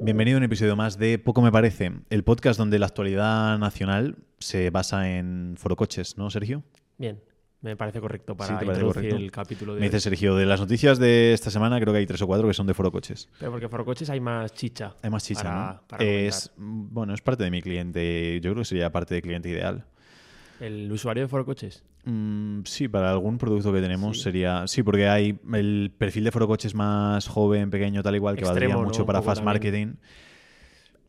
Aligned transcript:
Bienvenido 0.00 0.36
a 0.36 0.38
un 0.38 0.44
episodio 0.44 0.76
más 0.76 0.96
de 0.98 1.18
Poco 1.18 1.42
Me 1.42 1.50
Parece, 1.50 1.92
el 2.10 2.22
podcast 2.24 2.58
donde 2.58 2.78
la 2.78 2.86
actualidad 2.86 3.58
nacional 3.58 4.16
se 4.38 4.70
basa 4.70 5.10
en 5.18 5.54
forocoches, 5.58 6.16
¿no, 6.16 6.30
Sergio? 6.30 6.62
Bien, 6.98 7.20
me 7.62 7.76
parece 7.76 8.00
correcto 8.00 8.36
para 8.36 8.54
Sí, 8.54 8.58
¿te 8.60 8.66
parece 8.66 8.84
introducir 8.84 9.10
correcto? 9.10 9.16
el 9.16 9.30
capítulo 9.32 9.74
de 9.74 9.80
Me 9.80 9.86
hoy. 9.86 9.90
dice 9.90 10.00
Sergio, 10.00 10.36
de 10.36 10.46
las 10.46 10.60
noticias 10.60 10.98
de 11.00 11.32
esta 11.32 11.50
semana 11.50 11.80
creo 11.80 11.92
que 11.92 11.98
hay 11.98 12.06
tres 12.06 12.22
o 12.22 12.26
cuatro 12.28 12.46
que 12.46 12.54
son 12.54 12.66
de 12.68 12.74
forocoches. 12.74 13.28
Pero 13.40 13.50
porque 13.50 13.68
Forocoches 13.68 14.08
hay 14.10 14.20
más 14.20 14.52
chicha. 14.54 14.94
Hay 15.02 15.10
más 15.10 15.24
chicha, 15.24 15.42
para- 15.42 15.72
¿no? 15.72 15.82
para 15.88 16.04
es, 16.04 16.52
bueno, 16.56 17.12
es 17.12 17.20
parte 17.20 17.42
de 17.44 17.50
mi 17.50 17.60
cliente, 17.60 18.40
yo 18.40 18.52
creo 18.52 18.62
que 18.62 18.66
sería 18.68 18.92
parte 18.92 19.16
de 19.16 19.22
cliente 19.22 19.48
ideal. 19.48 19.84
El 20.60 20.90
usuario 20.90 21.22
de 21.24 21.28
Forocoches. 21.28 21.84
Mm, 22.04 22.60
sí, 22.64 22.88
para 22.88 23.10
algún 23.10 23.38
producto 23.38 23.72
que 23.72 23.80
tenemos 23.80 24.16
Sí. 24.18 24.24
sería. 24.24 24.66
Sí, 24.66 24.82
porque 24.82 25.08
hay 25.08 25.38
el 25.52 25.92
perfil 25.96 26.24
de 26.24 26.30
forocoches 26.32 26.74
más 26.74 27.28
joven, 27.28 27.70
pequeño, 27.70 28.02
tal 28.02 28.14
igual, 28.16 28.34
que 28.36 28.42
Extremo, 28.42 28.74
valdría 28.74 28.84
mucho 28.84 29.06
para 29.06 29.22
fast 29.22 29.42
marketing. 29.42 29.94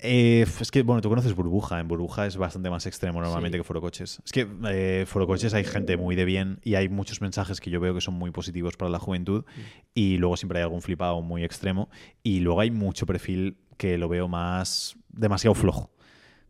Eh, 0.01 0.45
es 0.61 0.71
que, 0.71 0.81
bueno, 0.81 1.01
tú 1.01 1.09
conoces 1.09 1.35
Burbuja. 1.35 1.79
En 1.79 1.87
Burbuja 1.89 2.25
es 2.25 2.37
bastante 2.37 2.69
más 2.69 2.85
extremo 2.85 3.19
normalmente 3.21 3.57
Sí. 3.57 3.59
que 3.59 3.63
Forocoches. 3.65 4.21
Es 4.23 4.31
que 4.31 4.47
eh, 4.69 5.03
Forocoches 5.05 5.53
hay 5.53 5.65
gente 5.65 5.97
muy 5.97 6.15
de 6.15 6.23
bien 6.25 6.59
y 6.63 6.75
hay 6.75 6.87
muchos 6.87 7.19
mensajes 7.21 7.59
que 7.59 7.69
yo 7.69 7.81
veo 7.81 7.93
que 7.93 7.99
son 8.01 8.13
muy 8.13 8.31
positivos 8.31 8.77
para 8.77 8.89
la 8.89 8.99
juventud. 8.99 9.43
Mm. 9.45 9.59
Y 9.95 10.17
luego 10.17 10.37
siempre 10.37 10.59
hay 10.59 10.63
algún 10.63 10.81
flipado 10.81 11.21
muy 11.21 11.43
extremo. 11.43 11.89
Y 12.23 12.39
luego 12.39 12.61
hay 12.61 12.71
mucho 12.71 13.05
perfil 13.05 13.57
que 13.77 13.97
lo 13.97 14.07
veo 14.07 14.27
más 14.29 14.95
demasiado 15.09 15.53
flojo. 15.53 15.91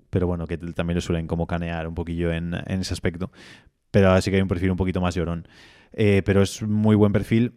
Pero 0.09 0.27
bueno, 0.27 0.48
que 0.48 0.58
también 0.58 0.95
lo 0.95 1.02
suelen 1.02 1.27
como 1.27 1.48
canear 1.48 1.88
un 1.88 1.95
poquillo 1.95 2.31
en, 2.31 2.54
en 2.54 2.81
ese 2.81 2.94
aspecto. 2.94 3.31
Pero 3.91 4.09
ahora 4.09 4.22
sí 4.22 4.30
que 4.32 4.38
hay 4.38 4.41
un 4.41 4.48
perfil 4.48 4.72
un 4.72 4.77
poquito 4.77 5.02
más 5.02 5.16
llorón. 5.16 5.48
Eh, 5.94 6.22
pero 6.26 6.41
es 6.41 6.62
muy 6.63 6.95
buen 6.95 7.12
perfil 7.12 7.54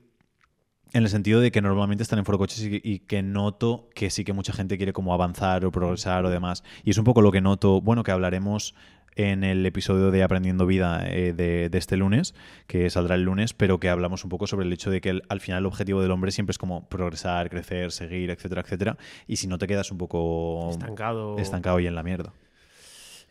en 0.95 1.03
el 1.05 1.09
sentido 1.09 1.41
de 1.41 1.51
que 1.51 1.63
normalmente 1.63 2.03
están 2.03 2.19
en 2.19 2.25
forocoches 2.27 2.63
y, 2.63 2.81
y 2.85 2.99
que 3.01 3.23
noto 3.23 3.89
que 3.95 4.11
sí 4.11 4.25
que 4.25 4.33
mucha 4.35 4.53
gente 4.53 4.77
quiere 4.77 4.93
como 4.93 5.15
avanzar 5.15 5.65
o 5.65 5.71
progresar 5.73 6.25
o 6.27 6.31
demás. 6.31 6.65
Y 6.85 6.91
es 6.91 6.99
un 6.99 7.05
poco 7.05 7.23
lo 7.23 7.33
que 7.33 7.41
noto, 7.41 7.81
bueno, 7.81 8.03
que 8.03 8.11
hablaremos 8.11 8.75
en 9.15 9.45
el 9.45 9.65
episodio 9.67 10.11
de 10.11 10.23
Aprendiendo 10.23 10.65
Vida 10.67 11.07
eh, 11.07 11.35
de, 11.35 11.69
de 11.69 11.79
este 11.79 11.99
lunes, 11.99 12.35
que 12.67 12.89
saldrá 12.89 13.15
el 13.15 13.23
lunes, 13.25 13.53
pero 13.53 13.79
que 13.79 13.91
hablamos 13.91 14.25
un 14.25 14.31
poco 14.31 14.47
sobre 14.47 14.65
el 14.65 14.73
hecho 14.73 14.91
de 14.91 15.03
que 15.03 15.11
el- 15.11 15.23
al 15.29 15.41
final 15.41 15.59
el 15.61 15.67
objetivo 15.67 16.01
del 16.01 16.11
hombre 16.11 16.31
siempre 16.31 16.53
es 16.53 16.59
como 16.59 16.89
progresar, 16.89 17.51
crecer, 17.51 17.93
seguir, 17.93 18.31
etcétera, 18.31 18.63
etcétera. 18.63 18.97
Y 19.27 19.37
si 19.37 19.49
no 19.49 19.59
te 19.59 19.67
quedas 19.67 19.91
un 19.93 19.99
poco 19.99 20.71
Estancado. 20.71 21.37
estancado 21.39 21.79
y 21.81 21.87
en 21.87 21.95
la 21.95 22.03
mierda. 22.03 22.33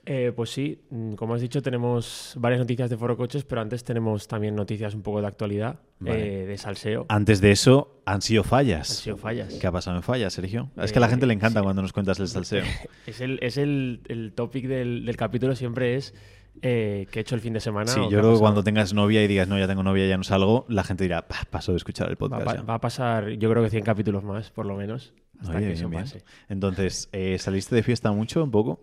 Eh, 0.04 0.32
pues 0.36 0.50
sí, 0.50 0.82
mm, 0.90 1.14
como 1.14 1.36
has 1.36 1.42
dicho, 1.42 1.62
tenemos 1.62 2.34
varias 2.40 2.60
noticias 2.60 2.90
de 2.90 2.98
Forocoches, 2.98 3.44
pero 3.44 3.62
antes 3.62 3.84
tenemos 3.84 4.28
también 4.28 4.56
noticias 4.56 4.96
un 4.96 5.04
poco 5.04 5.22
de 5.22 5.28
actualidad, 5.28 5.80
Vale. 6.00 6.44
eh, 6.44 6.46
de 6.48 6.58
salseo. 6.58 7.06
Antes 7.08 7.40
de 7.40 7.52
eso, 7.52 8.02
han 8.06 8.24
sido 8.24 8.44
fallas. 8.44 8.90
Han 8.90 8.96
sido 8.98 9.18
fallas. 9.18 9.54
¿Qué 9.54 9.68
ha 9.68 9.72
pasado 9.72 9.98
en 9.98 10.02
fallas, 10.04 10.34
Sergio? 10.34 10.72
es 10.78 10.92
que 10.92 10.98
a 10.98 11.02
la 11.02 11.08
Eh, 11.08 11.10
gente 11.12 11.28
le 11.28 11.34
encanta 11.36 11.60
sí. 11.60 11.64
cuando 11.64 11.84
nos 11.84 11.94
cuentas 11.94 12.20
el 12.20 12.28
salseo. 12.30 12.64
Es 13.06 13.22
el, 13.22 13.38
es 13.44 13.58
el, 13.58 14.02
el 14.08 14.34
topic 14.34 14.66
del, 14.68 15.06
del 15.06 15.18
capítulo, 15.18 15.56
siempre 15.56 15.96
es 15.96 16.16
eh, 16.64 17.06
qué 17.12 17.20
he 17.20 17.22
hecho 17.22 17.36
el 17.36 17.42
fin 17.42 17.54
de 17.54 17.60
semana. 17.60 17.88
Sí, 17.92 18.00
yo 18.10 18.20
creo 18.20 18.34
que 18.34 18.40
cuando 18.40 18.64
tengas 18.64 18.94
novia 18.96 19.24
y 19.24 19.28
digas, 19.28 19.48
no, 19.48 19.58
ya 19.60 19.68
tengo 19.68 19.84
novia, 19.84 20.08
ya 20.08 20.18
no 20.18 20.24
salgo, 20.24 20.66
la 20.68 20.84
gente 20.84 21.04
dirá, 21.04 21.28
"Pa, 21.28 21.38
paso 21.50 21.72
de 21.74 21.78
escuchar 21.78 22.10
el 22.10 22.18
podcast. 22.18 22.42
a 22.42 22.46
pa- 22.46 22.56
ya". 22.56 22.62
va 22.64 22.74
a 22.74 22.82
pasar, 22.82 23.30
yo 23.34 23.50
creo 23.52 23.64
que 23.64 23.70
100 23.70 23.84
capítulos 23.84 24.24
más, 24.24 24.50
por 24.50 24.66
lo 24.66 24.76
menos, 24.76 25.14
hasta 25.40 25.52
Oye, 25.52 25.60
que 25.60 25.66
bien, 25.68 25.78
eso 25.78 25.90
bien. 25.90 26.02
pase. 26.04 26.24
Entonces, 26.50 27.08
eh, 27.14 27.38
¿saliste 27.38 27.76
de 27.76 27.84
fiesta 27.84 28.12
mucho, 28.12 28.44
un 28.44 28.52
poco? 28.52 28.82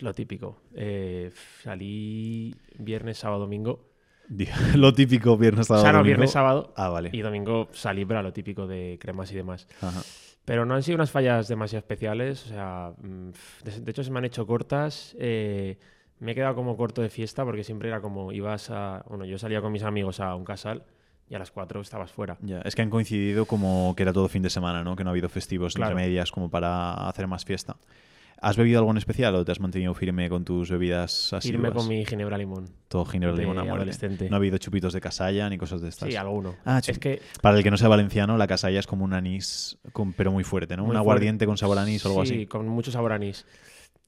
Lo 0.00 0.12
típico. 0.14 0.58
Eh, 0.74 1.30
salí 1.62 2.54
viernes, 2.78 3.18
sábado, 3.18 3.40
domingo. 3.40 3.88
Lo 4.76 4.92
típico, 4.92 5.36
viernes, 5.36 5.66
sábado, 5.66 5.82
o 5.82 5.84
sea, 5.84 5.92
no, 5.92 5.98
domingo. 5.98 6.06
viernes, 6.16 6.30
sábado. 6.30 6.72
Ah, 6.76 6.88
vale. 6.88 7.10
Y 7.12 7.20
domingo 7.20 7.68
salí 7.72 8.04
para 8.04 8.22
lo 8.22 8.32
típico 8.32 8.66
de 8.66 8.96
cremas 9.00 9.30
y 9.32 9.34
demás. 9.34 9.66
Ajá. 9.80 10.00
Pero 10.44 10.64
no 10.64 10.74
han 10.74 10.82
sido 10.82 10.94
unas 10.96 11.10
fallas 11.10 11.48
demasiado 11.48 11.80
especiales. 11.80 12.46
O 12.46 12.48
sea, 12.48 12.92
mm, 13.02 13.30
de, 13.64 13.80
de 13.80 13.90
hecho 13.90 14.04
se 14.04 14.10
me 14.10 14.18
han 14.18 14.24
hecho 14.24 14.46
cortas. 14.46 15.16
eh, 15.18 15.78
me 16.20 16.32
he 16.32 16.34
quedado 16.34 16.54
como 16.54 16.76
corto 16.76 17.00
de 17.00 17.08
fiesta 17.08 17.44
porque 17.46 17.64
siempre 17.64 17.88
era 17.88 18.02
como 18.02 18.30
ibas 18.30 18.68
a... 18.70 19.02
Bueno, 19.08 19.24
yo 19.24 19.38
salía 19.38 19.62
con 19.62 19.72
mis 19.72 19.82
amigos 19.84 20.20
a 20.20 20.34
un 20.34 20.44
casal 20.44 20.84
y 21.30 21.34
a 21.34 21.38
las 21.38 21.50
4 21.50 21.80
estabas 21.80 22.12
fuera. 22.12 22.36
Ya, 22.42 22.60
es 22.60 22.74
que 22.74 22.82
han 22.82 22.90
coincidido 22.90 23.46
como 23.46 23.94
que 23.96 24.02
era 24.02 24.12
todo 24.12 24.28
fin 24.28 24.42
de 24.42 24.50
semana, 24.50 24.84
¿no? 24.84 24.96
Que 24.96 25.02
no 25.04 25.08
ha 25.08 25.12
habido 25.12 25.30
festivos 25.30 25.72
Claro. 25.74 25.92
entre 25.92 26.04
medias 26.06 26.30
como 26.30 26.50
para 26.50 26.92
hacer 27.08 27.26
más 27.26 27.46
fiesta. 27.46 27.76
¿Has 28.42 28.56
bebido 28.56 28.78
algo 28.78 28.90
en 28.90 28.96
especial 28.96 29.34
o 29.34 29.44
te 29.44 29.52
has 29.52 29.60
mantenido 29.60 29.92
firme 29.94 30.28
con 30.30 30.44
tus 30.44 30.70
bebidas 30.70 31.32
así? 31.34 31.50
Irme 31.50 31.70
con 31.72 31.86
mi 31.86 32.04
ginebra 32.06 32.38
limón. 32.38 32.64
Todo 32.88 33.04
ginebra 33.04 33.34
de 33.36 33.42
limón 33.42 33.58
a 33.58 33.62
muerte. 33.62 33.76
adolescente. 33.78 34.30
No 34.30 34.36
ha 34.36 34.38
habido 34.38 34.56
chupitos 34.58 34.92
de 34.94 35.00
casalla 35.00 35.48
ni 35.50 35.58
cosas 35.58 35.80
de 35.82 35.90
estas. 35.90 36.08
Sí, 36.08 36.16
alguno. 36.16 36.54
Ah, 36.64 36.80
es 36.86 36.98
que 36.98 37.20
Para 37.42 37.58
el 37.58 37.62
que 37.62 37.70
no 37.70 37.76
sea 37.76 37.88
valenciano, 37.88 38.38
la 38.38 38.46
casalla 38.46 38.78
es 38.80 38.86
como 38.86 39.04
un 39.04 39.12
anís, 39.12 39.78
con- 39.92 40.12
pero 40.14 40.32
muy 40.32 40.42
fuerte, 40.44 40.76
¿no? 40.76 40.84
Muy 40.84 40.92
un 40.92 40.96
aguardiente 40.96 41.44
con 41.46 41.58
sabor 41.58 41.78
anís 41.78 42.04
o 42.06 42.08
algo 42.08 42.24
sí, 42.24 42.34
así. 42.34 42.46
con 42.46 42.66
mucho 42.66 42.90
sabor 42.90 43.12
anís. 43.12 43.44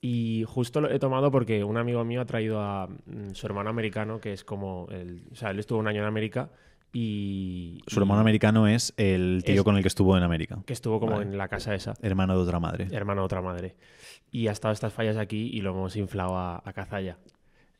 Y 0.00 0.44
justo 0.48 0.80
lo 0.80 0.90
he 0.90 0.98
tomado 0.98 1.30
porque 1.30 1.62
un 1.62 1.76
amigo 1.76 2.02
mío 2.04 2.22
ha 2.22 2.24
traído 2.24 2.60
a 2.60 2.88
mm, 2.88 3.34
su 3.34 3.46
hermano 3.46 3.70
americano, 3.70 4.18
que 4.20 4.32
es 4.32 4.42
como... 4.44 4.88
El, 4.90 5.22
o 5.30 5.36
sea, 5.36 5.50
él 5.50 5.58
estuvo 5.60 5.78
un 5.78 5.86
año 5.86 6.00
en 6.00 6.06
América 6.08 6.48
y... 6.92 7.80
Su 7.86 8.00
hermano 8.00 8.20
y 8.20 8.22
americano 8.22 8.66
es 8.66 8.94
el 8.96 9.42
tío 9.46 9.56
Es- 9.56 9.62
con 9.62 9.76
el 9.76 9.82
que 9.82 9.88
estuvo 9.88 10.16
en 10.16 10.22
América. 10.24 10.58
Que 10.66 10.72
estuvo 10.72 10.98
como 11.00 11.12
Vale. 11.12 11.26
en 11.30 11.38
la 11.38 11.48
casa 11.48 11.74
esa. 11.74 11.94
Hermano 12.02 12.34
de 12.36 12.42
otra 12.42 12.58
madre. 12.60 12.88
hermano 12.90 13.20
de 13.22 13.24
otra 13.26 13.40
madre. 13.42 13.76
Y 14.32 14.48
ha 14.48 14.52
estado 14.52 14.72
estas 14.74 14.92
fallas 14.92 15.16
aquí 15.16 15.50
y 15.52 15.60
lo 15.60 15.70
hemos 15.70 15.94
inflado 15.94 16.36
a, 16.36 16.60
a 16.64 16.72
cazalla. 16.72 17.18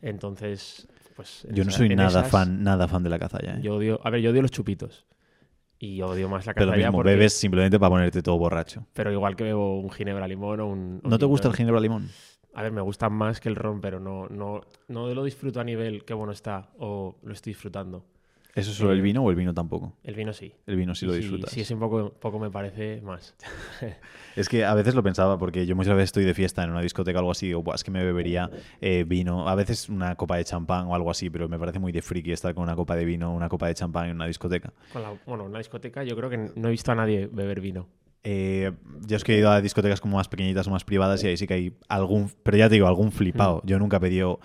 Entonces, 0.01 0.87
pues... 1.17 1.45
en 1.47 1.55
Yo 1.55 1.65
no 1.65 1.71
esa- 1.71 1.79
soy 1.79 1.89
nada 1.95 2.09
esas, 2.21 2.29
fan, 2.31 2.63
nada 2.63 2.87
fan 2.89 3.03
de 3.03 3.11
la 3.11 3.19
cazalla. 3.19 3.55
¿eh? 3.57 3.61
Yo 3.63 3.77
odio... 3.77 4.01
A 4.05 4.11
ver, 4.11 4.21
yo 4.21 4.31
odio 4.31 4.43
los 4.43 4.51
chupitos. 4.51 5.07
Y 5.79 6.01
odio 6.03 6.29
más 6.29 6.47
la 6.47 6.55
pero 6.55 6.67
lo 6.67 6.73
cazalla 6.73 6.87
mismo, 6.89 6.99
porque- 6.99 7.11
bebes 7.11 7.33
simplemente 7.33 7.79
para 7.81 7.91
ponerte 7.91 8.23
todo 8.23 8.39
borracho. 8.39 8.87
Pero 8.93 9.11
igual 9.13 9.35
que 9.35 9.45
bebo 9.45 9.81
un 9.81 9.91
ginebra 9.91 10.29
limón 10.29 10.61
o 10.61 10.67
un... 10.69 11.01
¿No 11.03 11.19
te 11.19 11.25
gusta 11.25 11.49
el 11.49 11.55
ginebra 11.55 11.81
limón? 11.81 12.09
A 12.55 12.63
ver, 12.63 12.71
me 12.73 12.83
gusta 12.83 13.09
más 13.09 13.41
que 13.41 13.49
el 13.49 13.57
ron, 13.57 13.81
pero 13.81 13.99
no, 13.99 14.29
no, 14.29 14.61
no 14.89 15.13
lo 15.15 15.25
disfruto 15.25 15.59
a 15.61 15.65
nivel 15.65 16.05
qué 16.05 16.13
bueno 16.15 16.33
está 16.33 16.71
o 16.79 17.17
lo 17.23 17.33
estoy 17.33 17.53
disfrutando. 17.55 18.05
¿Eso 18.55 18.71
es 18.71 18.77
solo 18.77 18.91
Eh, 18.93 18.97
el 18.97 19.03
vino 19.03 19.23
o 19.25 19.31
el 19.31 19.37
vino 19.37 19.55
tampoco? 19.55 19.95
El 20.05 20.15
vino 20.15 20.33
sí. 20.33 20.53
El 20.67 20.77
vino 20.77 20.95
sí 20.95 21.07
lo 21.07 21.15
Y 21.15 21.19
disfrutas. 21.19 21.51
Si 21.51 21.63
es 21.63 21.71
un 21.71 21.79
poco, 21.79 22.13
poco 22.21 22.39
me 22.39 22.51
parece 22.51 23.01
más. 23.03 23.35
Es 24.37 24.49
que 24.49 24.65
a 24.65 24.73
veces 24.75 24.95
lo 24.95 25.03
pensaba, 25.03 25.39
porque 25.39 25.67
yo 25.67 25.77
muchas 25.77 25.95
veces 25.95 26.05
estoy 26.09 26.25
de 26.25 26.33
fiesta 26.33 26.65
en 26.65 26.71
una 26.71 26.81
discoteca 26.81 27.19
o 27.19 27.21
algo 27.21 27.33
así, 27.33 27.53
o 27.53 27.63
"Buah, 27.63 27.75
es 27.75 27.85
que 27.85 27.91
me 27.91 28.03
bebería 28.03 28.51
eh, 28.81 29.05
vino, 29.07 29.47
a 29.47 29.55
veces 29.55 29.91
una 29.91 30.15
copa 30.17 30.37
de 30.39 30.45
champán 30.45 30.87
o 30.87 30.95
algo 30.95 31.11
así, 31.11 31.29
pero 31.29 31.49
me 31.51 31.59
parece 31.59 31.79
muy 31.79 31.93
de 31.93 32.01
friki 32.01 32.33
estar 32.33 32.55
con 32.55 32.63
una 32.63 32.75
copa 32.75 32.97
de 32.97 33.05
vino, 33.05 33.31
una 33.35 33.51
copa 33.51 33.67
de 33.67 33.75
champán 33.75 34.09
en 34.09 34.17
una 34.17 34.27
discoteca. 34.27 34.73
Con 34.93 35.03
la- 35.03 35.15
bueno, 35.27 35.47
en 35.47 35.53
la 35.53 35.59
discoteca 35.59 36.03
yo 36.05 36.17
creo 36.17 36.31
que 36.31 36.39
no 36.55 36.69
he 36.69 36.71
visto 36.71 36.91
a 36.93 36.95
nadie 36.95 37.29
beber 37.31 37.61
vino. 37.61 37.89
Eh, 38.25 38.73
yo 39.07 39.17
es 39.17 39.25
que 39.25 39.35
he 39.35 39.39
ido 39.39 39.51
a 39.51 39.61
discotecas 39.61 40.01
como 40.01 40.17
más 40.17 40.29
pequeñitas 40.29 40.67
o 40.67 40.71
más 40.71 40.85
privadas 40.85 41.23
y 41.25 41.27
ahí 41.27 41.37
sí 41.37 41.47
que 41.47 41.55
hay 41.55 41.77
algún, 41.89 42.31
pero 42.43 42.57
ya 42.57 42.69
te 42.71 42.75
digo, 42.77 42.87
algún 42.87 43.13
flipado. 43.13 43.61
Yo 43.67 43.79
nunca 43.79 43.99
he 43.99 44.01
pedido, 44.01 44.41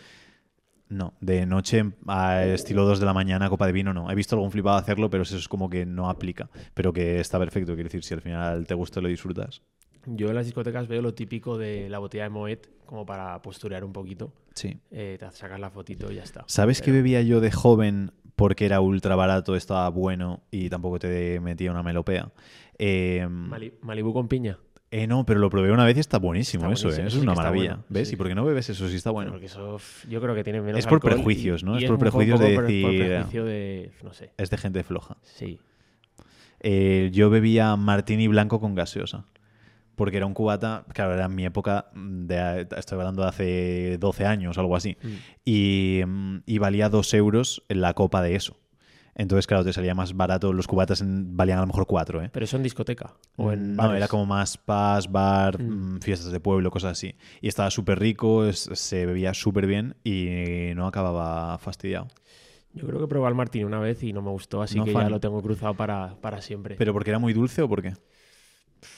no, 0.89 1.13
de 1.21 1.45
noche 1.45 1.83
a 2.07 2.45
estilo 2.45 2.85
2 2.85 2.99
de 2.99 3.05
la 3.05 3.13
mañana 3.13 3.49
copa 3.49 3.65
de 3.65 3.71
vino, 3.73 3.93
no. 3.93 4.09
He 4.11 4.15
visto 4.15 4.35
algún 4.35 4.51
flipado 4.51 4.77
hacerlo, 4.77 5.09
pero 5.09 5.23
eso 5.23 5.37
es 5.37 5.47
como 5.47 5.69
que 5.69 5.85
no 5.85 6.09
aplica. 6.09 6.49
Pero 6.73 6.93
que 6.93 7.19
está 7.19 7.37
perfecto, 7.39 7.73
quiero 7.75 7.87
decir, 7.89 8.03
si 8.03 8.13
al 8.13 8.21
final 8.21 8.65
te 8.67 8.73
gusta 8.73 8.99
y 8.99 9.03
lo 9.03 9.09
disfrutas. 9.09 9.61
Yo 10.05 10.29
en 10.29 10.35
las 10.35 10.45
discotecas 10.45 10.87
veo 10.87 11.01
lo 11.01 11.13
típico 11.13 11.57
de 11.57 11.89
la 11.89 11.99
botella 11.99 12.23
de 12.23 12.29
Moet 12.29 12.67
como 12.85 13.05
para 13.05 13.41
posturear 13.41 13.83
un 13.83 13.91
poquito. 13.91 14.31
Sí. 14.53 14.79
Eh, 14.89 15.17
te 15.19 15.29
sacas 15.31 15.59
la 15.59 15.69
fotito 15.69 16.09
y 16.11 16.15
ya 16.15 16.23
está. 16.23 16.45
¿Sabes 16.47 16.81
qué 16.81 16.91
bebía 16.93 17.21
yo 17.21 17.41
de 17.41 17.51
joven 17.51 18.11
porque 18.37 18.65
era 18.65 18.79
ultra 18.79 19.15
barato, 19.17 19.55
estaba 19.57 19.89
bueno 19.89 20.43
y 20.49 20.69
tampoco 20.69 20.99
te 20.99 21.41
metía 21.41 21.71
una 21.71 21.83
melopea? 21.83 22.31
Eh, 22.79 23.27
Mali- 23.29 23.73
Malibu 23.81 24.13
con 24.13 24.27
piña. 24.29 24.57
Eh, 24.91 25.07
no, 25.07 25.25
pero 25.25 25.39
lo 25.39 25.49
probé 25.49 25.71
una 25.71 25.83
vez 25.85 25.97
y 25.97 25.99
está 25.99 26.17
buenísimo 26.19 26.71
Está 26.71 26.89
eso, 26.89 27.01
¿eh? 27.01 27.05
Eso 27.07 27.17
es 27.17 27.23
una 27.23 27.33
maravilla. 27.35 27.75
bueno, 27.75 27.83
¿Ves? 27.89 28.07
sí. 28.09 28.13
¿Y 28.13 28.17
por 28.17 28.27
qué 28.27 28.35
no 28.35 28.45
bebes 28.45 28.69
eso 28.69 28.87
si 28.87 28.95
está 28.95 29.11
bueno? 29.11 29.31
Porque 29.31 29.47
eso 29.47 29.77
yo 30.09 30.21
creo 30.21 30.33
que 30.35 30.43
tiene 30.43 30.61
menos 30.61 30.79
Es 30.79 30.87
por 30.87 30.99
prejuicios, 31.01 31.63
¿no? 31.63 31.79
y 31.79 31.83
Es 31.83 31.89
por 31.89 31.99
prejuicios 31.99 32.39
de 32.39 32.45
por- 32.55 32.63
por 32.63 32.71
decir- 32.71 33.07
prejuicio 33.07 33.45
de... 33.45 33.91
no 34.03 34.13
sé. 34.13 34.31
Es 34.37 34.49
de 34.49 34.57
gente 34.57 34.83
floja. 34.83 35.17
Sí. 35.23 35.59
Eh, 36.59 37.09
yo 37.13 37.29
bebía 37.29 37.75
martini 37.75 38.27
blanco 38.27 38.59
con 38.59 38.75
gaseosa. 38.75 39.25
Porque 39.95 40.17
era 40.17 40.27
un 40.27 40.35
cubata, 40.35 40.85
claro, 40.93 41.15
era 41.15 41.25
en 41.25 41.33
mi 41.33 41.43
época, 41.43 41.87
de, 41.95 42.67
estoy 42.77 42.99
hablando 42.99 43.23
de 43.23 43.27
hace 43.29 43.97
12 43.99 44.25
años 44.27 44.57
algo 44.59 44.75
así, 44.75 44.95
Mm. 45.01 45.07
y, 45.43 46.01
mm, 46.05 46.37
y 46.45 46.57
valía 46.59 46.89
2 46.89 47.15
euros 47.15 47.63
en 47.67 47.81
la 47.81 47.95
copa 47.95 48.21
de 48.21 48.35
eso. 48.35 48.57
Entonces, 49.19 49.47
claro, 49.47 49.63
te 49.65 49.73
salía 49.73 49.95
más 49.95 50.15
barato. 50.15 50.53
Los 50.53 50.67
cubatas 50.67 51.01
en- 51.01 51.35
valían 51.35 51.57
a 51.57 51.61
lo 51.61 51.67
mejor 51.67 51.87
4, 51.87 52.21
¿eh? 52.21 52.29
Pero 52.31 52.43
eso 52.43 52.55
en 52.55 52.61
discoteca. 52.63 53.15
O 53.35 53.51
en 53.51 53.75
no, 53.75 53.81
bares. 53.83 53.97
era 53.97 54.07
como 54.07 54.27
más 54.27 54.57
paz, 54.57 55.11
bar, 55.11 55.59
Mm. 55.61 55.95
mm, 55.95 55.99
fiestas 56.01 56.31
de 56.31 56.39
pueblo, 56.39 56.69
cosas 56.69 56.91
así. 56.91 57.15
Y 57.41 57.47
estaba 57.47 57.71
súper 57.71 57.97
rico, 57.99 58.45
es- 58.45 58.69
se 58.73 59.05
bebía 59.07 59.33
súper 59.33 59.65
bien 59.65 59.95
y 60.03 60.73
no 60.75 60.85
acababa 60.85 61.57
fastidiado. 61.57 62.07
Yo 62.73 62.85
creo 62.85 62.99
que 62.99 63.07
probé 63.07 63.27
el 63.27 63.33
martini 63.35 63.63
una 63.65 63.79
vez 63.79 64.03
y 64.03 64.13
no 64.13 64.21
me 64.21 64.29
gustó, 64.29 64.61
así 64.61 64.77
No 64.77 64.85
que 64.85 64.91
fan. 64.91 65.03
ya 65.05 65.09
lo 65.09 65.19
tengo 65.19 65.41
cruzado 65.41 65.73
para, 65.73 66.15
para 66.21 66.41
siempre. 66.41 66.75
¿Pero 66.75 66.93
porque 66.93 67.09
era 67.09 67.17
muy 67.17 67.33
dulce 67.33 67.63
o 67.63 67.67
por 67.67 67.81
qué? 67.81 67.93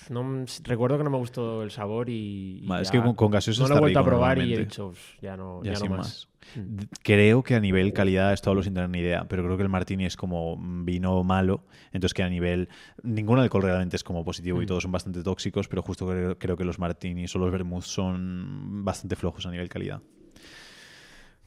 No, 0.10 0.46
recuerdo 0.64 0.98
que 0.98 1.04
no 1.06 1.10
me 1.10 1.18
gustó 1.18 1.64
el 1.64 1.72
sabor 1.72 2.10
y. 2.10 2.60
y 2.64 2.68
Vale, 2.68 2.82
es 2.84 2.90
ya 2.90 3.00
que 3.00 3.02
con, 3.06 3.16
con 3.16 3.32
gaseosa 3.32 3.64
no 3.64 3.70
lo 3.70 3.76
he 3.78 3.80
vuelto 3.80 4.00
a 4.00 4.04
probar 4.04 4.38
y 4.40 4.54
he 4.54 4.58
dicho, 4.60 4.88
"Uf, 4.88 5.00
ya 5.22 5.38
no, 5.38 5.64
Ya 5.64 5.74
ya 5.74 5.80
no 5.80 5.96
más. 5.96 6.28
Mm. 6.56 6.78
Creo 7.04 7.44
que 7.44 7.56
a 7.56 7.60
nivel 7.60 7.94
calidad, 7.94 8.34
esto 8.34 8.50
hablo 8.50 8.64
sin 8.64 8.74
tener 8.74 8.90
ni 8.90 9.00
idea, 9.00 9.26
pero 9.28 9.44
creo 9.44 9.58
que 9.58 9.64
el 9.64 9.70
martini 9.70 10.06
es 10.06 10.16
como 10.18 10.58
vino 10.84 11.24
malo, 11.24 11.66
entonces 11.92 12.14
que 12.14 12.24
a 12.24 12.30
nivel... 12.30 12.70
Ningún 13.04 13.40
alcohol 13.40 13.64
realmente 13.64 13.96
es 13.96 14.04
como 14.04 14.24
positivo 14.26 14.62
y 14.62 14.66
Mm. 14.66 14.68
todos 14.68 14.84
son 14.84 14.92
bastante 14.92 15.24
tóxicos, 15.24 15.68
pero 15.68 15.82
justo 15.82 16.08
creo, 16.08 16.38
creo 16.38 16.58
que 16.58 16.66
los 16.66 16.80
martinis 16.80 17.36
o 17.36 17.40
los 17.40 17.52
vermouth 17.52 17.84
son 17.84 18.84
bastante 18.86 19.16
flojos 19.16 19.46
a 19.46 19.52
nivel 19.52 19.70
calidad. 19.70 20.02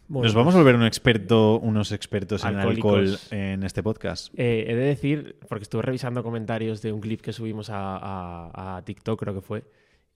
Bueno, 0.09 0.25
Nos 0.27 0.35
vamos 0.35 0.55
a 0.55 0.59
pues, 0.59 0.65
volver 0.65 0.77
un 0.77 0.85
experto, 0.87 1.59
unos 1.61 1.91
expertos 1.93 2.45
en 2.45 2.57
alcohol 2.57 3.17
en 3.31 3.63
este 3.63 3.83
podcast. 3.83 4.35
eh, 4.37 4.67
he 4.69 4.75
de 4.75 4.83
decir, 4.85 5.37
porque 5.49 5.63
estuve 5.63 5.81
revisando 5.83 6.23
comentarios 6.23 6.83
de 6.83 6.93
un 6.93 7.01
clip 7.01 7.21
que 7.23 7.33
subimos 7.33 7.71
a, 7.71 7.97
a- 7.97 8.77
a 8.77 8.85
TikTok, 8.85 9.19
creo 9.19 9.35
que 9.35 9.41
fue, 9.41 9.65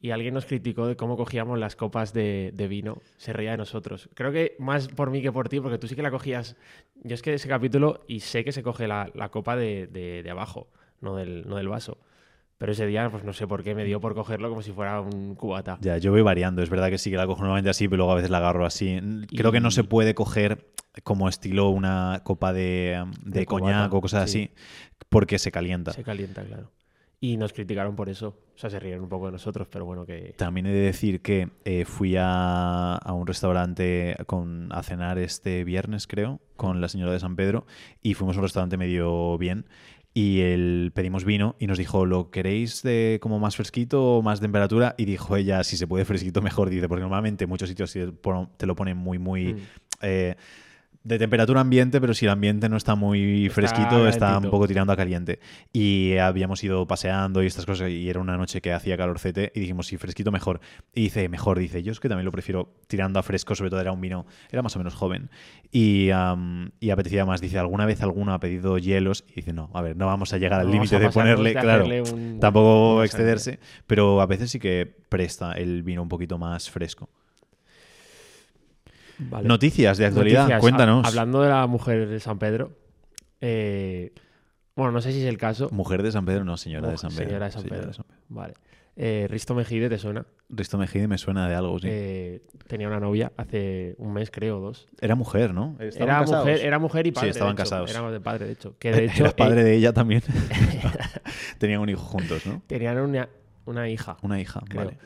y 0.00 0.10
alguien 0.10 0.34
nos 0.34 0.44
criticó 0.46 0.86
de 0.86 0.96
cómo 0.96 1.16
cogíamos 1.16 1.58
las 1.58 1.74
copas 1.76 2.12
de, 2.12 2.52
de 2.54 2.68
vino. 2.68 2.98
Se 3.16 3.32
reía 3.32 3.52
de 3.52 3.56
nosotros. 3.56 4.08
Creo 4.14 4.30
que 4.32 4.54
más 4.58 4.88
por 4.88 5.10
mí 5.10 5.22
que 5.22 5.32
por 5.32 5.48
ti, 5.48 5.60
porque 5.60 5.78
tú 5.78 5.88
sí 5.88 5.96
que 5.96 6.02
la 6.02 6.10
cogías. 6.10 6.56
Yo 7.02 7.14
es 7.14 7.22
que 7.22 7.34
ese 7.34 7.48
capítulo 7.48 8.04
y 8.06 8.20
sé 8.20 8.44
que 8.44 8.52
se 8.52 8.62
coge 8.62 8.86
la, 8.88 9.10
la 9.14 9.30
copa 9.30 9.56
de, 9.56 9.86
de- 9.86 10.22
de 10.22 10.30
abajo, 10.30 10.68
no 11.00 11.16
del, 11.16 11.46
no 11.48 11.56
del 11.56 11.68
vaso. 11.68 11.98
Pero 12.58 12.72
ese 12.72 12.86
día, 12.86 13.10
pues 13.10 13.22
no 13.22 13.34
sé 13.34 13.46
por 13.46 13.62
qué, 13.62 13.74
me 13.74 13.84
dio 13.84 14.00
por 14.00 14.14
cogerlo 14.14 14.48
como 14.48 14.62
si 14.62 14.72
fuera 14.72 15.00
un 15.02 15.34
cubata. 15.34 15.76
Ya, 15.82 15.98
yo 15.98 16.10
voy 16.10 16.22
variando. 16.22 16.62
Es 16.62 16.70
verdad 16.70 16.88
que 16.88 16.96
sí 16.96 17.10
que 17.10 17.16
la 17.18 17.26
cojo 17.26 17.40
normalmente 17.42 17.68
así, 17.68 17.86
pero 17.86 17.98
luego 17.98 18.12
a 18.12 18.16
veces 18.16 18.30
la 18.30 18.38
agarro 18.38 18.64
así. 18.64 18.98
Creo 19.36 19.52
que 19.52 19.60
no 19.60 19.70
se 19.70 19.84
puede 19.84 20.14
coger 20.14 20.66
como 21.04 21.28
estilo 21.28 21.68
una 21.68 22.22
copa 22.24 22.54
de, 22.54 23.04
coñac 23.46 23.92
o 23.92 24.00
cosas 24.00 24.30
sí. 24.30 24.44
así, 24.44 24.50
porque 25.10 25.38
se 25.38 25.52
calienta. 25.52 25.92
Se 25.92 26.02
calienta, 26.02 26.42
claro. 26.44 26.70
Y 27.20 27.38
nos 27.38 27.52
criticaron 27.52 27.96
por 27.96 28.08
eso. 28.08 28.36
O 28.54 28.58
sea, 28.58 28.68
se 28.68 28.78
rieron 28.78 29.02
un 29.02 29.08
poco 29.08 29.26
de 29.26 29.32
nosotros, 29.32 29.68
pero 29.70 29.84
bueno, 29.84 30.04
que. 30.04 30.34
También 30.36 30.66
he 30.66 30.72
de 30.72 30.80
decir 30.80 31.20
que 31.20 31.50
eh, 31.64 31.84
fui 31.84 32.16
a, 32.16 32.94
a 32.94 33.12
un 33.14 33.26
restaurante 33.26 34.16
con, 34.26 34.70
a 34.72 34.82
cenar 34.82 35.18
este 35.18 35.64
viernes, 35.64 36.06
creo, 36.06 36.40
con 36.56 36.80
la 36.80 36.88
señora 36.88 37.12
de 37.12 37.20
San 37.20 37.36
Pedro, 37.36 37.66
y 38.02 38.14
fuimos 38.14 38.36
a 38.36 38.40
un 38.40 38.44
restaurante 38.44 38.76
medio 38.76 39.38
bien. 39.38 39.66
Y 40.12 40.40
el, 40.40 40.92
pedimos 40.94 41.26
vino 41.26 41.56
y 41.58 41.66
nos 41.66 41.76
dijo, 41.76 42.06
¿lo 42.06 42.30
queréis 42.30 42.82
de 42.82 43.18
como 43.20 43.38
más 43.38 43.56
fresquito 43.56 44.16
o 44.16 44.22
más 44.22 44.40
temperatura? 44.40 44.94
Y 44.96 45.04
dijo 45.04 45.36
ella, 45.36 45.62
si 45.62 45.76
se 45.76 45.86
puede 45.86 46.06
fresquito, 46.06 46.40
mejor. 46.40 46.70
Dice, 46.70 46.88
porque 46.88 47.02
normalmente 47.02 47.46
muchos 47.46 47.68
sitios 47.68 47.92
te 47.92 48.66
lo 48.66 48.74
ponen 48.74 48.96
muy, 48.96 49.18
muy... 49.18 49.52
Mm. 49.52 49.58
eh, 50.00 50.36
de 51.06 51.18
temperatura 51.18 51.60
ambiente, 51.60 52.00
pero 52.00 52.14
si 52.14 52.24
el 52.24 52.32
ambiente 52.32 52.68
no 52.68 52.76
está 52.76 52.94
muy 52.96 53.48
fresquito, 53.48 54.08
está 54.08 54.26
un 54.38 54.50
poco 54.50 54.66
tirando 54.66 54.92
a 54.92 54.96
caliente. 54.96 55.38
Y 55.72 56.16
habíamos 56.16 56.62
ido 56.64 56.84
paseando 56.86 57.42
y 57.42 57.46
estas 57.46 57.64
cosas, 57.64 57.90
y 57.90 58.10
era 58.10 58.18
una 58.20 58.36
noche 58.36 58.60
que 58.60 58.72
hacía 58.72 58.96
calorcete, 58.96 59.52
y 59.54 59.60
dijimos, 59.60 59.86
sí, 59.86 59.96
fresquito 59.98 60.32
mejor. 60.32 60.60
Y 60.94 61.02
dice, 61.02 61.28
mejor, 61.28 61.58
dice, 61.60 61.82
yo 61.84 61.92
es 61.92 62.00
que 62.00 62.08
también 62.08 62.24
lo 62.24 62.32
prefiero 62.32 62.74
tirando 62.88 63.20
a 63.20 63.22
fresco, 63.22 63.54
sobre 63.54 63.70
todo 63.70 63.80
era 63.80 63.92
un 63.92 64.00
vino, 64.00 64.26
era 64.50 64.62
más 64.62 64.74
o 64.74 64.80
menos 64.80 64.94
joven. 64.94 65.30
Y, 65.70 66.08
y 66.80 66.90
apetecía 66.90 67.24
más. 67.24 67.40
Dice, 67.40 67.58
¿alguna 67.58 67.86
vez 67.86 68.02
alguno 68.02 68.34
ha 68.34 68.40
pedido 68.40 68.76
hielos? 68.78 69.24
Y 69.30 69.34
dice, 69.36 69.52
no, 69.52 69.70
a 69.74 69.82
ver, 69.82 69.96
no 69.96 70.06
vamos 70.06 70.32
a 70.32 70.38
llegar 70.38 70.60
al 70.60 70.66
límite 70.72 70.98
de 70.98 71.06
ponerle, 71.14 71.50
de 71.50 71.54
claro, 71.60 71.84
un- 72.12 72.40
tampoco 72.40 72.94
una 72.96 73.04
excederse, 73.04 73.60
pero 73.86 74.20
a 74.20 74.26
veces 74.26 74.50
sí 74.50 74.58
que 74.58 74.86
presta 75.08 75.52
el 75.52 75.82
vino 75.84 76.02
un 76.02 76.08
poquito 76.08 76.36
más 76.38 76.68
fresco. 76.68 77.08
Vale. 79.18 79.48
Noticias 79.48 79.98
de 79.98 80.06
actualidad, 80.06 80.40
Noticias. 80.42 80.60
cuéntanos. 80.60 81.04
Ha- 81.04 81.08
hablando 81.08 81.42
de 81.42 81.48
la 81.48 81.66
mujer 81.66 82.08
de 82.08 82.20
San 82.20 82.38
Pedro. 82.38 82.72
eh, 83.40 84.12
bueno, 84.74 84.92
no 84.92 85.00
sé 85.00 85.10
si 85.12 85.20
es 85.22 85.26
el 85.26 85.38
caso. 85.38 85.70
Mujer 85.72 86.02
de 86.02 86.12
San 86.12 86.26
Pedro, 86.26 86.44
no, 86.44 86.56
señora 86.58 86.90
de 86.90 86.98
San 86.98 87.10
Pedro. 87.10 87.24
señora 87.24 87.46
de 87.46 87.52
San 87.52 87.62
Señora 87.62 87.80
Pedro. 87.80 87.92
San 87.94 88.04
Pedro. 88.04 88.20
Vale. 88.28 88.54
Eh, 88.98 89.26
Risto 89.30 89.54
Mejide, 89.54 89.88
¿te 89.88 89.96
suena? 89.98 90.26
Risto 90.50 90.76
Mejide 90.78 91.06
me 91.08 91.16
suena 91.18 91.48
de 91.48 91.54
algo, 91.54 91.78
sí. 91.78 91.86
Eh, 91.90 92.42
tenía 92.66 92.86
una 92.88 93.00
novia 93.00 93.32
hace 93.38 93.94
un 93.98 94.12
mes, 94.12 94.30
creo, 94.30 94.58
o 94.58 94.60
dos. 94.60 94.86
Era 95.00 95.14
mujer, 95.14 95.54
¿no? 95.54 95.76
Era 95.78 96.22
mujer, 96.22 96.60
era 96.62 96.78
mujer 96.78 97.06
y 97.06 97.12
padre. 97.12 97.26
de 97.28 97.30
estaban 97.32 97.54
hecho. 97.54 97.62
casados. 97.62 97.90
Era 97.90 98.10
de 98.10 98.20
padre, 98.20 98.46
de 98.46 98.52
hecho. 98.52 98.74
Que 98.78 98.92
de 98.92 99.04
hecho 99.06 99.24
Era 99.24 99.36
padre 99.36 99.60
eh, 99.62 99.64
de 99.64 99.74
ella 99.76 99.92
también. 99.94 100.22
Tenían 101.58 101.80
un 101.80 101.88
hijo 101.88 102.02
juntos, 102.02 102.46
¿no? 102.46 102.62
tenían 102.66 102.98
una, 102.98 103.28
una 103.64 103.88
hija. 103.88 104.16
Una 104.22 104.40
hija, 104.40 104.60
creo. 104.68 104.84
vale. 104.84 104.98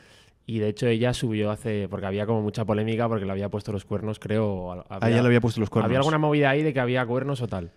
Y 0.45 0.59
de 0.59 0.69
hecho 0.69 0.87
ella 0.87 1.13
subió 1.13 1.51
hace. 1.51 1.87
Porque 1.89 2.05
había 2.07 2.25
como 2.25 2.41
mucha 2.41 2.65
polémica 2.65 3.07
porque 3.07 3.25
le 3.25 3.31
había 3.31 3.49
puesto 3.49 3.71
los 3.71 3.85
cuernos, 3.85 4.19
creo. 4.19 4.71
al- 4.71 4.83
Ah, 4.89 5.09
ya 5.09 5.21
le 5.21 5.27
había 5.27 5.41
puesto 5.41 5.59
los 5.59 5.69
cuernos. 5.69 5.87
Había 5.87 5.99
alguna 5.99 6.17
movida 6.17 6.49
ahí 6.49 6.63
de 6.63 6.73
que 6.73 6.79
había 6.79 7.05
cuernos 7.05 7.41
o 7.41 7.47
tal, 7.47 7.71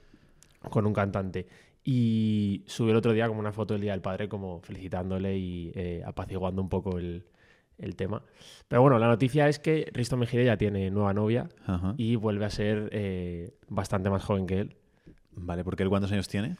con 0.71 0.87
un 0.87 0.93
cantante. 0.93 1.47
Y 1.85 2.63
subió 2.67 2.93
el 2.93 2.97
otro 2.97 3.13
día 3.13 3.29
como 3.29 3.41
una 3.41 3.53
foto 3.53 3.75
del 3.75 3.83
Día 3.83 3.93
del 3.93 4.01
Padre, 4.01 4.29
como 4.29 4.61
felicitándole 4.63 5.37
y 5.37 5.71
eh, 5.75 6.03
apaciguando 6.07 6.63
un 6.63 6.71
poco 6.71 6.97
el, 6.99 7.25
el 7.79 7.95
tema. 7.95 8.23
Pero 8.69 8.81
bueno, 8.81 8.99
la 8.99 9.07
noticia 9.07 9.49
es 9.49 9.59
que 9.59 9.91
Risto 9.93 10.17
Mejide 10.17 10.47
ya 10.47 10.57
tiene 10.57 10.91
nueva 10.91 11.13
novia 11.13 11.49
Ajá. 11.67 11.95
y 11.99 12.17
vuelve 12.17 12.47
a 12.47 12.51
ser 12.51 12.89
eh, 12.93 13.53
bastante 13.69 14.09
más 14.09 14.25
joven 14.25 14.47
que 14.47 14.61
él. 14.61 14.77
Vale, 15.37 15.63
porque 15.65 15.83
él 15.83 15.91
cuántos 15.91 16.11
años 16.13 16.27
tiene? 16.29 16.57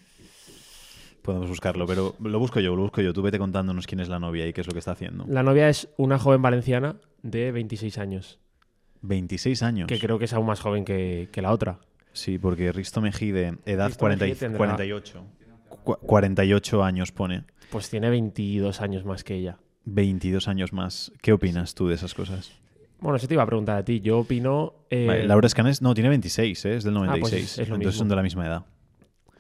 Podemos 1.25 1.49
buscarlo, 1.49 1.87
pero 1.87 2.15
lo 2.23 2.39
busco 2.39 2.61
yo, 2.61 2.77
lo 2.77 2.83
busco 2.83 3.01
yo. 3.01 3.15
Tú 3.15 3.23
vete 3.23 3.39
contándonos 3.39 3.87
quién 3.87 4.01
es 4.01 4.09
la 4.11 4.19
novia 4.19 4.47
y 4.47 4.53
qué 4.53 4.61
es 4.61 4.67
lo 4.67 4.75
que 4.75 4.79
está 4.79 4.91
haciendo. 4.93 5.25
La 5.27 5.43
novia 5.43 5.71
es 5.71 5.89
una 5.97 6.19
joven 6.19 6.43
valenciana 6.43 6.97
de 7.23 7.51
26 7.51 7.97
años, 7.97 8.39
26 9.01 9.63
años. 9.63 9.87
que 9.89 9.99
creo 9.99 10.19
que 10.19 10.27
es 10.27 10.33
aún 10.35 10.45
más 10.47 10.61
joven 10.61 10.85
que, 10.85 11.31
que 11.33 11.41
la 11.41 11.51
otra. 11.53 11.79
Sí, 12.13 12.39
porque 12.39 12.71
Risto 12.73 13.01
Mejide, 13.01 13.55
edad 13.65 13.87
Risto 13.89 14.01
40 14.01 14.27
y- 14.27 14.29
Mejide 14.31 14.47
tendrá- 14.49 14.59
48. 14.59 15.25
Cu- 15.83 15.97
48 15.97 16.85
años 16.85 17.11
pone. 17.11 17.45
Pues 17.71 17.89
tiene 17.89 18.11
22 18.11 18.81
años 18.83 19.05
más 19.07 19.25
que 19.25 19.35
ella. 19.37 19.57
22 19.87 20.47
años 20.47 20.73
más. 20.75 21.11
¿Qué 21.23 21.33
opinas 21.33 21.75
tú 21.75 21.89
de 21.89 21.95
esas 21.95 22.13
cosas? 22.15 22.53
Bueno, 23.01 23.17
eso 23.17 23.27
te 23.27 23.35
iba 23.35 23.43
a 23.43 23.47
preguntar 23.47 23.79
a 23.79 23.85
ti. 23.85 24.01
Yo 24.01 24.19
opino... 24.21 24.75
eh, 24.91 25.07
Vale, 25.07 25.27
Laura 25.27 25.47
Escanes, 25.47 25.83
no, 25.83 25.93
tiene 25.95 26.09
26, 26.11 26.65
¿eh? 26.67 26.77
es 26.77 26.85
del 26.85 26.93
pues 26.95 27.07
96. 27.07 27.45
es- 27.45 27.59
es 27.59 27.69
lo 27.69 27.75
Entonces 27.77 27.95
mismo. 27.95 27.99
son 27.99 28.09
de 28.09 28.17
la 28.17 28.23
misma 28.23 28.47
edad. 28.47 28.65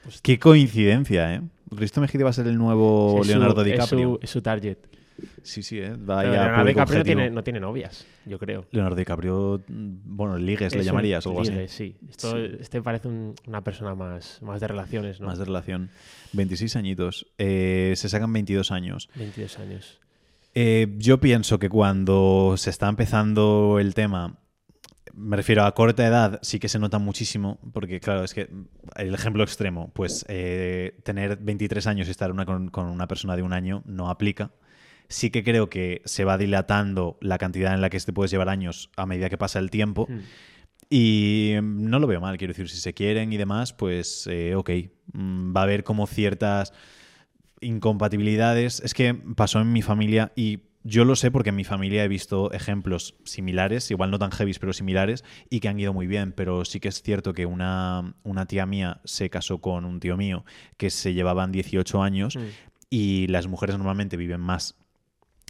Pues- 0.02 0.20
Qué 0.20 0.38
coincidencia, 0.38 1.34
¿eh? 1.34 1.42
Risto 1.76 2.00
Mejide 2.00 2.24
va 2.24 2.30
a 2.30 2.32
ser 2.32 2.46
el 2.46 2.56
nuevo 2.58 3.18
es 3.20 3.26
su- 3.26 3.32
Leonardo 3.32 3.60
es 3.62 3.72
DiCaprio. 3.72 4.08
su- 4.14 4.18
Es 4.22 4.30
su, 4.30 4.42
target. 4.42 4.78
Sí, 5.44 5.62
sí, 5.62 5.78
¿eh? 5.78 5.90
Va 5.90 6.20
Pero 6.22 6.32
Leonardo 6.32 6.64
DiCaprio 6.66 6.98
no 6.98 7.04
tiene, 7.04 7.30
no 7.30 7.44
tiene 7.44 7.60
novias, 7.60 8.04
yo 8.26 8.36
creo. 8.38 8.66
Leonardo 8.72 8.96
DiCaprio, 8.96 9.62
bueno, 9.68 10.36
ligues 10.38 10.72
le 10.74 10.80
Es 10.80 10.86
llamarías 10.86 11.24
o 11.26 11.30
algo 11.30 11.42
ligue, 11.42 11.64
así. 11.64 11.76
Sí. 11.76 11.96
Esto- 12.10 12.36
Este 12.36 12.82
parece 12.82 13.06
un- 13.08 13.34
una 13.46 13.62
persona 13.62 13.94
más, 13.94 14.40
más 14.42 14.60
de 14.60 14.66
relaciones, 14.68 15.20
¿no? 15.20 15.28
Más 15.28 15.38
de 15.38 15.44
relación. 15.44 15.90
26 16.32 16.74
añitos. 16.76 17.26
Eh, 17.38 17.92
se 17.96 18.08
sacan 18.08 18.32
22 18.32 18.72
años. 18.72 19.08
22 19.14 19.58
años. 19.60 20.00
Eh, 20.56 20.94
yo 20.98 21.18
pienso 21.20 21.58
que 21.60 21.68
cuando 21.68 22.54
se 22.56 22.70
está 22.70 22.88
empezando 22.88 23.78
el 23.80 23.94
tema, 23.94 24.38
me 25.16 25.36
refiero 25.36 25.64
a 25.64 25.74
corta 25.74 26.06
edad, 26.06 26.38
sí 26.42 26.58
que 26.58 26.68
se 26.68 26.78
nota 26.78 26.98
muchísimo, 26.98 27.58
porque 27.72 28.00
claro, 28.00 28.24
es 28.24 28.34
que 28.34 28.48
el 28.96 29.14
ejemplo 29.14 29.42
extremo, 29.44 29.90
pues 29.94 30.24
eh, 30.28 30.98
tener 31.04 31.36
23 31.36 31.86
años 31.86 32.08
y 32.08 32.10
estar 32.10 32.30
una- 32.30 32.44
con, 32.46 32.68
con 32.70 32.86
una 32.86 33.06
persona 33.06 33.36
de 33.36 33.42
un 33.42 33.52
año 33.52 33.82
no 33.86 34.10
aplica. 34.10 34.50
Sí 35.08 35.30
que 35.30 35.44
creo 35.44 35.68
que 35.68 36.00
se 36.06 36.24
va 36.24 36.38
dilatando 36.38 37.18
la 37.20 37.38
cantidad 37.38 37.74
en 37.74 37.80
la 37.80 37.90
que 37.90 38.00
te 38.00 38.12
puedes 38.12 38.30
llevar 38.30 38.48
años 38.48 38.90
a 38.96 39.06
medida 39.06 39.28
que 39.28 39.38
pasa 39.38 39.58
el 39.58 39.70
tiempo. 39.70 40.06
Mm. 40.08 40.18
Y 40.90 41.54
mm, 41.60 41.88
no 41.90 41.98
lo 41.98 42.06
veo 42.06 42.20
mal, 42.20 42.36
quiero 42.38 42.52
decir, 42.52 42.68
si 42.68 42.78
se 42.78 42.94
quieren 42.94 43.32
y 43.32 43.36
demás, 43.36 43.72
pues 43.72 44.26
eh, 44.30 44.54
ok. 44.54 44.70
Mm, 45.12 45.54
Va 45.54 45.60
a 45.60 45.64
haber 45.64 45.84
como 45.84 46.06
ciertas 46.06 46.72
incompatibilidades. 47.60 48.80
Es 48.80 48.94
que 48.94 49.14
pasó 49.14 49.60
en 49.60 49.72
mi 49.72 49.82
familia 49.82 50.32
y 50.36 50.60
yo 50.84 51.04
lo 51.04 51.16
sé 51.16 51.30
porque 51.30 51.48
en 51.48 51.56
mi 51.56 51.64
familia 51.64 52.04
he 52.04 52.08
visto 52.08 52.52
ejemplos 52.52 53.16
similares, 53.24 53.90
igual 53.90 54.10
no 54.10 54.18
tan 54.18 54.30
heavy, 54.30 54.52
pero 54.60 54.72
similares, 54.72 55.24
y 55.50 55.60
que 55.60 55.68
han 55.68 55.80
ido 55.80 55.92
muy 55.92 56.06
bien. 56.06 56.32
Pero 56.32 56.64
sí 56.64 56.78
que 56.78 56.88
es 56.88 57.02
cierto 57.02 57.32
que 57.32 57.46
una, 57.46 58.14
una 58.22 58.46
tía 58.46 58.66
mía 58.66 59.00
se 59.04 59.30
casó 59.30 59.60
con 59.60 59.84
un 59.86 59.98
tío 59.98 60.16
mío 60.16 60.44
que 60.76 60.90
se 60.90 61.14
llevaban 61.14 61.50
18 61.52 62.02
años 62.02 62.36
Mm. 62.36 62.40
y 62.90 63.26
las 63.28 63.46
mujeres 63.46 63.76
normalmente 63.76 64.16
viven 64.16 64.40
más 64.40 64.76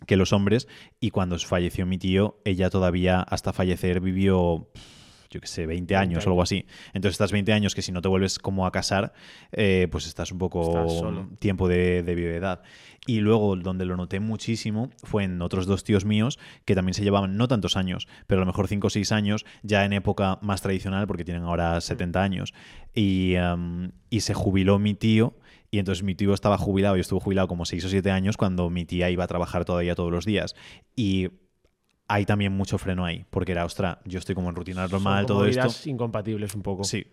que 0.06 0.16
los 0.16 0.32
hombres 0.32 0.68
y 1.00 1.10
cuando 1.10 1.38
falleció 1.38 1.84
mi 1.86 1.98
tío, 1.98 2.40
ella 2.44 2.70
todavía 2.70 3.20
hasta 3.20 3.52
fallecer 3.52 4.00
vivió, 4.00 4.68
yo 5.31 5.40
qué 5.40 5.47
sé, 5.47 5.66
20 5.66 5.97
años 5.97 6.26
o 6.26 6.31
algo 6.31 6.43
así. 6.43 6.66
Entonces 6.93 7.14
estás 7.14 7.33
20 7.33 7.52
años 7.52 7.75
que 7.75 7.83
si 7.83 7.93
no 7.93 8.02
te 8.02 8.09
vuelves 8.09 8.38
como 8.38 8.66
a 8.66 8.73
casar, 8.73 9.12
eh, 9.52 9.88
pues 9.90 10.07
estás 10.07 10.33
un 10.33 10.38
poco 10.38 10.87
Estás 10.87 11.38
tiempo 11.38 11.69
de, 11.69 12.02
de 12.02 12.14
viudedad. 12.14 12.62
Y 13.07 13.21
luego 13.21 13.54
donde 13.57 13.85
lo 13.85 13.97
noté 13.97 14.19
muchísimo 14.19 14.90
fue 15.02 15.25
en 15.25 15.43
otros 15.43 15.66
dos 15.66 15.85
tíos 15.85 16.04
míos 16.04 16.38
que 16.64 16.75
también 16.75 16.95
se 16.95 17.04
llevaban 17.04 17.37
no 17.37 17.49
tantos 17.49 17.76
años, 17.76 18.09
pero 18.26 18.40
a 18.40 18.45
lo 18.45 18.47
mejor 18.47 18.66
5 18.66 18.87
o 18.87 18.90
6 18.90 19.12
años, 19.12 19.45
ya 19.62 19.85
en 19.85 19.93
época 19.93 20.38
más 20.40 20.62
tradicional, 20.62 21.07
porque 21.07 21.25
tienen 21.25 21.43
ahora 21.43 21.81
70 21.81 22.23
años. 22.23 22.54
Y, 22.95 23.37
um, 23.37 23.90
y 24.09 24.21
se 24.21 24.35
jubiló 24.35 24.78
mi 24.78 24.95
tío. 24.95 25.37
Y 25.71 25.81
entonces 25.81 26.04
mi 26.04 26.14
tío 26.14 26.33
estaba 26.33 26.57
jubilado 26.57 26.97
y 26.97 27.00
estuvo 27.00 27.21
jubilado 27.21 27.49
como 27.49 27.64
6 27.64 27.85
o 27.85 27.88
7 27.88 28.11
años 28.11 28.37
cuando 28.37 28.71
mi 28.71 28.85
tía 28.85 29.11
iba 29.11 29.25
a 29.25 29.26
trabajar 29.26 29.64
todavía 29.64 29.95
todos 29.95 30.12
los 30.12 30.25
días. 30.25 30.54
Y 30.95 31.31
hay 32.08 32.25
también 32.26 32.52
mucho 32.52 32.78
freno 32.78 33.04
ahí, 33.04 33.25
porque 33.30 33.52
era, 33.52 33.64
ostra, 33.64 34.00
yo 34.04 34.18
estoy 34.18 34.34
como 34.34 34.50
en 34.50 34.56
rutina 34.56 34.87
normal, 34.87 35.26
todo 35.26 35.46
esto. 35.46 35.68
incompatibles 35.88 36.54
un 36.54 36.62
poco. 36.62 36.84
Sí. 36.84 37.06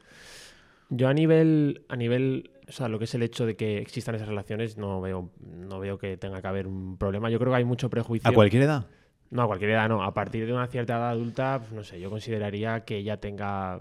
Yo 0.90 1.08
a 1.08 1.14
nivel, 1.14 1.86
a 1.88 1.96
nivel, 1.96 2.52
o 2.68 2.72
sea, 2.72 2.90
lo 2.90 3.00
que 3.00 3.06
es 3.06 3.16
el 3.16 3.24
hecho 3.24 3.46
de 3.46 3.56
que 3.56 3.78
existan 3.78 4.16
esas 4.16 4.28
relaciones, 4.28 4.78
no 4.78 5.00
veo, 5.00 5.32
no 5.40 5.80
veo 5.80 5.98
que 5.98 6.18
tenga 6.18 6.42
que 6.42 6.48
haber 6.48 6.68
un 6.68 6.98
problema. 6.98 7.30
Yo 7.30 7.40
creo 7.40 7.52
que 7.54 7.58
hay 7.58 7.64
mucho 7.64 7.90
prejuicio. 7.90 8.30
¿A 8.30 8.34
cualquier 8.34 8.64
edad? 8.64 8.88
No, 9.30 9.44
a 9.44 9.48
cualquier 9.48 9.72
edad 9.72 9.88
no. 9.88 10.04
A 10.04 10.14
partir 10.14 10.46
de 10.46 10.52
una 10.52 10.68
cierta 10.68 10.98
edad 10.98 11.12
adulta, 11.12 11.60
pues, 11.60 11.72
no 11.72 11.84
sé, 11.86 12.02
yo 12.02 12.10
consideraría 12.10 12.84
que 12.84 12.98
ella 12.98 13.16
tenga 13.18 13.80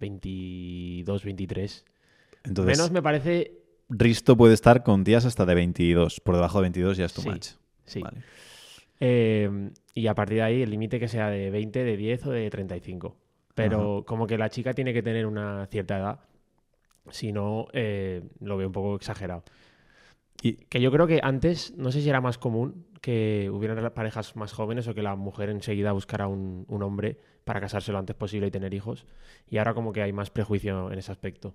22, 0.00 1.24
23. 1.24 1.84
Entonces, 2.44 2.76
Menos 2.76 2.90
me 2.90 3.02
parece, 3.02 3.52
Risto 3.88 4.36
puede 4.36 4.54
estar 4.54 4.82
con 4.82 5.04
tías 5.04 5.24
hasta 5.24 5.46
de 5.46 5.54
22. 5.54 6.20
Por 6.20 6.34
debajo 6.34 6.58
de 6.58 6.62
22 6.62 6.96
ya 6.96 7.04
es 7.04 7.12
too 7.12 7.22
Sí, 7.22 7.28
much. 7.30 7.46
sí. 7.84 8.00
Vale. 8.00 8.18
Eh, 9.04 9.70
y 9.94 10.06
a 10.06 10.14
partir 10.14 10.36
de 10.36 10.42
ahí 10.42 10.62
el 10.62 10.70
límite 10.70 11.00
que 11.00 11.08
sea 11.08 11.28
de 11.28 11.50
20, 11.50 11.82
de 11.82 11.96
10 11.96 12.24
o 12.26 12.30
de 12.30 12.48
35. 12.48 13.16
Pero 13.54 14.04
como 14.06 14.28
que 14.28 14.38
la 14.38 14.48
chica 14.48 14.72
tiene 14.74 14.92
que 14.94 15.02
tener 15.02 15.26
una 15.26 15.66
cierta 15.66 15.98
edad. 15.98 16.20
Si 17.10 17.32
no, 17.32 17.66
eh, 17.72 18.22
lo 18.40 18.56
veo 18.56 18.68
un 18.68 18.72
poco 18.72 18.94
exagerado. 18.94 19.42
Y- 20.40 20.54
Que 20.66 20.80
yo 20.80 20.92
creo 20.92 21.06
que 21.08 21.18
antes, 21.22 21.74
no 21.76 21.90
sé 21.90 22.00
si 22.00 22.08
era 22.08 22.20
más 22.20 22.38
común 22.38 22.86
que 23.00 23.50
hubieran 23.52 23.90
parejas 23.92 24.36
más 24.36 24.52
jóvenes 24.52 24.86
o 24.86 24.94
que 24.94 25.02
la 25.02 25.16
mujer 25.16 25.50
enseguida 25.50 25.90
buscara 25.90 26.28
un, 26.28 26.64
un 26.68 26.82
hombre 26.84 27.18
para 27.44 27.60
casarse 27.60 27.90
lo 27.90 27.98
antes 27.98 28.14
posible 28.14 28.46
y 28.46 28.50
tener 28.52 28.72
hijos. 28.72 29.04
Y 29.50 29.58
ahora 29.58 29.74
como 29.74 29.92
que 29.92 30.02
hay 30.02 30.12
más 30.12 30.30
prejuicio 30.30 30.92
en 30.92 30.98
ese 30.98 31.10
aspecto. 31.10 31.54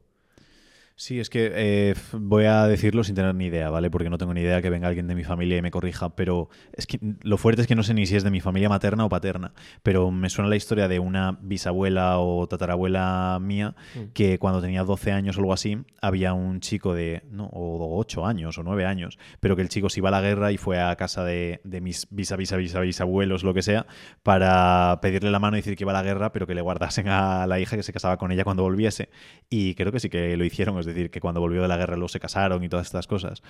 Sí, 1.00 1.20
es 1.20 1.30
que 1.30 1.52
eh, 1.54 1.94
voy 2.14 2.46
a 2.46 2.66
decirlo 2.66 3.04
sin 3.04 3.14
tener 3.14 3.36
ni 3.36 3.46
idea, 3.46 3.70
¿vale? 3.70 3.92
Porque 3.92 4.10
no 4.10 4.18
tengo 4.18 4.34
ni 4.34 4.42
idea 4.42 4.64
que 4.64 4.72
venga 4.72 4.88
alguien 4.88 5.08
de 5.08 5.14
mi 5.14 5.24
familia 5.24 5.56
y 5.56 5.62
me 5.62 5.70
corrija, 5.70 6.16
pero 6.16 6.50
es 6.74 6.88
que 6.88 6.98
lo 7.22 7.38
fuerte 7.38 7.62
es 7.62 7.68
que 7.68 7.76
no 7.76 7.84
sé 7.84 7.94
ni 7.94 8.08
si 8.08 8.16
es 8.16 8.24
de 8.24 8.32
mi 8.32 8.42
familia 8.42 8.68
materna 8.68 9.06
o 9.06 9.10
paterna, 9.10 9.54
pero 9.84 10.10
me 10.10 10.32
suena 10.32 10.50
la 10.50 10.56
historia 10.56 10.88
de 10.88 10.98
una 10.98 11.38
bisabuela 11.40 12.18
o 12.18 12.48
tatarabuela 12.48 13.38
mía 13.40 13.76
Mm. 13.96 14.12
que 14.16 14.40
cuando 14.40 14.60
tenía 14.60 14.84
12 14.84 15.12
años 15.12 15.38
o 15.38 15.42
algo 15.42 15.54
así, 15.54 15.78
había 16.02 16.34
un 16.34 16.62
chico 16.62 16.96
de, 16.96 17.22
no, 17.30 17.46
o 17.46 18.00
8 18.00 18.26
años 18.26 18.58
o 18.58 18.64
9 18.64 18.86
años, 18.86 19.20
pero 19.40 19.56
que 19.56 19.62
el 19.62 19.70
chico 19.70 19.90
se 19.90 20.00
iba 20.00 20.10
a 20.10 20.12
la 20.12 20.22
guerra 20.22 20.52
y 20.52 20.58
fue 20.58 20.82
a 20.82 20.96
casa 20.96 21.24
de, 21.24 21.62
de 21.64 21.80
mis 21.80 22.08
bisa, 22.10 22.36
bisa, 22.38 22.58
bisa, 22.58 22.80
bisabuelos, 22.80 23.44
lo 23.44 23.54
que 23.54 23.62
sea, 23.62 23.86
para 24.24 24.98
pedirle 25.00 25.30
la 25.30 25.38
mano 25.38 25.58
y 25.58 25.60
decir 25.60 25.76
que 25.76 25.84
iba 25.84 25.92
a 25.92 26.02
la 26.02 26.02
guerra, 26.02 26.32
pero 26.32 26.48
que 26.48 26.56
le 26.56 26.62
guardasen 26.62 27.08
a 27.08 27.46
la 27.46 27.60
hija 27.60 27.76
que 27.78 27.84
se 27.84 27.94
casaba 27.94 28.18
con 28.18 28.32
ella 28.32 28.44
cuando 28.44 28.64
volviese. 28.64 29.10
Y 29.48 29.76
creo 29.76 29.92
que 29.92 30.00
sí 30.00 30.10
que 30.10 30.36
lo 30.36 30.44
hicieron, 30.44 30.87
decir, 30.88 31.12
que 31.12 31.20
cuando 31.20 31.40
volvió 31.42 31.62
de 31.62 31.68
la 31.68 31.78
guerra 31.78 31.96
luego 31.96 32.10
se 32.10 32.20
casaron 32.20 32.64
y 32.64 32.70
todas 32.70 32.88
estas 32.88 33.08
cosas. 33.08 33.44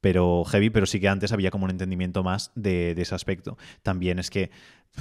Pero 0.00 0.44
heavy, 0.44 0.70
pero 0.70 0.86
sí 0.86 1.00
que 1.00 1.08
antes 1.08 1.32
había 1.32 1.50
como 1.50 1.64
un 1.64 1.70
entendimiento 1.70 2.22
más 2.22 2.52
de, 2.54 2.94
de 2.94 3.02
ese 3.02 3.14
aspecto. 3.14 3.56
También 3.82 4.18
es 4.18 4.30
que, 4.30 4.50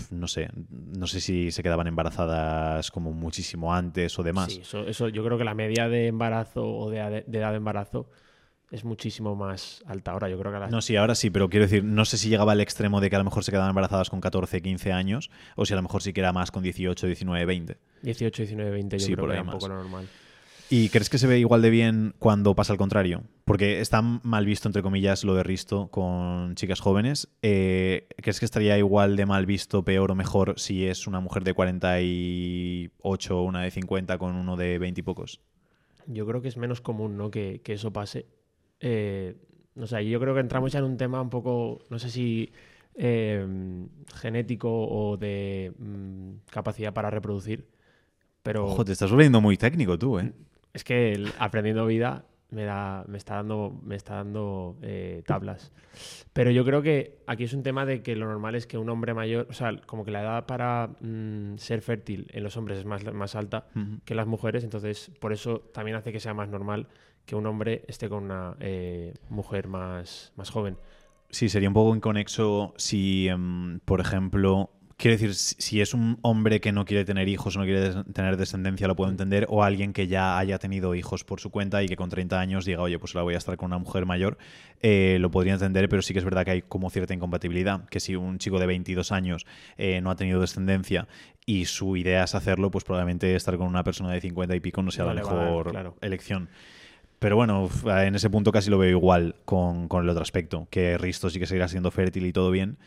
no 0.10 0.27
sé, 0.27 0.50
no 0.69 1.07
sé 1.07 1.21
si 1.21 1.51
se 1.51 1.63
quedaban 1.63 1.88
embarazadas 1.88 2.91
como 2.91 3.12
muchísimo 3.13 3.74
antes 3.74 4.17
o 4.17 4.24
demás. 4.24 4.51
Sí, 4.53 4.62
eso, 4.62 4.88
eso 4.88 5.10
yo 5.10 5.24
creo 5.24 5.38
que 5.38 5.43
la 5.43 5.53
media 5.53 5.89
de 5.89 6.07
embarazo 6.07 6.65
o 6.65 6.89
de, 6.89 6.98
edad 7.00 7.51
de 7.51 7.57
embarazo 7.57 8.10
es 8.71 8.86
muchísimo 8.86 9.36
más 9.36 9.83
alta 9.86 10.12
ahora. 10.12 10.29
Yo 10.29 10.39
creo 10.39 10.51
que 10.51 10.57
a 10.57 10.60
las 10.62 10.71
No, 10.71 10.81
sí, 10.81 10.95
ahora 10.95 11.13
sí, 11.13 11.29
pero 11.29 11.50
quiero 11.50 11.65
decir, 11.65 11.83
no 11.83 12.05
sé 12.05 12.17
si 12.17 12.29
llegaba 12.29 12.53
al 12.53 12.62
extremo 12.62 13.01
de 13.01 13.10
que 13.10 13.17
a 13.17 13.19
lo 13.19 13.25
mejor 13.25 13.43
se 13.43 13.51
quedaban 13.51 13.69
embarazadas 13.69 14.10
con 14.10 14.21
14, 14.21 14.62
15 14.62 14.93
años, 14.93 15.29
o 15.57 15.65
si 15.65 15.74
a 15.74 15.75
lo 15.75 15.81
mejor 15.81 16.01
sí 16.01 16.13
que 16.13 16.21
era 16.21 16.31
más 16.31 16.51
con 16.51 16.63
18, 16.63 17.05
19, 17.05 17.45
20. 17.45 17.77
18, 18.01 18.43
19, 18.43 18.71
20 18.71 18.98
yo 18.98 19.05
Sí, 19.05 19.12
creo 19.13 19.24
por 19.24 19.29
que 19.29 19.33
era 19.33 19.43
un 19.43 19.50
poco 19.51 19.67
normal. 19.67 20.07
¿Y 20.73 20.87
crees 20.87 21.09
que 21.09 21.17
se 21.17 21.27
ve 21.27 21.37
igual 21.37 21.61
de 21.61 21.69
bien 21.69 22.15
cuando 22.17 22.55
pasa 22.55 22.71
al 22.71 22.77
contrario? 22.79 23.23
Porque 23.43 23.81
está 23.81 24.01
mal 24.01 24.45
visto, 24.45 24.69
entre 24.69 24.81
comillas, 24.81 25.25
lo 25.25 25.35
de 25.35 25.43
Risto 25.43 25.89
con 25.89 26.55
chicas 26.55 26.79
jóvenes. 26.79 27.27
Eh, 27.41 28.07
¿Crees 28.15 28.39
que 28.39 28.45
estaría 28.45 28.77
igual 28.77 29.17
de 29.17 29.25
mal 29.25 29.45
visto, 29.45 29.83
peor 29.83 30.11
o 30.11 30.15
mejor 30.15 30.53
si 30.57 30.85
es 30.85 31.07
una 31.07 31.19
mujer 31.19 31.43
de 31.43 31.53
48 31.53 33.37
o 33.37 33.43
una 33.43 33.63
de 33.63 33.71
50 33.71 34.17
con 34.17 34.33
uno 34.33 34.55
de 34.55 34.79
20 34.79 35.01
y 35.01 35.03
pocos? 35.03 35.41
Yo 36.07 36.25
creo 36.25 36.41
que 36.41 36.47
es 36.47 36.55
menos 36.55 36.79
común 36.79 37.17
¿no? 37.17 37.29
que, 37.31 37.59
que 37.61 37.73
eso 37.73 37.91
pase. 37.91 38.27
Eh, 38.79 39.35
no 39.75 39.87
sé, 39.87 40.07
yo 40.07 40.21
creo 40.21 40.33
que 40.33 40.39
entramos 40.39 40.71
ya 40.71 40.79
en 40.79 40.85
un 40.85 40.95
tema 40.95 41.21
un 41.21 41.29
poco, 41.29 41.79
no 41.89 41.99
sé 41.99 42.09
si 42.09 42.49
eh, 42.95 43.45
genético 44.15 44.69
o 44.71 45.17
de 45.17 45.73
mm, 45.77 46.49
capacidad 46.49 46.93
para 46.93 47.09
reproducir, 47.09 47.67
pero 48.41 48.67
Ojo, 48.67 48.85
te 48.85 48.93
estás 48.93 49.11
volviendo 49.11 49.41
muy 49.41 49.57
técnico 49.57 49.99
tú, 49.99 50.17
¿eh? 50.17 50.31
Es 50.73 50.83
que 50.83 51.13
el 51.13 51.31
aprendiendo 51.39 51.85
vida 51.85 52.25
me, 52.51 52.65
da, 52.65 53.03
me 53.07 53.17
está 53.17 53.35
dando, 53.35 53.79
me 53.83 53.95
está 53.95 54.15
dando 54.15 54.77
eh, 54.81 55.23
tablas. 55.25 55.71
Pero 56.33 56.51
yo 56.51 56.63
creo 56.65 56.81
que 56.81 57.19
aquí 57.27 57.45
es 57.45 57.53
un 57.53 57.63
tema 57.63 57.85
de 57.85 58.03
que 58.03 58.15
lo 58.15 58.25
normal 58.27 58.55
es 58.55 58.67
que 58.67 58.77
un 58.77 58.89
hombre 58.89 59.13
mayor, 59.13 59.47
o 59.49 59.53
sea, 59.53 59.75
como 59.85 60.05
que 60.05 60.11
la 60.11 60.21
edad 60.21 60.45
para 60.45 60.89
mm, 60.99 61.57
ser 61.57 61.81
fértil 61.81 62.27
en 62.31 62.43
los 62.43 62.57
hombres 62.57 62.79
es 62.79 62.85
más, 62.85 63.03
más 63.13 63.35
alta 63.35 63.67
que 64.05 64.15
las 64.15 64.27
mujeres, 64.27 64.63
entonces 64.63 65.11
por 65.19 65.33
eso 65.33 65.59
también 65.73 65.97
hace 65.97 66.11
que 66.11 66.19
sea 66.19 66.33
más 66.33 66.49
normal 66.49 66.87
que 67.25 67.35
un 67.35 67.45
hombre 67.45 67.85
esté 67.87 68.09
con 68.09 68.25
una 68.25 68.55
eh, 68.59 69.13
mujer 69.29 69.67
más, 69.67 70.33
más 70.35 70.49
joven. 70.49 70.77
Sí, 71.29 71.47
sería 71.47 71.69
un 71.69 71.73
poco 71.73 71.95
inconexo 71.95 72.73
si, 72.75 73.29
em, 73.29 73.79
por 73.79 74.01
ejemplo, 74.01 74.71
quiero 75.01 75.17
decir, 75.17 75.34
si 75.34 75.81
es 75.81 75.96
un 75.96 76.20
hombre 76.22 76.62
que 76.62 76.72
no 76.72 76.86
quiere 76.86 77.03
tener 77.05 77.27
hijos 77.27 77.55
o 77.55 77.60
no 77.60 77.65
quiere 77.65 78.03
tener 78.13 78.38
descendencia, 78.38 78.88
lo 78.88 78.96
puedo 78.96 79.10
entender, 79.10 79.48
o 79.50 79.63
alguien 79.63 79.93
que 79.93 80.08
ya 80.08 80.38
haya 80.38 80.60
tenido 80.60 80.93
hijos 80.93 81.24
por 81.24 81.39
su 81.39 81.50
cuenta 81.50 81.81
y 81.81 81.88
que 81.88 81.96
con 81.96 82.10
30 82.10 82.39
años 82.39 82.65
diga, 82.65 82.84
oye, 82.84 83.00
pues 83.00 83.15
ahora 83.15 83.24
voy 83.24 83.34
a 83.34 83.39
estar 83.39 83.58
con 83.58 83.67
una 83.67 83.79
mujer 83.79 84.05
mayor, 84.05 84.38
eh, 84.81 85.17
lo 85.20 85.31
podría 85.31 85.53
entender, 85.53 85.89
pero 85.89 86.03
sí 86.03 86.13
que 86.13 86.20
es 86.20 86.25
verdad 86.25 86.46
que 86.46 86.51
hay 86.51 86.62
como 86.62 86.91
cierta 86.91 87.15
incompatibilidad, 87.15 87.89
que 87.89 88.00
si 88.00 88.15
un 88.15 88.38
chico 88.38 88.60
de 88.60 88.67
22 88.67 89.12
años 89.12 89.48
eh, 89.77 90.01
no 90.01 90.12
ha 90.12 90.15
tenido 90.15 90.39
descendencia 90.39 91.08
y 91.48 91.65
su 91.65 91.98
idea 91.98 92.24
es 92.24 92.36
hacerlo, 92.36 92.70
pues 92.70 92.84
probablemente 92.84 93.36
estar 93.36 93.58
con 93.58 93.67
una 93.67 93.84
persona 93.84 94.12
de 94.12 94.22
50 94.22 94.55
y 94.55 94.60
pico 94.60 94.84
no 94.84 94.91
sea 94.91 95.05
No 95.05 95.15
la 95.15 95.22
dar, 95.24 95.31
mejor 95.34 95.72
claro. 95.72 95.98
elección. 96.01 96.50
Pero 97.17 97.36
bueno, 97.36 97.70
en 97.86 98.13
ese 98.15 98.29
punto 98.29 98.51
casi 98.51 98.70
lo 98.70 98.77
veo 98.77 98.89
igual 98.89 99.36
con, 99.46 99.88
con 99.88 100.03
el 100.03 100.10
otro 100.10 100.22
aspecto, 100.22 100.67
que 100.70 101.00
Risto 101.00 101.31
sí 101.31 101.39
que 101.39 101.48
seguirá 101.48 101.67
siendo 101.67 101.89
fértil 101.89 102.25
y 102.27 102.34
todo 102.34 102.51
bien, 102.51 102.77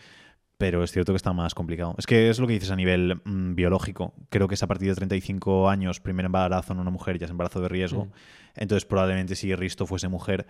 pero 0.59 0.85
es 0.85 0.93
cierto 0.93 1.13
que 1.13 1.17
está 1.17 1.33
más 1.33 1.55
complicado. 1.55 1.95
Es 1.99 2.07
que 2.07 2.31
es 2.31 2.39
lo 2.39 2.47
que 2.47 2.53
dices 2.55 2.71
a 2.71 2.77
nivel 2.77 3.21
mm, 3.25 3.55
biológico. 3.55 4.15
Creo 4.31 4.47
que 4.49 4.55
es 4.55 4.63
a 4.63 4.67
partir 4.67 4.89
de 4.89 4.95
35 4.95 5.69
años, 5.69 6.01
primer 6.01 6.27
embarazo 6.27 6.73
en 6.73 6.79
una 6.79 6.91
mujer 6.91 7.19
ya 7.19 7.25
es 7.27 7.31
embarazo 7.31 7.61
de 7.61 7.69
riesgo. 7.69 8.09
Entonces 8.55 8.85
probablemente 8.85 9.35
si 9.35 9.55
Risto 9.55 9.85
fuese 9.85 10.09
mujer, 10.09 10.47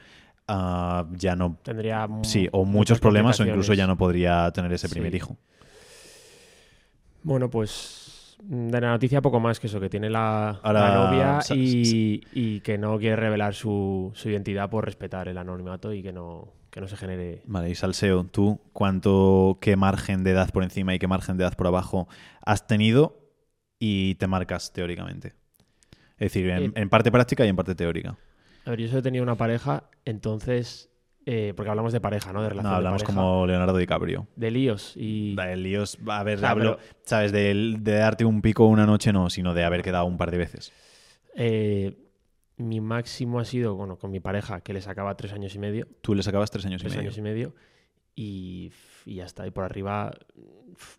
ah, 0.47 1.07
ya 1.13 1.37
no... 1.37 1.57
Tendría 1.63 2.07
Sí, 2.23 2.49
o 2.53 2.65
muchos 2.65 3.01
problemas 3.01 3.41
o 3.41 3.47
incluso 3.47 3.73
ya 3.73 3.87
no 3.87 3.97
podría 3.97 4.51
tener 4.53 4.73
ese 4.73 4.89
Sí. 4.89 4.95
primer 4.95 5.15
hijo. 5.15 5.39
Bueno, 7.23 7.49
pues 7.49 8.37
mm, 8.43 8.69
de 8.69 8.81
la 8.81 8.91
noticia 8.91 9.23
poco 9.23 9.41
más 9.41 9.59
que 9.59 9.69
eso, 9.69 9.81
que 9.81 9.89
tiene 9.89 10.11
la, 10.11 10.51
Ahora, 10.63 10.81
la 10.91 10.95
novia 10.95 11.39
y, 11.55 12.21
y 12.33 12.61
que 12.61 12.77
no 12.77 12.99
quiere 12.99 13.17
revelar 13.17 13.55
su, 13.55 14.13
su 14.15 14.29
identidad 14.29 14.69
por 14.69 14.85
respetar 14.85 15.29
el 15.29 15.39
anonimato 15.39 15.93
y 15.95 16.03
que 16.03 16.13
no, 16.13 16.53
que 16.75 16.81
no 16.81 16.89
se 16.89 16.97
genere... 16.97 17.41
Vale, 17.47 17.71
y 17.71 17.77
Salseo, 17.77 18.25
tú, 18.25 18.61
¿cuánto, 18.73 19.59
qué 19.61 19.77
margen 19.77 20.25
de 20.25 20.33
edad 20.33 20.51
por 20.51 20.65
encima 20.65 20.93
y 20.93 20.99
qué 20.99 21.07
margen 21.07 21.37
de 21.37 21.45
edad 21.45 21.55
por 21.57 21.69
abajo 21.69 22.09
has 22.45 22.67
tenido 22.67 23.17
y 23.79 24.17
te 24.17 24.27
marcas 24.27 24.73
teóricamente? 24.73 25.35
Es 26.19 26.33
decir, 26.33 26.51
en, 26.51 26.63
Eh, 26.65 26.73
en 26.75 26.89
parte 26.89 27.13
práctica 27.13 27.47
y 27.47 27.49
en 27.49 27.55
parte 27.55 27.77
teórica. 27.77 28.17
A 28.65 28.71
ver, 28.71 28.81
yo 28.81 28.89
solo 28.89 28.99
he 28.99 29.03
tenido 29.03 29.23
una 29.23 29.37
pareja, 29.37 29.85
entonces... 30.05 30.91
eh, 31.27 31.53
porque 31.57 31.71
hablamos 31.71 31.93
de 31.93 32.01
pareja, 32.01 32.33
¿no? 32.33 32.43
De 32.43 32.49
relación 32.49 32.65
No, 32.65 32.71
de 32.71 32.77
hablamos 32.77 33.03
pareja, 33.05 33.21
como 33.21 33.47
Leonardo 33.47 33.77
DiCaprio. 33.79 34.27
De 34.35 34.51
líos 34.51 34.95
y... 34.97 35.37
Da, 35.37 35.53
El 35.53 35.63
lío 35.63 35.85
es, 35.85 35.97
a 36.09 36.25
ver, 36.25 36.45
hablo, 36.45 36.77
pero- 36.79 36.89
¿sabes? 37.05 37.31
De, 37.31 37.77
de 37.79 37.93
darte 37.95 38.25
un 38.25 38.43
pico 38.43 38.67
una 38.67 38.85
noche 38.85 39.13
no, 39.13 39.31
sino 39.31 39.55
de 39.55 39.63
haber 39.65 39.83
quedado 39.83 40.07
un 40.07 40.17
par 40.19 40.33
de 40.33 40.39
veces. 40.39 40.73
Eh, 41.37 41.97
mi 42.57 42.81
máximo 42.81 43.41
ha 43.41 43.45
sido, 43.45 43.75
bueno, 43.75 43.99
con 43.99 44.11
mi 44.11 44.21
pareja, 44.21 44.61
que 44.61 44.73
le 44.73 44.81
sacaba 44.81 45.17
tres 45.17 45.33
años 45.33 45.55
y 45.55 45.59
medio. 45.59 45.89
Tú 46.01 46.15
le 46.15 46.23
sacabas 46.23 46.51
tres 46.51 46.67
años 46.67 46.81
tres 46.81 46.93
y 46.93 46.97
medio. 46.97 47.09
años 47.09 47.19
y 47.19 47.23
medio. 47.23 47.55
Y, 48.15 48.73
y 49.07 49.17
ya 49.17 49.25
está. 49.25 49.47
Y 49.47 49.51
por 49.51 49.65
arriba. 49.65 50.13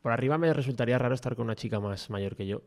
Por 0.01 0.11
arriba 0.11 0.37
me 0.37 0.53
resultaría 0.53 0.97
raro 0.97 1.15
estar 1.15 1.35
con 1.35 1.45
una 1.45 1.55
chica 1.55 1.79
más 1.79 2.09
mayor 2.09 2.35
que 2.35 2.47
yo. 2.47 2.61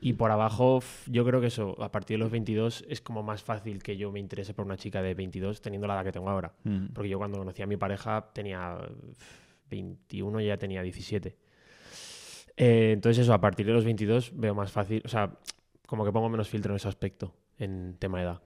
Y 0.00 0.12
por 0.12 0.30
abajo, 0.30 0.80
yo 1.06 1.24
creo 1.24 1.40
que 1.40 1.48
eso, 1.48 1.80
a 1.82 1.90
partir 1.90 2.18
de 2.18 2.22
los 2.22 2.30
22, 2.30 2.84
es 2.88 3.00
como 3.00 3.24
más 3.24 3.42
fácil 3.42 3.82
que 3.82 3.96
yo 3.96 4.12
me 4.12 4.20
interese 4.20 4.54
por 4.54 4.64
una 4.64 4.76
chica 4.76 5.02
de 5.02 5.14
22 5.14 5.60
teniendo 5.60 5.88
la 5.88 5.94
edad 5.94 6.04
que 6.04 6.12
tengo 6.12 6.30
ahora. 6.30 6.52
Mm. 6.62 6.88
Porque 6.94 7.08
yo 7.08 7.18
cuando 7.18 7.38
conocí 7.38 7.62
a 7.62 7.66
mi 7.66 7.76
pareja 7.76 8.30
tenía 8.32 8.78
f, 9.10 9.48
21 9.70 10.40
y 10.40 10.44
ella 10.44 10.56
tenía 10.56 10.82
17. 10.82 11.36
Eh, 12.56 12.90
entonces 12.92 13.22
eso, 13.22 13.32
a 13.34 13.40
partir 13.40 13.66
de 13.66 13.72
los 13.72 13.84
22 13.84 14.32
veo 14.34 14.54
más 14.54 14.70
fácil, 14.70 15.02
o 15.04 15.08
sea, 15.08 15.32
como 15.86 16.04
que 16.04 16.12
pongo 16.12 16.28
menos 16.28 16.48
filtro 16.48 16.72
en 16.72 16.76
ese 16.76 16.88
aspecto, 16.88 17.34
en 17.58 17.96
tema 17.98 18.18
de 18.18 18.24
edad. 18.24 18.42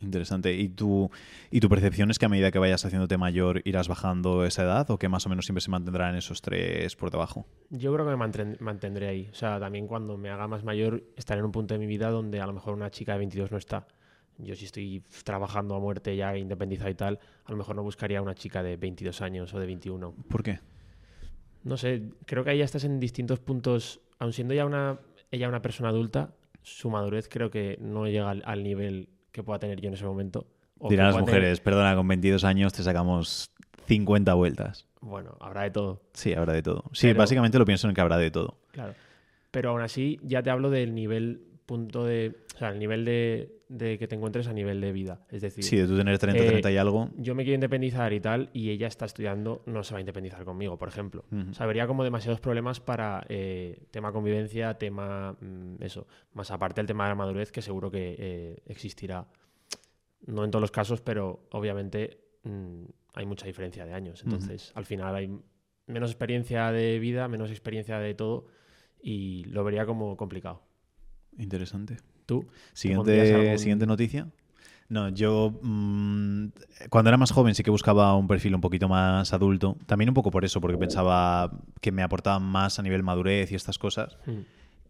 Interesante. 0.00 0.54
¿Y 0.54 0.68
tu, 0.68 1.10
¿Y 1.50 1.60
tu 1.60 1.68
percepción 1.68 2.10
es 2.10 2.18
que 2.18 2.26
a 2.26 2.28
medida 2.28 2.52
que 2.52 2.58
vayas 2.58 2.84
haciéndote 2.84 3.18
mayor 3.18 3.62
irás 3.64 3.88
bajando 3.88 4.44
esa 4.44 4.62
edad 4.62 4.88
o 4.90 4.98
que 4.98 5.08
más 5.08 5.26
o 5.26 5.28
menos 5.28 5.44
siempre 5.44 5.60
se 5.60 5.70
mantendrá 5.70 6.08
en 6.08 6.16
esos 6.16 6.40
tres 6.40 6.94
por 6.94 7.10
debajo? 7.10 7.46
Yo 7.70 7.92
creo 7.92 8.06
que 8.06 8.16
me 8.16 8.56
mantendré 8.60 9.08
ahí. 9.08 9.28
O 9.32 9.34
sea, 9.34 9.58
también 9.58 9.88
cuando 9.88 10.16
me 10.16 10.30
haga 10.30 10.46
más 10.46 10.62
mayor, 10.62 11.02
estaré 11.16 11.40
en 11.40 11.46
un 11.46 11.52
punto 11.52 11.74
de 11.74 11.80
mi 11.80 11.86
vida 11.86 12.10
donde 12.10 12.40
a 12.40 12.46
lo 12.46 12.52
mejor 12.52 12.74
una 12.74 12.90
chica 12.90 13.12
de 13.12 13.18
22 13.18 13.50
no 13.50 13.58
está. 13.58 13.88
Yo 14.38 14.54
si 14.54 14.66
estoy 14.66 15.02
trabajando 15.24 15.74
a 15.74 15.80
muerte 15.80 16.14
ya 16.14 16.36
independizado 16.36 16.90
y 16.90 16.94
tal, 16.94 17.18
a 17.44 17.50
lo 17.50 17.56
mejor 17.56 17.74
no 17.74 17.82
buscaría 17.82 18.22
una 18.22 18.36
chica 18.36 18.62
de 18.62 18.76
22 18.76 19.20
años 19.20 19.52
o 19.52 19.58
de 19.58 19.66
21. 19.66 20.14
¿Por 20.28 20.44
qué? 20.44 20.60
No 21.64 21.76
sé, 21.76 22.04
creo 22.24 22.44
que 22.44 22.50
ahí 22.50 22.58
ya 22.58 22.64
estás 22.64 22.84
en 22.84 23.00
distintos 23.00 23.40
puntos, 23.40 24.00
aun 24.20 24.32
siendo 24.32 24.54
ya 24.54 24.64
una, 24.64 25.00
ella 25.32 25.48
una 25.48 25.60
persona 25.60 25.88
adulta, 25.88 26.34
su 26.62 26.90
madurez 26.90 27.28
creo 27.28 27.50
que 27.50 27.76
no 27.80 28.06
llega 28.06 28.30
al, 28.30 28.42
al 28.46 28.62
nivel 28.62 29.08
que 29.32 29.42
pueda 29.42 29.58
tener 29.58 29.80
yo 29.80 29.88
en 29.88 29.94
ese 29.94 30.04
momento. 30.04 30.46
Dirán 30.88 31.06
las 31.06 31.14
tener- 31.16 31.28
mujeres, 31.28 31.60
perdona, 31.60 31.94
con 31.96 32.06
22 32.08 32.44
años 32.44 32.72
te 32.72 32.82
sacamos 32.82 33.50
50 33.86 34.34
vueltas. 34.34 34.86
Bueno, 35.00 35.36
habrá 35.40 35.62
de 35.62 35.70
todo. 35.70 36.02
Sí, 36.12 36.34
habrá 36.34 36.52
de 36.52 36.62
todo. 36.62 36.84
Sí, 36.92 37.08
Pero- 37.08 37.18
básicamente 37.18 37.58
lo 37.58 37.64
pienso 37.64 37.88
en 37.88 37.94
que 37.94 38.00
habrá 38.00 38.16
de 38.18 38.30
todo. 38.30 38.58
Claro. 38.72 38.94
Pero 39.50 39.70
aún 39.70 39.80
así, 39.80 40.18
ya 40.22 40.42
te 40.42 40.50
hablo 40.50 40.68
del 40.70 40.94
nivel 40.94 41.42
punto 41.68 42.04
de. 42.04 42.34
O 42.56 42.58
sea, 42.58 42.70
el 42.70 42.78
nivel 42.80 43.04
de, 43.04 43.60
de 43.68 43.98
que 43.98 44.08
te 44.08 44.16
encuentres 44.16 44.48
a 44.48 44.52
nivel 44.52 44.80
de 44.80 44.90
vida. 44.90 45.20
Es 45.30 45.42
decir, 45.42 45.62
Sí, 45.62 45.76
de 45.76 45.86
tú 45.86 45.96
tener 45.96 46.18
30, 46.18 46.42
Eh, 46.42 46.46
30 46.48 46.72
y 46.72 46.76
algo. 46.78 47.10
yo 47.16 47.36
me 47.36 47.44
quiero 47.44 47.54
independizar 47.54 48.12
y 48.12 48.18
tal, 48.20 48.50
y 48.52 48.70
ella 48.70 48.88
está 48.88 49.04
estudiando, 49.04 49.62
no 49.66 49.84
se 49.84 49.92
va 49.94 49.98
a 49.98 50.00
independizar 50.00 50.44
conmigo, 50.44 50.76
por 50.76 50.88
ejemplo. 50.88 51.24
Ujú. 51.30 51.50
O 51.50 51.54
sea, 51.54 51.66
habría 51.66 51.86
como 51.86 52.02
demasiados 52.02 52.40
problemas 52.40 52.80
para 52.80 53.24
eh, 53.28 53.84
tema 53.92 54.10
convivencia, 54.12 54.74
tema. 54.74 55.36
mm, 55.40 55.82
eso. 55.82 56.08
Más 56.32 56.50
aparte 56.50 56.80
del 56.80 56.86
tema 56.88 57.04
de 57.04 57.10
la 57.10 57.14
madurez, 57.14 57.52
que 57.52 57.62
seguro 57.62 57.90
que 57.92 58.16
eh, 58.18 58.62
existirá. 58.66 59.28
No 60.26 60.44
en 60.44 60.50
todos 60.50 60.60
los 60.62 60.72
casos, 60.72 61.00
pero 61.00 61.46
obviamente 61.52 62.18
mm, 62.42 62.84
hay 63.14 63.26
mucha 63.26 63.46
diferencia 63.46 63.86
de 63.86 63.92
años. 63.94 64.22
Entonces, 64.24 64.72
al 64.74 64.84
final 64.84 65.14
hay 65.14 65.30
menos 65.86 66.10
experiencia 66.10 66.72
de 66.72 66.98
vida, 66.98 67.28
menos 67.28 67.50
experiencia 67.50 67.98
de 68.00 68.14
todo, 68.14 68.46
y 69.00 69.44
lo 69.44 69.62
vería 69.64 69.86
como 69.86 70.16
complicado. 70.16 70.62
Interesante. 71.38 71.96
¿Tú? 72.26 72.44
Siguiente, 72.72 73.34
algún- 73.34 73.58
siguiente 73.58 73.86
noticia. 73.86 74.26
No, 74.90 75.10
yo 75.10 75.58
mm, 75.62 76.46
cuando 76.88 77.10
era 77.10 77.18
más 77.18 77.30
joven 77.30 77.54
sí 77.54 77.62
que 77.62 77.70
buscaba 77.70 78.16
un 78.16 78.26
perfil 78.26 78.54
un 78.54 78.60
poquito 78.60 78.88
más 78.88 79.32
adulto. 79.32 79.76
También 79.86 80.08
un 80.08 80.14
poco 80.14 80.30
por 80.30 80.44
eso, 80.44 80.60
porque 80.60 80.78
pensaba 80.78 81.50
que 81.80 81.92
me 81.92 82.02
aportaban 82.02 82.42
más 82.42 82.78
a 82.78 82.82
nivel 82.82 83.02
madurez 83.02 83.52
y 83.52 83.54
estas 83.54 83.78
cosas. 83.78 84.16
Mm. 84.26 84.40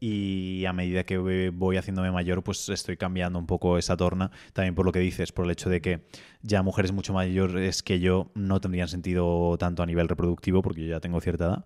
Y 0.00 0.64
a 0.66 0.72
medida 0.72 1.02
que 1.02 1.18
voy 1.50 1.76
haciéndome 1.76 2.12
mayor, 2.12 2.44
pues 2.44 2.68
estoy 2.68 2.96
cambiando 2.96 3.36
un 3.40 3.46
poco 3.46 3.78
esa 3.78 3.96
torna. 3.96 4.30
También 4.52 4.76
por 4.76 4.86
lo 4.86 4.92
que 4.92 5.00
dices, 5.00 5.32
por 5.32 5.44
el 5.46 5.50
hecho 5.50 5.68
de 5.68 5.80
que 5.80 6.00
ya 6.42 6.62
mujeres 6.62 6.92
mucho 6.92 7.12
mayores 7.12 7.82
que 7.82 7.98
yo 7.98 8.30
no 8.36 8.60
tendrían 8.60 8.86
sentido 8.86 9.56
tanto 9.58 9.82
a 9.82 9.86
nivel 9.86 10.08
reproductivo, 10.08 10.62
porque 10.62 10.82
yo 10.84 10.90
ya 10.90 11.00
tengo 11.00 11.20
cierta 11.20 11.46
edad. 11.46 11.64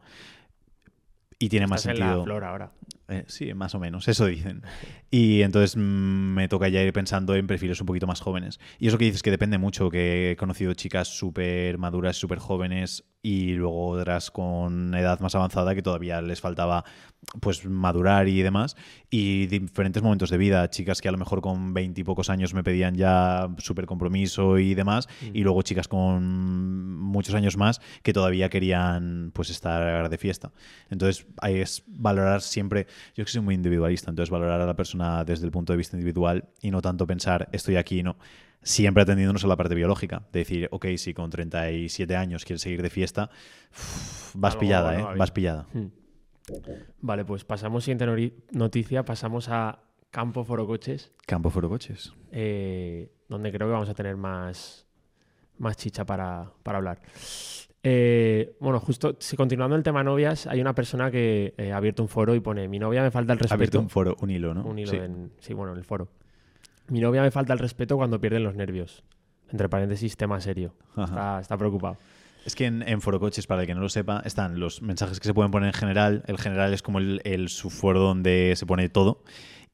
Y 1.43 1.49
tiene 1.49 1.67
más 1.67 1.81
Estás 1.81 1.95
en 1.95 1.97
sentido. 1.97 2.19
la 2.19 2.25
flor 2.25 2.45
ahora. 2.45 2.73
Eh, 3.09 3.25
sí, 3.27 3.53
más 3.53 3.75
o 3.75 3.81
menos, 3.81 4.07
eso 4.07 4.27
dicen. 4.27 4.63
Y 5.11 5.43
entonces 5.43 5.77
mm, 5.77 5.81
me 5.81 6.49
toca 6.49 6.69
ya 6.69 6.81
ir 6.83 6.93
pensando 6.93 7.35
en 7.35 7.49
perfiles 7.49 7.81
un 7.81 7.87
poquito 7.87 8.07
más 8.07 8.21
jóvenes. 8.21 8.61
Y 8.79 8.87
eso 8.87 8.97
que 8.97 9.07
dices 9.07 9.23
que 9.23 9.33
depende 9.33 9.59
mucho, 9.59 9.91
que 9.91 10.31
he 10.31 10.37
conocido 10.37 10.73
chicas 10.75 11.09
súper 11.09 11.79
maduras, 11.79 12.17
súper 12.17 12.39
jóvenes 12.39 13.05
y 13.25 13.53
luego 13.55 13.89
otras 13.89 14.31
con 14.31 14.95
edad 14.95 15.21
más 15.21 15.35
avanzada 15.35 15.75
que 15.77 15.83
todavía 15.83 16.21
les 16.21 16.41
faltaba 16.41 16.85
pues 17.41 17.65
madurar 17.67 18.29
y 18.29 18.41
demás. 18.43 18.77
Y 19.11 19.47
diferentes 19.47 20.03
momentos 20.03 20.31
de 20.31 20.39
vida, 20.39 20.69
chicas 20.71 21.01
que 21.01 21.09
a 21.09 21.13
lo 21.13 21.19
mejor 21.19 21.41
con 21.41 21.75
veintipocos 21.75 22.31
años 22.31 22.55
me 22.55 22.65
pedían 22.65 22.95
ya 22.95 23.49
súper 23.59 23.87
compromiso 23.87 24.59
y 24.59 24.75
demás. 24.75 25.09
Y 25.35 25.43
luego 25.43 25.63
chicas 25.63 25.89
con 25.89 26.97
muchos 26.99 27.35
años 27.35 27.57
más 27.57 27.81
que 28.03 28.13
todavía 28.13 28.49
querían 28.49 29.31
pues 29.35 29.51
estar 29.51 30.09
de 30.09 30.19
fiesta. 30.19 30.53
Entonces 30.89 31.27
es 31.43 31.83
valorar 31.87 32.41
siempre, 32.41 32.87
yo 33.15 33.25
que 33.25 33.31
soy 33.31 33.41
muy 33.41 33.55
individualista, 33.55 34.11
entonces 34.11 34.31
valorar 34.31 34.61
a 34.61 34.67
la 34.67 34.75
persona 34.75 35.25
desde 35.25 35.45
el 35.45 35.51
punto 35.51 35.73
de 35.73 35.77
vista 35.77 35.97
individual 35.97 36.49
y 36.61 36.71
no 36.71 36.81
tanto 36.83 37.07
pensar 37.07 37.49
estoy 37.53 37.77
aquí, 37.77 38.03
no. 38.03 38.17
Siempre 38.65 39.03
atendiéndonos 39.03 39.45
a 39.45 39.49
la 39.49 39.57
parte 39.57 39.75
biológica. 39.75 40.23
De 40.33 40.41
decir, 40.41 40.69
ok, 40.71 40.87
si 40.97 41.15
con 41.15 41.31
37 41.31 42.15
años 42.15 42.45
quieres 42.45 42.63
seguir 42.63 42.81
de 42.81 42.91
fiesta, 42.91 43.29
uf, 43.73 44.33
vas 44.35 44.53
Algo 44.53 44.61
pillada, 44.61 44.99
¿eh? 44.99 45.05
Vas 45.17 45.33
pillada. 45.33 45.67
Vale, 47.01 47.25
pues 47.25 47.45
pasamos, 47.45 47.85
siguiente 47.85 48.07
noticia, 48.53 49.05
pasamos 49.05 49.49
a 49.49 49.81
Campo 50.11 50.45
Foro 50.45 50.67
Coches, 50.67 51.13
Campo 51.27 51.51
Foro 51.51 51.69
Coches. 51.69 52.13
eh, 52.31 53.11
donde 53.29 53.51
creo 53.51 53.67
que 53.67 53.73
vamos 53.73 53.89
a 53.89 53.95
tener 53.95 54.17
más, 54.17 54.87
más 55.59 55.77
chicha 55.77 56.05
para, 56.05 56.53
para 56.63 56.79
hablar. 56.79 57.01
Eh, 57.85 58.55
bueno, 58.61 58.79
justo 58.79 59.17
si 59.19 59.37
continuando 59.37 59.75
el 59.77 59.83
tema 59.83 60.05
novias, 60.05 60.47
hay 60.47 60.61
una 60.61 60.75
persona 60.75 61.11
que 61.11 61.55
eh, 61.57 61.73
ha 61.73 61.77
abierto 61.79 62.03
un 62.03 62.09
foro 62.09 62.35
y 62.35 62.41
pone: 62.41 62.69
Mi 62.69 62.79
novia 62.79 63.03
me 63.03 63.11
falta 63.11 63.33
el 63.33 63.39
Ha 63.41 63.55
abierto 63.55 63.79
respeto. 63.79 63.81
un 63.81 63.89
foro, 63.91 64.17
un 64.21 64.31
hilo, 64.31 64.55
¿no? 64.55 64.65
Un 64.65 64.79
hilo 64.79 64.91
Sí. 64.93 64.97
en. 64.99 65.33
Sí, 65.41 65.53
bueno, 65.55 65.73
en 65.73 65.79
el 65.79 65.85
foro. 65.85 66.09
Mi 66.89 67.01
novia 67.01 67.23
me 67.23 67.31
falta 67.31 67.53
el 67.53 67.59
respeto 67.59 67.97
cuando 67.97 68.21
pierden 68.21 68.45
los 68.45 68.55
nervios. 68.55 69.03
Entre 69.51 69.69
paréntesis, 69.69 70.17
tema 70.17 70.41
serio. 70.41 70.75
Está, 70.97 71.41
está 71.41 71.57
preocupado. 71.59 71.97
Es 72.45 72.57
que 72.57 72.67
en, 72.67 72.87
en 72.89 73.01
Forocoches, 73.01 73.47
para 73.47 73.61
el 73.61 73.67
que 73.67 73.75
no 73.75 73.81
lo 73.81 73.89
sepa, 73.89 74.21
están 74.25 74.59
los 74.59 74.83
mensajes 74.83 75.21
que 75.21 75.27
se 75.27 75.35
pueden 75.35 75.51
poner 75.53 75.69
en 75.69 75.75
general. 75.75 76.25
El 76.27 76.39
general 76.39 76.73
es 76.75 76.83
como 76.83 76.99
el, 76.99 77.21
el 77.25 77.49
subforo 77.49 78.01
donde 78.01 78.55
se 78.57 78.67
pone 78.67 78.89
todo. 78.89 79.23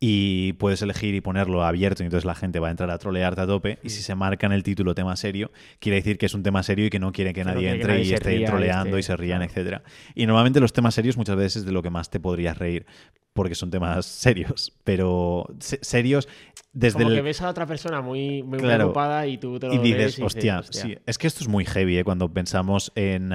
Y 0.00 0.52
puedes 0.54 0.80
elegir 0.80 1.16
y 1.16 1.20
ponerlo 1.20 1.64
abierto, 1.64 2.04
y 2.04 2.06
entonces 2.06 2.24
la 2.24 2.36
gente 2.36 2.60
va 2.60 2.68
a 2.68 2.70
entrar 2.70 2.88
a 2.90 2.98
trolearte 2.98 3.40
a 3.40 3.46
tope. 3.48 3.78
Y 3.82 3.88
si 3.90 4.00
se 4.02 4.14
marca 4.14 4.46
en 4.46 4.52
el 4.52 4.62
título 4.62 4.94
tema 4.94 5.16
serio, 5.16 5.50
quiere 5.80 5.96
decir 5.96 6.18
que 6.18 6.26
es 6.26 6.34
un 6.34 6.44
tema 6.44 6.62
serio 6.62 6.86
y 6.86 6.90
que 6.90 7.00
no 7.00 7.10
quiere 7.10 7.32
que 7.34 7.42
nadie 7.44 7.62
que 7.66 7.70
entre 7.74 7.92
nadie 7.94 8.04
y 8.04 8.12
esté 8.12 8.28
ría, 8.30 8.46
troleando 8.46 8.96
esté- 8.96 9.00
y 9.00 9.02
se 9.02 9.16
rían, 9.16 9.38
claro. 9.38 9.50
etcétera. 9.50 9.82
Y 10.14 10.26
normalmente 10.26 10.60
los 10.60 10.72
temas 10.72 10.94
serios 10.94 11.16
muchas 11.16 11.34
veces 11.34 11.56
es 11.56 11.64
de 11.66 11.72
lo 11.72 11.82
que 11.82 11.90
más 11.90 12.10
te 12.10 12.20
podrías 12.20 12.56
reír, 12.56 12.86
porque 13.32 13.56
son 13.56 13.72
temas 13.72 14.06
serios. 14.06 14.72
Pero 14.84 15.46
se- 15.58 15.80
serios 15.82 16.28
desde 16.72 16.98
Como 16.98 17.08
el, 17.08 17.14
que 17.16 17.22
ves 17.22 17.42
a 17.42 17.48
otra 17.48 17.66
persona 17.66 18.00
muy, 18.00 18.44
muy 18.44 18.60
Claro. 18.60 18.76
preocupada 18.84 19.26
y 19.26 19.36
tú 19.38 19.58
te 19.58 19.66
lo 19.66 19.74
y 19.74 19.78
dices, 19.78 20.16
y 20.20 20.22
hostia, 20.22 20.62
sí, 20.70 20.96
es 21.06 21.18
que 21.18 21.26
esto 21.26 21.40
es 21.42 21.48
muy 21.48 21.64
heavy 21.64 21.98
¿eh? 21.98 22.04
cuando 22.04 22.32
pensamos 22.32 22.92
en 22.94 23.32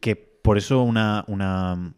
que 0.00 0.16
por 0.16 0.56
eso 0.56 0.82
una, 0.82 1.24
una 1.28 1.92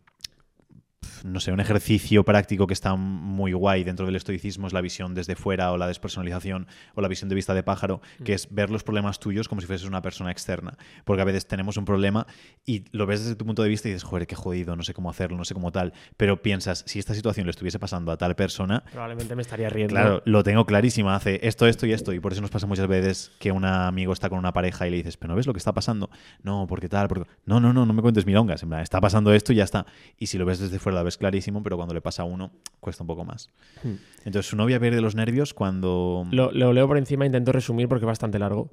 no 1.25 1.41
sé, 1.41 1.53
un 1.53 1.61
ejercicio 1.61 2.25
práctico 2.25 2.67
que 2.67 2.75
está 2.75 2.95
muy 2.97 3.53
guay 3.53 3.85
dentro 3.85 4.07
del 4.07 4.17
estoicismo 4.17 4.67
es 4.67 4.73
la 4.73 4.81
visión 4.81 5.15
desde 5.15 5.37
fuera 5.37 5.73
o 5.73 5.77
la 5.77 5.87
despersonalización 5.87 6.67
o 6.95 7.01
la 7.01 7.09
visión 7.09 7.29
de 7.29 7.35
vista 7.35 7.55
de 7.55 7.63
pájaro, 7.63 8.01
que 8.25 8.33
Mm. 8.33 8.35
es 8.35 8.49
ver 8.51 8.71
los 8.71 8.85
problemas 8.85 9.19
tuyos 9.19 9.49
como 9.49 9.61
si 9.61 9.67
fueses 9.67 9.87
una 9.87 10.03
persona 10.03 10.31
externa. 10.31 10.77
Porque 11.05 11.23
a 11.23 11.25
veces 11.25 11.47
tenemos 11.47 11.77
un 11.77 11.85
problema 11.85 12.27
y 12.65 12.85
lo 12.93 13.07
ves 13.07 13.23
desde 13.23 13.37
tu 13.37 13.45
punto 13.47 13.63
de 13.63 13.69
vista 13.69 13.89
y 13.89 13.93
dices, 13.93 14.05
joder, 14.05 14.27
qué 14.27 14.35
jodido, 14.35 14.77
no 14.77 14.83
sé 14.83 14.95
cómo 14.95 15.11
hacerlo, 15.11 15.37
no 15.37 15.45
sé 15.45 15.55
cómo 15.55 15.73
tal. 15.73 15.93
Pero 16.17 16.43
piensas, 16.43 16.85
si 16.87 16.99
esta 16.99 17.15
situación 17.15 17.47
le 17.47 17.51
estuviese 17.51 17.79
pasando 17.79 18.13
a 18.13 18.17
tal 18.17 18.35
persona, 18.37 18.83
Probablemente 18.93 19.35
me 19.35 19.43
estaría 19.43 19.69
riendo. 19.69 19.93
Claro, 19.95 20.23
lo 20.25 20.43
tengo 20.43 20.65
clarísimo. 20.67 21.11
Hace 21.11 21.41
esto, 21.47 21.67
esto 21.67 21.87
y 21.87 21.93
esto. 21.93 22.13
Y 22.13 22.21
por 22.21 22.33
eso 22.33 22.41
nos 22.41 22.51
pasa 22.51 22.67
muchas 22.67 22.87
veces 22.87 23.33
que 23.39 23.53
un 23.53 23.65
amigo 23.65 24.13
está 24.13 24.29
con 24.29 24.39
una 24.39 24.53
pareja 24.53 24.87
y 24.87 24.91
le 24.91 24.97
dices, 24.99 25.17
pero 25.17 25.33
¿no 25.33 25.37
ves 25.37 25.47
lo 25.47 25.53
que 25.53 25.59
está 25.59 25.73
pasando? 25.73 26.11
No, 26.43 26.67
porque 26.69 26.89
tal, 26.89 27.09
porque... 27.09 27.29
No, 27.47 27.61
no, 27.61 27.73
no, 27.73 27.85
no 27.87 27.93
me 27.93 28.03
cuentes 28.03 28.27
milongas. 28.27 28.63
En 28.63 28.69
plan, 28.69 28.81
está 28.81 29.01
pasando 29.01 29.33
esto 29.33 29.53
y 29.53 29.57
ya 29.57 29.65
está. 29.65 29.87
Y 30.19 30.27
si 30.27 30.39
lo 30.39 30.45
ves 30.47 30.59
desde 30.59 30.79
fuera, 30.79 30.94
lo 30.95 31.05
ves 31.05 31.19
clarísimo, 31.19 31.63
pero 31.63 31.77
cuando 31.77 31.95
le 31.95 32.01
pasa 32.01 32.23
a 32.23 32.27
uno, 32.27 32.53
cuesta 32.81 33.03
un 33.03 33.07
poco 33.09 33.25
más. 33.25 33.51
Hmm. 33.83 33.95
Entonces, 34.25 34.47
su 34.47 34.57
novia 34.57 34.81
pierde 34.81 35.01
los 35.01 35.15
nervios 35.15 35.55
cuando... 35.55 36.27
Lo, 36.31 36.53
lo 36.53 36.73
leo 36.73 36.87
por 36.87 36.99
encima, 36.99 37.27
intento 37.27 37.53
resumir 37.53 37.89
porque 37.89 38.05
es 38.05 38.09
bastante 38.09 38.39
largo. 38.39 38.71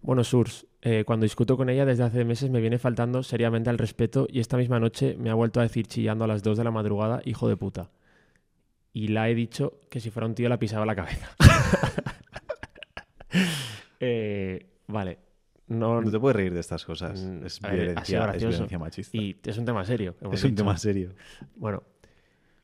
Bueno, 0.00 0.24
Surs, 0.24 0.66
eh, 0.82 1.04
cuando 1.04 1.24
discuto 1.24 1.56
con 1.56 1.68
ella 1.68 1.84
desde 1.84 2.04
hace 2.04 2.24
meses 2.24 2.50
me 2.50 2.60
viene 2.60 2.78
faltando 2.78 3.22
seriamente 3.22 3.68
al 3.70 3.78
respeto 3.78 4.26
y 4.30 4.40
esta 4.40 4.56
misma 4.56 4.78
noche 4.78 5.16
me 5.18 5.30
ha 5.30 5.34
vuelto 5.34 5.60
a 5.60 5.64
decir 5.64 5.86
chillando 5.86 6.24
a 6.24 6.28
las 6.28 6.42
2 6.42 6.58
de 6.58 6.64
la 6.64 6.70
madrugada, 6.70 7.20
hijo 7.24 7.48
de 7.48 7.56
puta. 7.56 7.90
Y 8.92 9.08
la 9.08 9.28
he 9.28 9.34
dicho 9.34 9.80
que 9.90 10.00
si 10.00 10.10
fuera 10.10 10.26
un 10.26 10.34
tío 10.34 10.48
la 10.48 10.58
pisaba 10.58 10.86
la 10.86 10.96
cabeza. 10.96 11.28
Eh, 14.00 14.64
vale. 14.86 15.18
No, 15.68 16.00
No 16.00 16.10
te 16.10 16.18
puedes 16.18 16.36
reír 16.36 16.54
de 16.54 16.60
estas 16.60 16.84
cosas. 16.84 17.20
Es 17.20 17.60
ver, 17.60 17.72
violencia, 17.74 18.18
es 18.18 18.24
gracioso. 18.24 18.48
violencia 18.48 18.78
machista. 18.78 19.16
y 19.16 19.36
es 19.44 19.58
un 19.58 19.64
tema 19.64 19.84
serio. 19.84 20.16
Es 20.32 20.44
un 20.44 20.54
tema 20.54 20.76
serio. 20.78 21.14
Bueno, 21.56 21.82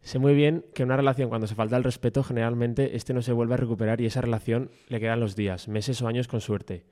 sé 0.01 0.19
muy 0.19 0.35
bien 0.35 0.65
que 0.75 0.83
una 0.83 0.97
relación 0.97 1.29
cuando 1.29 1.47
se 1.47 1.55
falta 1.55 1.77
el 1.77 1.85
respeto, 1.85 2.23
generalmente 2.23 2.97
este 2.97 3.15
no 3.15 3.23
se 3.23 3.33
vuelve 3.33 3.55
a 3.55 3.59
recuperar 3.59 4.01
y 4.01 4.07
esa 4.07 4.21
relación 4.21 4.71
le 4.89 5.01
quedan 5.01 5.21
los 5.21 5.37
días, 5.37 5.69
meses 5.69 6.01
o 6.03 6.09
años 6.09 6.29
con 6.29 6.41
suerte. 6.41 6.87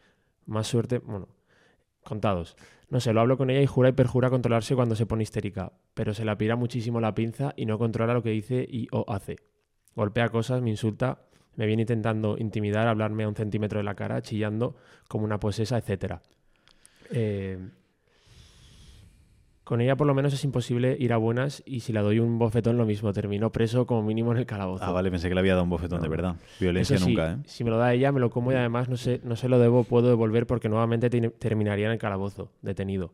Más 0.44 0.66
suerte, 0.66 0.98
bueno, 0.98 1.28
contados. 2.04 2.56
No 2.90 3.00
sé, 3.00 3.14
lo 3.14 3.20
hablo 3.20 3.38
con 3.38 3.48
ella 3.48 3.62
y 3.62 3.66
jura 3.66 3.88
y 3.88 3.92
perjura 3.92 4.28
controlarse 4.28 4.74
cuando 4.74 4.96
se 4.96 5.06
pone 5.06 5.22
histérica, 5.22 5.72
pero 5.94 6.12
se 6.12 6.26
la 6.26 6.36
pira 6.36 6.56
muchísimo 6.56 7.00
la 7.00 7.14
pinza 7.14 7.54
y 7.56 7.64
no 7.64 7.78
controla 7.78 8.12
lo 8.12 8.22
que 8.22 8.30
dice 8.30 8.66
y 8.68 8.88
o 8.92 9.06
hace. 9.10 9.36
Golpea 9.94 10.28
cosas, 10.28 10.60
me 10.60 10.70
insulta, 10.70 11.22
me 11.56 11.66
viene 11.66 11.82
intentando 11.82 12.36
intimidar, 12.38 12.88
hablarme 12.88 13.24
a 13.24 13.28
un 13.28 13.34
centímetro 13.34 13.78
de 13.78 13.84
la 13.84 13.94
cara, 13.94 14.22
chillando 14.22 14.74
como 15.08 15.24
una 15.24 15.38
posesa, 15.38 15.76
etc. 15.78 16.20
Eh, 17.10 17.58
con 19.64 19.80
ella 19.80 19.96
por 19.96 20.06
lo 20.08 20.14
menos 20.14 20.34
es 20.34 20.42
imposible 20.44 20.96
ir 20.98 21.12
a 21.12 21.16
buenas 21.18 21.62
y 21.64 21.80
si 21.80 21.92
la 21.92 22.02
doy 22.02 22.18
un 22.18 22.38
bofetón 22.38 22.76
lo 22.76 22.84
mismo, 22.84 23.12
termino 23.12 23.52
preso 23.52 23.86
como 23.86 24.02
mínimo 24.02 24.32
en 24.32 24.38
el 24.38 24.46
calabozo. 24.46 24.84
Ah, 24.84 24.90
vale, 24.90 25.10
pensé 25.10 25.28
que 25.28 25.34
le 25.34 25.40
había 25.40 25.52
dado 25.52 25.64
un 25.64 25.70
bofetón 25.70 25.98
No. 25.98 26.02
de 26.02 26.08
verdad. 26.08 26.36
Violencia 26.58 26.98
sí, 26.98 27.06
nunca, 27.10 27.32
¿eh? 27.32 27.36
si 27.44 27.62
me 27.64 27.70
lo 27.70 27.78
da 27.78 27.94
ella, 27.94 28.10
me 28.12 28.18
lo 28.20 28.28
como 28.30 28.50
y 28.52 28.56
además 28.56 28.88
no 28.88 28.96
sé, 28.96 29.20
no 29.24 29.36
se 29.36 29.48
lo 29.48 29.58
debo, 29.58 29.84
puedo 29.84 30.08
devolver 30.08 30.46
porque 30.46 30.68
nuevamente 30.68 31.08
te- 31.10 31.30
terminaría 31.30 31.86
en 31.86 31.92
el 31.92 31.98
calabozo, 31.98 32.50
detenido. 32.60 33.12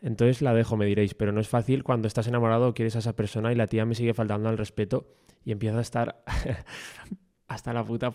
Entonces 0.00 0.40
la 0.42 0.54
dejo, 0.54 0.76
me 0.76 0.86
diréis, 0.86 1.14
pero 1.14 1.32
no 1.32 1.40
es 1.40 1.48
fácil 1.48 1.82
cuando 1.82 2.08
estás 2.08 2.26
enamorado 2.26 2.68
o 2.68 2.74
quieres 2.74 2.96
a 2.96 3.00
esa 3.00 3.14
persona 3.14 3.52
y 3.52 3.54
la 3.54 3.66
tía 3.66 3.84
me 3.84 3.94
sigue 3.94 4.14
faltando 4.14 4.48
al 4.48 4.56
respeto 4.58 5.06
y 5.44 5.52
empieza 5.52 5.78
a 5.78 5.82
estar 5.82 6.22
hasta 7.48 7.72
la 7.72 7.84
puta 7.84 8.14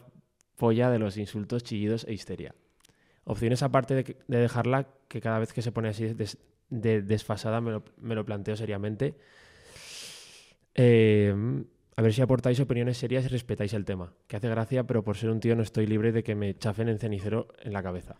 polla 0.58 0.89
de 0.89 1.00
los 1.00 1.17
insultos, 1.17 1.63
chillidos 1.63 2.06
e 2.08 2.13
histeria. 2.13 2.54
Opciones 3.24 3.63
aparte 3.63 3.96
de, 3.96 4.15
dejarla, 4.28 4.88
que 5.08 5.22
cada 5.22 5.39
vez 5.39 5.54
que 5.54 5.62
se 5.62 5.72
pone 5.72 5.89
así 5.89 6.15
de 6.70 7.02
desfasada 7.02 7.62
me 7.62 7.72
lo, 7.72 7.84
me 7.98 8.15
lo 8.15 8.26
planteo 8.26 8.56
seriamente. 8.56 9.15
Eh, 10.76 11.36
A 11.98 12.02
ver 12.02 12.13
si 12.13 12.22
aportáis 12.22 12.60
opiniones 12.60 12.98
serias 12.98 13.26
y 13.26 13.28
respetáis 13.28 13.74
el 13.74 13.86
tema. 13.86 14.13
Que 14.28 14.38
hace 14.38 14.50
gracia, 14.50 14.86
pero 14.86 15.04
por 15.04 15.17
ser 15.17 15.30
un 15.30 15.39
tío 15.39 15.56
no 15.56 15.62
estoy 15.62 15.86
libre 15.86 16.12
de 16.12 16.24
que 16.24 16.36
me 16.36 16.58
chafen 16.58 16.89
en 16.89 16.98
cenicero 16.98 17.48
en 17.62 17.74
la 17.74 17.84
cabeza. 17.84 18.15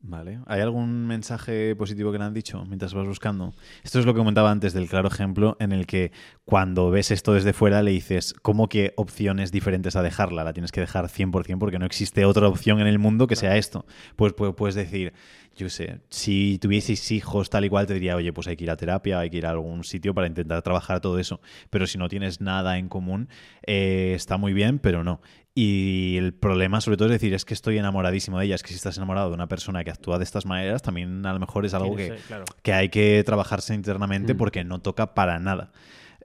Vale. 0.00 0.38
¿Hay 0.46 0.60
algún 0.60 1.08
mensaje 1.08 1.74
positivo 1.74 2.12
que 2.12 2.18
le 2.18 2.24
han 2.24 2.32
dicho 2.32 2.64
mientras 2.66 2.94
vas 2.94 3.08
buscando? 3.08 3.52
Esto 3.82 3.98
es 3.98 4.06
lo 4.06 4.14
que 4.14 4.18
comentaba 4.18 4.52
antes 4.52 4.72
del 4.72 4.88
claro 4.88 5.08
ejemplo 5.08 5.56
en 5.58 5.72
el 5.72 5.86
que 5.86 6.12
cuando 6.44 6.88
ves 6.90 7.10
esto 7.10 7.32
desde 7.32 7.52
fuera 7.52 7.82
le 7.82 7.90
dices, 7.90 8.32
¿cómo 8.42 8.68
que 8.68 8.92
opciones 8.96 9.50
diferentes 9.50 9.96
a 9.96 10.02
dejarla? 10.02 10.44
La 10.44 10.52
tienes 10.52 10.70
que 10.70 10.80
dejar 10.80 11.08
100% 11.08 11.58
porque 11.58 11.80
no 11.80 11.84
existe 11.84 12.24
otra 12.24 12.46
opción 12.46 12.80
en 12.80 12.86
el 12.86 13.00
mundo 13.00 13.26
que 13.26 13.34
sea 13.34 13.56
esto. 13.56 13.86
Pues, 14.14 14.34
pues 14.34 14.54
puedes 14.54 14.76
decir, 14.76 15.14
yo 15.56 15.68
sé, 15.68 16.00
si 16.10 16.58
tuvieseis 16.60 17.10
hijos 17.10 17.50
tal 17.50 17.64
y 17.64 17.68
cual 17.68 17.86
te 17.86 17.94
diría, 17.94 18.14
oye, 18.14 18.32
pues 18.32 18.46
hay 18.46 18.56
que 18.56 18.64
ir 18.64 18.70
a 18.70 18.76
terapia, 18.76 19.18
hay 19.18 19.30
que 19.30 19.38
ir 19.38 19.46
a 19.46 19.50
algún 19.50 19.82
sitio 19.82 20.14
para 20.14 20.28
intentar 20.28 20.62
trabajar 20.62 21.00
todo 21.00 21.18
eso. 21.18 21.40
Pero 21.70 21.88
si 21.88 21.98
no 21.98 22.08
tienes 22.08 22.40
nada 22.40 22.78
en 22.78 22.88
común, 22.88 23.28
eh, 23.66 24.12
está 24.14 24.36
muy 24.36 24.52
bien, 24.52 24.78
pero 24.78 25.02
no. 25.02 25.20
Y 25.60 26.16
el 26.18 26.34
problema, 26.34 26.80
sobre 26.80 26.96
todo, 26.96 27.08
es 27.08 27.14
decir, 27.14 27.34
es 27.34 27.44
que 27.44 27.52
estoy 27.52 27.78
enamoradísimo 27.78 28.38
de 28.38 28.44
ella. 28.44 28.54
Es 28.54 28.62
que 28.62 28.68
si 28.68 28.76
estás 28.76 28.96
enamorado 28.96 29.30
de 29.30 29.34
una 29.34 29.48
persona 29.48 29.82
que 29.82 29.90
actúa 29.90 30.16
de 30.18 30.22
estas 30.22 30.46
maneras, 30.46 30.82
también 30.82 31.26
a 31.26 31.32
lo 31.32 31.40
mejor 31.40 31.66
es 31.66 31.74
algo 31.74 31.96
que, 31.96 32.16
que 32.62 32.72
hay 32.72 32.90
que 32.90 33.24
trabajarse 33.26 33.74
internamente 33.74 34.34
mm. 34.34 34.36
porque 34.36 34.62
no 34.62 34.78
toca 34.78 35.14
para 35.14 35.40
nada. 35.40 35.72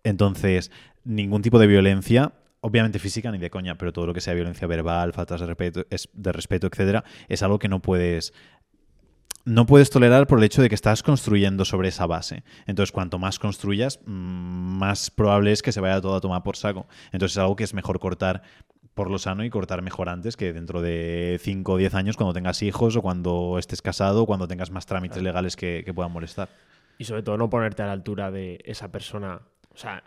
Entonces, 0.03 0.69
ningún 1.03 1.41
tipo 1.41 1.57
de 1.57 1.65
violencia 1.65 2.33
obviamente 2.61 2.99
física 2.99 3.31
ni 3.31 3.39
de 3.39 3.49
coña, 3.49 3.75
pero 3.75 3.91
todo 3.91 4.05
lo 4.05 4.13
que 4.13 4.21
sea 4.21 4.35
violencia 4.35 4.67
verbal, 4.67 5.13
faltas 5.13 5.41
de 5.41 5.47
respeto, 5.47 5.83
de 6.13 6.31
respeto, 6.31 6.67
etcétera, 6.67 7.03
es 7.27 7.41
algo 7.41 7.57
que 7.57 7.69
no 7.69 7.81
puedes 7.81 8.33
no 9.45 9.65
puedes 9.65 9.89
tolerar 9.89 10.27
por 10.27 10.37
el 10.37 10.45
hecho 10.45 10.61
de 10.61 10.69
que 10.69 10.75
estás 10.75 11.01
construyendo 11.01 11.65
sobre 11.65 11.89
esa 11.89 12.05
base. 12.05 12.43
Entonces, 12.67 12.91
cuanto 12.91 13.17
más 13.17 13.39
construyas, 13.39 13.99
mm, 14.05 14.77
más 14.77 15.09
probable 15.09 15.51
es 15.51 15.63
que 15.63 15.71
se 15.71 15.81
vaya 15.81 15.99
todo 15.99 16.15
a 16.15 16.21
tomar 16.21 16.43
por 16.43 16.55
saco. 16.55 16.87
Entonces, 17.11 17.35
es 17.35 17.39
algo 17.39 17.55
que 17.55 17.63
es 17.63 17.73
mejor 17.73 17.99
cortar 17.99 18.43
por 18.93 19.09
lo 19.09 19.17
sano 19.17 19.43
y 19.43 19.49
cortar 19.49 19.81
mejor 19.81 20.09
antes 20.09 20.37
que 20.37 20.53
dentro 20.53 20.81
de 20.81 21.39
5 21.41 21.71
o 21.71 21.77
10 21.77 21.93
años 21.95 22.17
cuando 22.17 22.33
tengas 22.33 22.61
hijos 22.61 22.95
o 22.95 23.01
cuando 23.01 23.57
estés 23.57 23.81
casado 23.81 24.23
o 24.23 24.25
cuando 24.25 24.47
tengas 24.47 24.71
más 24.71 24.85
trámites 24.85 25.21
legales 25.21 25.55
que, 25.55 25.83
que 25.85 25.93
puedan 25.93 26.11
molestar. 26.11 26.49
Y 26.97 27.05
sobre 27.05 27.23
todo 27.23 27.37
no 27.37 27.49
ponerte 27.49 27.81
a 27.81 27.87
la 27.87 27.93
altura 27.93 28.31
de 28.31 28.59
esa 28.65 28.91
persona 28.91 29.41
o 29.73 29.77
sea, 29.77 30.03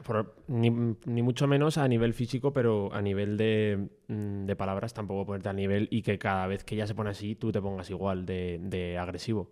ni, 0.47 0.71
mucho 0.71 1.49
menos 1.49 1.77
a 1.77 1.89
nivel 1.89 2.15
físico, 2.15 2.53
pero 2.53 2.93
a 2.95 3.03
nivel 3.03 3.37
de, 3.37 3.89
mm, 4.07 4.47
de, 4.47 4.55
palabras 4.55 4.95
tampoco 4.95 5.27
ponerte 5.27 5.49
al 5.49 5.57
nivel 5.57 5.89
y 5.91 6.03
que 6.03 6.19
cada 6.19 6.47
vez 6.47 6.63
que 6.63 6.77
ella 6.77 6.87
se 6.87 6.95
pone 6.95 7.11
así, 7.11 7.35
tú 7.35 7.51
te 7.51 7.61
pongas 7.61 7.91
igual 7.91 8.27
de, 8.27 8.59
de 8.63 8.97
agresivo. 8.97 9.51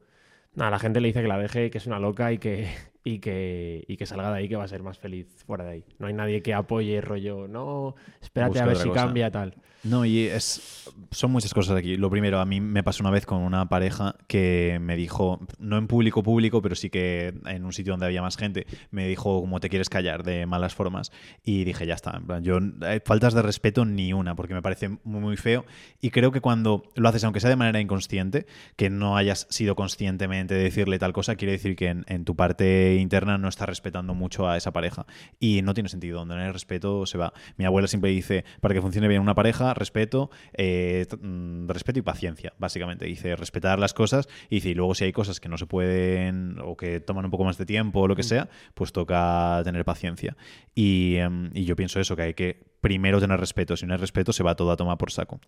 Nada, 0.54 0.70
la 0.70 0.78
gente 0.78 1.00
le 1.00 1.08
dice 1.08 1.20
que 1.20 1.28
la 1.28 1.38
deje, 1.38 1.70
que 1.70 1.78
es 1.78 1.86
una 1.88 1.98
loca 1.98 2.32
y 2.32 2.38
que, 2.38 2.68
y 3.04 3.18
que, 3.18 3.84
y 3.86 3.96
que 3.96 4.06
salga 4.06 4.32
de 4.32 4.38
ahí, 4.38 4.48
que 4.48 4.56
va 4.56 4.64
a 4.64 4.68
ser 4.68 4.82
más 4.82 4.98
feliz 4.98 5.44
fuera 5.46 5.64
de 5.64 5.70
ahí. 5.70 5.84
No 5.98 6.06
hay 6.06 6.14
nadie 6.14 6.42
que 6.42 6.54
apoye 6.54 7.00
rollo, 7.02 7.46
no, 7.46 7.94
espérate 8.20 8.58
a 8.60 8.66
ver 8.66 8.76
si 8.78 8.90
cambia 8.90 9.30
tal. 9.30 9.54
No, 9.84 10.06
y 10.06 10.20
es, 10.20 10.90
son 11.10 11.30
muchas 11.30 11.52
cosas 11.52 11.76
aquí. 11.76 11.98
Lo 11.98 12.08
primero, 12.08 12.40
a 12.40 12.46
mí 12.46 12.58
me 12.58 12.82
pasó 12.82 13.02
una 13.02 13.10
vez 13.10 13.26
con 13.26 13.42
una 13.42 13.68
pareja 13.68 14.16
que 14.26 14.78
me 14.80 14.96
dijo, 14.96 15.40
no 15.58 15.76
en 15.76 15.86
público 15.86 16.22
público, 16.22 16.62
pero 16.62 16.74
sí 16.74 16.88
que 16.88 17.34
en 17.44 17.66
un 17.66 17.72
sitio 17.74 17.92
donde 17.92 18.06
había 18.06 18.22
más 18.22 18.38
gente, 18.38 18.66
me 18.90 19.06
dijo 19.06 19.42
como 19.42 19.60
te 19.60 19.68
quieres 19.68 19.90
callar 19.90 20.22
de 20.22 20.46
malas 20.46 20.74
formas. 20.74 21.12
Y 21.44 21.64
dije, 21.64 21.86
ya 21.86 21.92
está, 21.92 22.22
yo 22.40 22.58
eh, 22.86 23.02
faltas 23.04 23.34
de 23.34 23.42
respeto 23.42 23.84
ni 23.84 24.14
una, 24.14 24.34
porque 24.34 24.54
me 24.54 24.62
parece 24.62 24.88
muy, 24.88 25.20
muy 25.20 25.36
feo. 25.36 25.66
Y 26.00 26.10
creo 26.10 26.32
que 26.32 26.40
cuando 26.40 26.84
lo 26.94 27.06
haces, 27.10 27.22
aunque 27.24 27.40
sea 27.40 27.50
de 27.50 27.56
manera 27.56 27.78
inconsciente, 27.78 28.46
que 28.76 28.88
no 28.88 29.18
hayas 29.18 29.46
sido 29.50 29.76
conscientemente 29.76 30.54
de 30.54 30.62
decirle 30.62 30.98
tal 30.98 31.12
cosa, 31.12 31.36
quiere 31.36 31.52
decir 31.52 31.76
que 31.76 31.88
en, 31.88 32.24
tu 32.24 32.34
parte 32.36 32.93
interna 33.00 33.38
no 33.38 33.48
estás 33.48 33.68
respetando 33.68 34.14
mucho 34.14 34.48
a 34.48 34.56
esa 34.56 34.72
pareja. 34.72 35.06
Y 35.38 35.62
no 35.62 35.74
tiene 35.74 35.88
sentido, 35.88 36.18
donde 36.18 36.34
no 36.34 36.42
hay 36.42 36.50
respeto 36.50 37.06
se 37.06 37.18
va. 37.18 37.32
Mi 37.56 37.64
abuela 37.64 37.88
siempre 37.88 38.10
dice, 38.10 38.44
para 38.60 38.74
que 38.74 38.80
funcione 38.80 39.08
bien 39.08 39.20
una 39.20 39.34
pareja, 39.34 39.74
respeto, 39.74 40.30
eh, 40.52 41.06
mm, 41.20 41.68
respeto 41.68 41.98
y 41.98 42.02
paciencia, 42.02 42.54
básicamente. 42.58 43.04
Dice 43.06 43.36
respetar 43.36 43.78
las 43.78 43.94
cosas 43.94 44.28
y 44.48 44.56
dice, 44.56 44.70
y 44.70 44.74
luego 44.74 44.94
si 44.94 45.04
hay 45.04 45.12
cosas 45.12 45.40
que 45.40 45.48
no 45.48 45.58
se 45.58 45.66
pueden 45.66 46.58
o 46.62 46.76
que 46.76 47.00
toman 47.00 47.24
un 47.24 47.30
poco 47.30 47.44
más 47.44 47.58
de 47.58 47.66
tiempo 47.66 48.00
o 48.00 48.08
lo 48.08 48.16
que 48.16 48.22
mm. 48.22 48.24
sea, 48.24 48.48
pues 48.74 48.92
toca 48.92 49.60
tener 49.64 49.84
paciencia. 49.84 50.36
Em, 50.76 51.50
y, 51.54 51.64
yo 51.64 51.76
pienso 51.76 52.00
eso, 52.00 52.16
que 52.16 52.22
hay 52.22 52.34
que 52.34 52.74
primero 52.80 53.20
tener 53.20 53.40
respeto. 53.40 53.76
Si 53.76 53.86
no 53.86 53.94
hay 53.94 54.00
respeto, 54.00 54.32
se 54.32 54.42
va 54.42 54.54
todo 54.54 54.70
a 54.70 54.76
tomar 54.76 54.98
por 54.98 55.10
saco. 55.10 55.40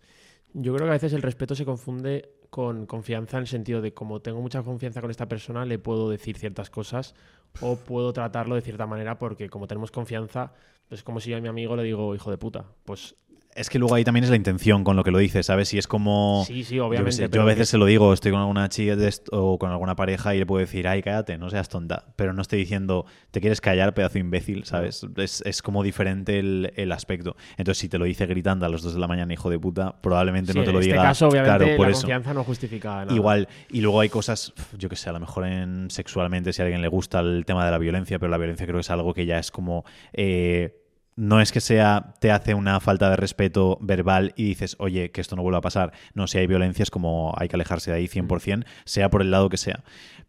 Yo 0.59 0.73
creo 0.73 0.87
que 0.87 0.89
a 0.89 0.93
veces 0.93 1.13
el 1.13 1.21
respeto 1.21 1.53
se 1.53 1.65
confunde 1.65 2.31
con 2.49 2.87
confianza 2.87 3.37
en 3.37 3.41
el 3.41 3.47
sentido 3.47 3.79
de 3.79 3.93
como 3.93 4.21
tengo 4.21 4.41
mucha 4.41 4.63
confianza 4.63 5.01
con 5.01 5.11
esta 5.11 5.27
persona, 5.27 5.65
le 5.65 5.77
puedo 5.77 6.09
decir 6.09 6.35
ciertas 6.35 6.71
cosas 6.71 7.13
o 7.61 7.75
puedo 7.75 8.11
tratarlo 8.11 8.55
de 8.55 8.61
cierta 8.61 8.87
manera 8.87 9.19
porque 9.19 9.51
como 9.51 9.67
tenemos 9.67 9.91
confianza, 9.91 10.53
es 10.89 11.03
como 11.03 11.19
si 11.19 11.29
yo 11.29 11.37
a 11.37 11.41
mi 11.41 11.47
amigo 11.47 11.75
le 11.75 11.83
digo 11.83 12.15
hijo 12.15 12.31
de 12.31 12.39
puta. 12.39 12.65
Pues 12.85 13.15
es 13.57 13.69
que 13.69 13.79
luego 13.79 13.95
ahí 13.95 14.03
también 14.03 14.23
es 14.23 14.29
la 14.29 14.35
intención 14.35 14.83
con 14.83 14.95
lo 14.95 15.03
que 15.03 15.09
lo 15.09 15.17
dices, 15.17 15.47
¿sabes? 15.47 15.69
Si 15.69 15.77
es 15.77 15.87
como. 15.87 16.43
Sí, 16.45 16.63
sí, 16.63 16.79
obviamente. 16.79 17.27
Yo, 17.29 17.41
a 17.41 17.45
veces 17.45 17.67
se 17.69 17.77
lo 17.77 17.85
digo, 17.85 18.13
estoy 18.13 18.31
con 18.31 18.39
alguna 18.39 18.69
chica 18.69 18.95
o 19.31 19.57
con 19.57 19.71
alguna 19.71 19.95
pareja 19.95 20.35
y 20.35 20.39
le 20.39 20.45
puedo 20.45 20.59
decir, 20.59 20.87
ay, 20.87 21.01
cállate, 21.01 21.37
no 21.37 21.49
seas 21.49 21.67
tonta. 21.67 22.05
Pero 22.15 22.33
no 22.33 22.41
estoy 22.43 22.59
diciendo, 22.59 23.05
te 23.31 23.41
quieres 23.41 23.59
callar, 23.59 23.95
pedazo 23.95 24.19
imbécil, 24.19 24.65
¿sabes? 24.65 25.05
Es, 25.17 25.61
como 25.61 25.81
diferente 25.83 26.39
el, 26.39 26.91
aspecto. 26.91 27.35
Entonces, 27.57 27.79
si 27.79 27.89
te 27.89 27.97
lo 27.97 28.05
dice 28.05 28.27
gritando 28.27 28.65
a 28.65 28.69
las 28.69 28.81
2 28.83 28.93
de 28.93 28.99
la 28.99 29.07
mañana, 29.07 29.33
hijo 29.33 29.49
de 29.49 29.59
puta, 29.59 29.99
probablemente 30.01 30.53
no 30.53 30.63
te 30.63 30.71
lo 30.71 30.79
diga. 30.79 30.95
En 30.95 31.01
este 31.01 31.07
caso, 31.07 31.27
obviamente, 31.27 31.57
claro, 31.57 31.77
por 31.77 31.87
la 31.87 31.93
confianza 31.93 32.33
no 32.33 32.43
justifica 32.43 33.05
nada. 33.05 33.13
Igual. 33.13 33.47
Y 33.71 33.81
luego 33.81 33.99
hay 33.99 34.09
cosas, 34.09 34.53
yo 34.77 34.87
que 34.87 34.95
sé, 34.95 35.09
a 35.09 35.13
lo 35.13 35.19
mejor 35.19 35.45
en 35.47 35.89
sexualmente, 35.89 36.53
si 36.53 36.61
a 36.61 36.65
alguien 36.65 36.81
le 36.81 36.87
gusta 36.87 37.19
el 37.21 37.43
tema 37.45 37.65
de 37.65 37.71
la 37.71 37.79
violencia, 37.79 38.19
pero 38.19 38.29
la 38.29 38.37
violencia 38.37 38.65
creo 38.65 38.77
que 38.77 38.81
es 38.81 38.91
algo 38.91 39.13
que 39.13 39.25
ya 39.25 39.39
es 39.39 39.49
como. 39.49 39.83
Eh, 40.13 40.83
no 41.17 41.41
es 41.41 41.51
que 41.51 41.61
sea 41.61 42.13
te 42.19 42.31
hace 42.31 42.53
una 42.53 42.79
falta 42.79 43.09
de 43.09 43.15
respeto 43.15 43.79
verbal 43.81 44.33
y 44.37 44.45
dices, 44.45 44.75
oye, 44.79 45.11
que 45.11 45.19
esto 45.19 45.35
no 45.35 45.41
vuelva 45.41 45.57
a 45.57 45.61
pasar. 45.61 45.91
No, 46.13 46.27
si 46.27 46.37
hay 46.37 46.45
violencia 46.45 46.83
es 46.83 46.91
como 46.91 47.33
hay 47.37 47.49
que 47.49 47.55
alejarse 47.55 47.91
de 47.91 47.97
ahí 47.97 48.07
100%, 48.07 48.65
sea 48.85 49.09
por 49.09 49.23
el 49.23 49.31
lado 49.31 49.49
que 49.49 49.57
sea. 49.57 49.83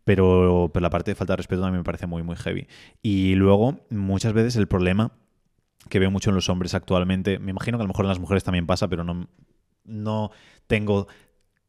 Pero, 0.05 0.70
pero 0.72 0.83
la 0.83 0.90
parte 0.90 1.11
de 1.11 1.14
falta 1.14 1.35
de 1.35 1.37
respeto 1.37 1.61
también 1.61 1.81
me 1.81 1.85
parece 1.85 2.07
muy, 2.07 2.22
muy 2.22 2.37
heavy. 2.37 2.66
Y 3.03 3.35
luego, 3.35 3.87
muchas 3.90 4.33
veces 4.33 4.57
el 4.57 4.66
problema 4.66 5.12
que 5.90 5.98
veo 5.98 6.11
mucho 6.11 6.31
en 6.31 6.37
los 6.37 6.48
hombres 6.48 6.74
actualmente, 6.74 7.38
me 7.38 7.51
imagino 7.51 7.77
que 7.77 7.83
a 7.83 7.85
lo 7.85 7.88
mejor 7.88 8.07
en 8.07 8.09
las 8.09 8.18
mujeres 8.18 8.42
también 8.42 8.66
pasa, 8.66 8.88
pero 8.88 9.05
no, 9.05 9.29
no 9.85 10.31
tengo 10.66 11.07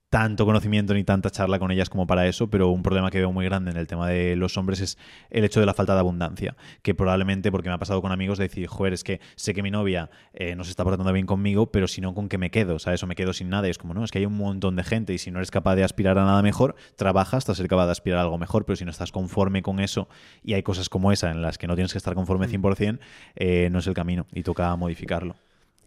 tanto 0.10 0.46
conocimiento 0.46 0.94
ni 0.94 1.04
tanta 1.04 1.30
charla 1.30 1.60
con 1.60 1.72
ellas 1.72 1.90
como 1.90 2.08
para 2.08 2.28
eso, 2.28 2.50
pero 2.50 2.70
un 2.70 2.82
problema 2.82 3.12
que 3.12 3.20
veo 3.20 3.32
muy 3.32 3.46
grande 3.46 3.72
en 3.72 3.78
el 3.78 3.88
tema 3.88 4.08
de 4.08 4.36
los 4.36 4.58
hombres 4.58 4.82
es 4.82 4.98
el 5.30 5.44
hecho 5.44 5.60
de 5.60 5.68
la 5.68 5.74
falta 5.74 5.94
de 5.94 6.00
abundancia, 6.00 6.56
que 6.82 6.96
probablemente, 6.96 7.52
porque 7.52 7.70
me 7.70 7.76
ha 7.76 7.78
pasado 7.78 8.02
con 8.02 8.12
amigos, 8.12 8.40
de 8.40 8.46
decir, 8.46 8.68
joder, 8.68 8.94
es 8.94 9.04
que 9.04 9.22
sé 9.36 9.54
que 9.54 9.62
mi 9.62 9.70
novia 9.70 10.10
eh, 10.34 10.56
no 10.56 10.64
se 10.64 10.72
está 10.72 10.84
portando 10.84 11.14
bien 11.14 11.28
conmigo, 11.28 11.72
pero 11.72 11.88
si 11.88 12.02
no, 12.02 12.16
¿con 12.16 12.28
qué 12.28 12.38
me 12.38 12.50
quedo? 12.50 12.80
¿Sabes? 12.80 13.04
O 13.04 13.08
me 13.08 13.16
quedo 13.16 13.34
sin 13.34 13.50
nada. 13.50 13.68
Y 13.68 13.72
es 13.72 13.78
como, 13.78 13.94
no, 13.94 14.04
es 14.04 14.12
que 14.12 14.20
hay 14.20 14.26
un 14.26 14.38
montón 14.38 14.76
de 14.76 14.84
gente 14.84 15.14
y 15.14 15.20
si 15.20 15.30
no 15.30 15.38
eres 15.40 15.52
capaz 15.52 15.76
de 15.76 15.84
aspirar 15.84 16.18
a 16.18 16.26
nada 16.26 16.42
mejor, 16.42 16.76
trabajas 16.96 17.40
hasta 17.40 17.56
ser 17.56 17.68
capaz 17.68 17.86
de 17.86 17.92
aspirar 17.92 18.20
a 18.20 18.24
algo 18.24 18.38
mejor, 18.38 18.66
pero 18.66 18.76
si 18.76 18.86
no 18.86 18.92
estás 18.92 19.12
conforme 19.12 19.62
con 19.62 19.80
eso 19.80 20.10
y 20.44 20.54
hay 20.54 20.64
cosas 20.64 20.90
como 20.90 21.12
esa 21.12 21.30
en 21.30 21.42
las 21.42 21.58
que 21.58 21.68
no 21.68 21.76
tienes 21.76 21.92
que 21.92 21.98
estar 22.00 22.16
conforme 22.16 22.48
100%, 22.48 22.94
mm. 22.94 23.00
eh, 23.36 23.70
no 23.72 23.80
es 23.80 23.88
el 23.88 23.94
camino 23.94 24.26
y 24.34 24.44
toca 24.44 24.76
modificarlo. 24.76 25.36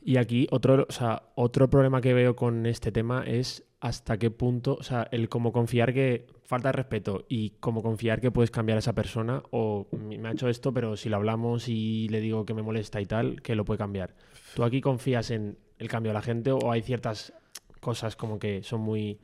Y 0.05 0.17
aquí 0.17 0.49
otro, 0.51 0.87
o 0.89 0.93
sea, 0.93 1.23
otro 1.35 1.71
problema 1.71 2.01
que 2.01 2.15
veo 2.15 2.35
con 2.35 2.67
este 2.67 2.91
tema 2.91 3.25
es 3.27 3.65
hasta 3.83 4.17
qué 4.17 4.31
punto, 4.31 4.77
o 4.79 4.83
sea, 4.85 5.09
el 5.11 5.29
cómo 5.29 5.51
confiar 5.51 5.93
que 5.93 6.29
falta 6.45 6.69
de 6.69 6.73
respeto 6.73 7.25
y 7.29 7.51
cómo 7.59 7.83
confiar 7.83 8.21
que 8.21 8.31
puedes 8.31 8.53
cambiar 8.53 8.77
a 8.77 8.79
esa 8.79 8.93
persona 8.93 9.43
o 9.51 9.89
me 9.91 10.29
ha 10.29 10.31
hecho 10.31 10.49
esto, 10.49 10.73
pero 10.73 10.97
si 10.97 11.09
lo 11.09 11.17
hablamos 11.17 11.69
y 11.69 12.09
le 12.09 12.21
digo 12.21 12.47
que 12.47 12.55
me 12.55 12.63
molesta 12.63 13.01
y 13.01 13.07
tal, 13.07 13.43
que 13.43 13.57
lo 13.57 13.65
puede 13.65 13.79
cambiar. 13.79 14.15
¿Tú 14.55 14.63
aquí 14.63 14.81
confías 14.81 15.33
en 15.33 15.59
el 15.79 15.89
cambio 15.89 16.11
de 16.11 16.15
la 16.15 16.23
gente 16.23 16.53
o 16.53 16.71
hay 16.71 16.83
ciertas 16.83 17.33
cosas 17.81 18.15
como 18.15 18.39
que 18.39 18.63
son 18.63 18.83
muy, 18.83 19.19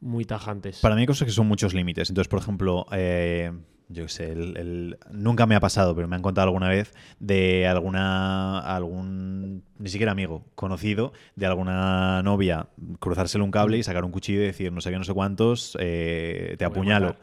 muy 0.00 0.24
tajantes? 0.24 0.78
Para 0.78 0.94
mí 0.94 1.00
hay 1.00 1.06
cosas 1.08 1.26
que 1.26 1.32
son 1.32 1.48
muchos 1.48 1.74
límites. 1.74 2.08
Entonces, 2.08 2.28
por 2.28 2.38
ejemplo, 2.38 2.86
eh, 2.92 3.50
yo 3.88 4.08
sé, 4.08 4.32
el, 4.32 4.98
nunca 5.10 5.46
me 5.46 5.54
ha 5.54 5.60
pasado, 5.60 5.94
pero 5.94 6.08
me 6.08 6.16
han 6.16 6.22
contado 6.22 6.46
alguna 6.46 6.68
vez 6.68 6.94
de 7.20 7.66
alguna, 7.66 8.60
algún, 8.60 9.62
ni 9.78 9.88
siquiera 9.88 10.12
amigo, 10.12 10.44
conocido, 10.54 11.12
de 11.36 11.46
alguna 11.46 12.22
novia 12.22 12.68
cruzárselo 12.98 13.44
un 13.44 13.50
cable 13.50 13.78
y 13.78 13.82
sacar 13.82 14.04
un 14.04 14.10
cuchillo 14.10 14.40
y 14.40 14.46
decir 14.46 14.72
no 14.72 14.80
sé 14.80 14.90
qué, 14.90 14.98
no 14.98 15.04
sé 15.04 15.14
cuántos, 15.14 15.76
eh, 15.80 16.54
te 16.58 16.64
apuñalo. 16.64 17.16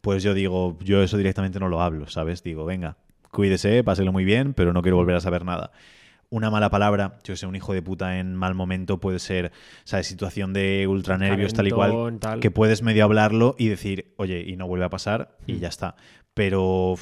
Pues 0.00 0.22
yo 0.22 0.34
digo, 0.34 0.78
yo 0.84 1.02
eso 1.02 1.16
directamente 1.16 1.58
no 1.58 1.68
lo 1.68 1.82
hablo, 1.82 2.06
¿sabes? 2.06 2.42
Digo, 2.42 2.64
venga, 2.64 2.96
cuídese, 3.32 3.82
páselo 3.82 4.12
muy 4.12 4.24
bien, 4.24 4.54
pero 4.54 4.72
no 4.72 4.82
quiero 4.82 4.96
volver 4.96 5.16
a 5.16 5.20
saber 5.20 5.44
nada 5.44 5.72
una 6.30 6.50
mala 6.50 6.70
palabra, 6.70 7.18
yo 7.24 7.36
sé, 7.36 7.46
un 7.46 7.56
hijo 7.56 7.72
de 7.72 7.82
puta 7.82 8.18
en 8.18 8.34
mal 8.34 8.54
momento 8.54 8.98
puede 8.98 9.18
ser, 9.18 9.52
¿sabes? 9.84 10.06
Situación 10.06 10.52
de 10.52 10.86
ultra 10.88 11.18
nervios, 11.18 11.54
tal 11.54 11.68
y 11.68 11.70
cual, 11.70 12.18
que 12.40 12.50
puedes 12.50 12.82
medio 12.82 13.04
hablarlo 13.04 13.54
y 13.58 13.68
decir, 13.68 14.12
oye, 14.16 14.44
y 14.46 14.56
no 14.56 14.66
vuelve 14.66 14.84
a 14.84 14.90
pasar 14.90 15.36
y 15.46 15.54
hmm. 15.54 15.58
ya 15.58 15.68
está. 15.68 15.96
Pero 16.34 16.96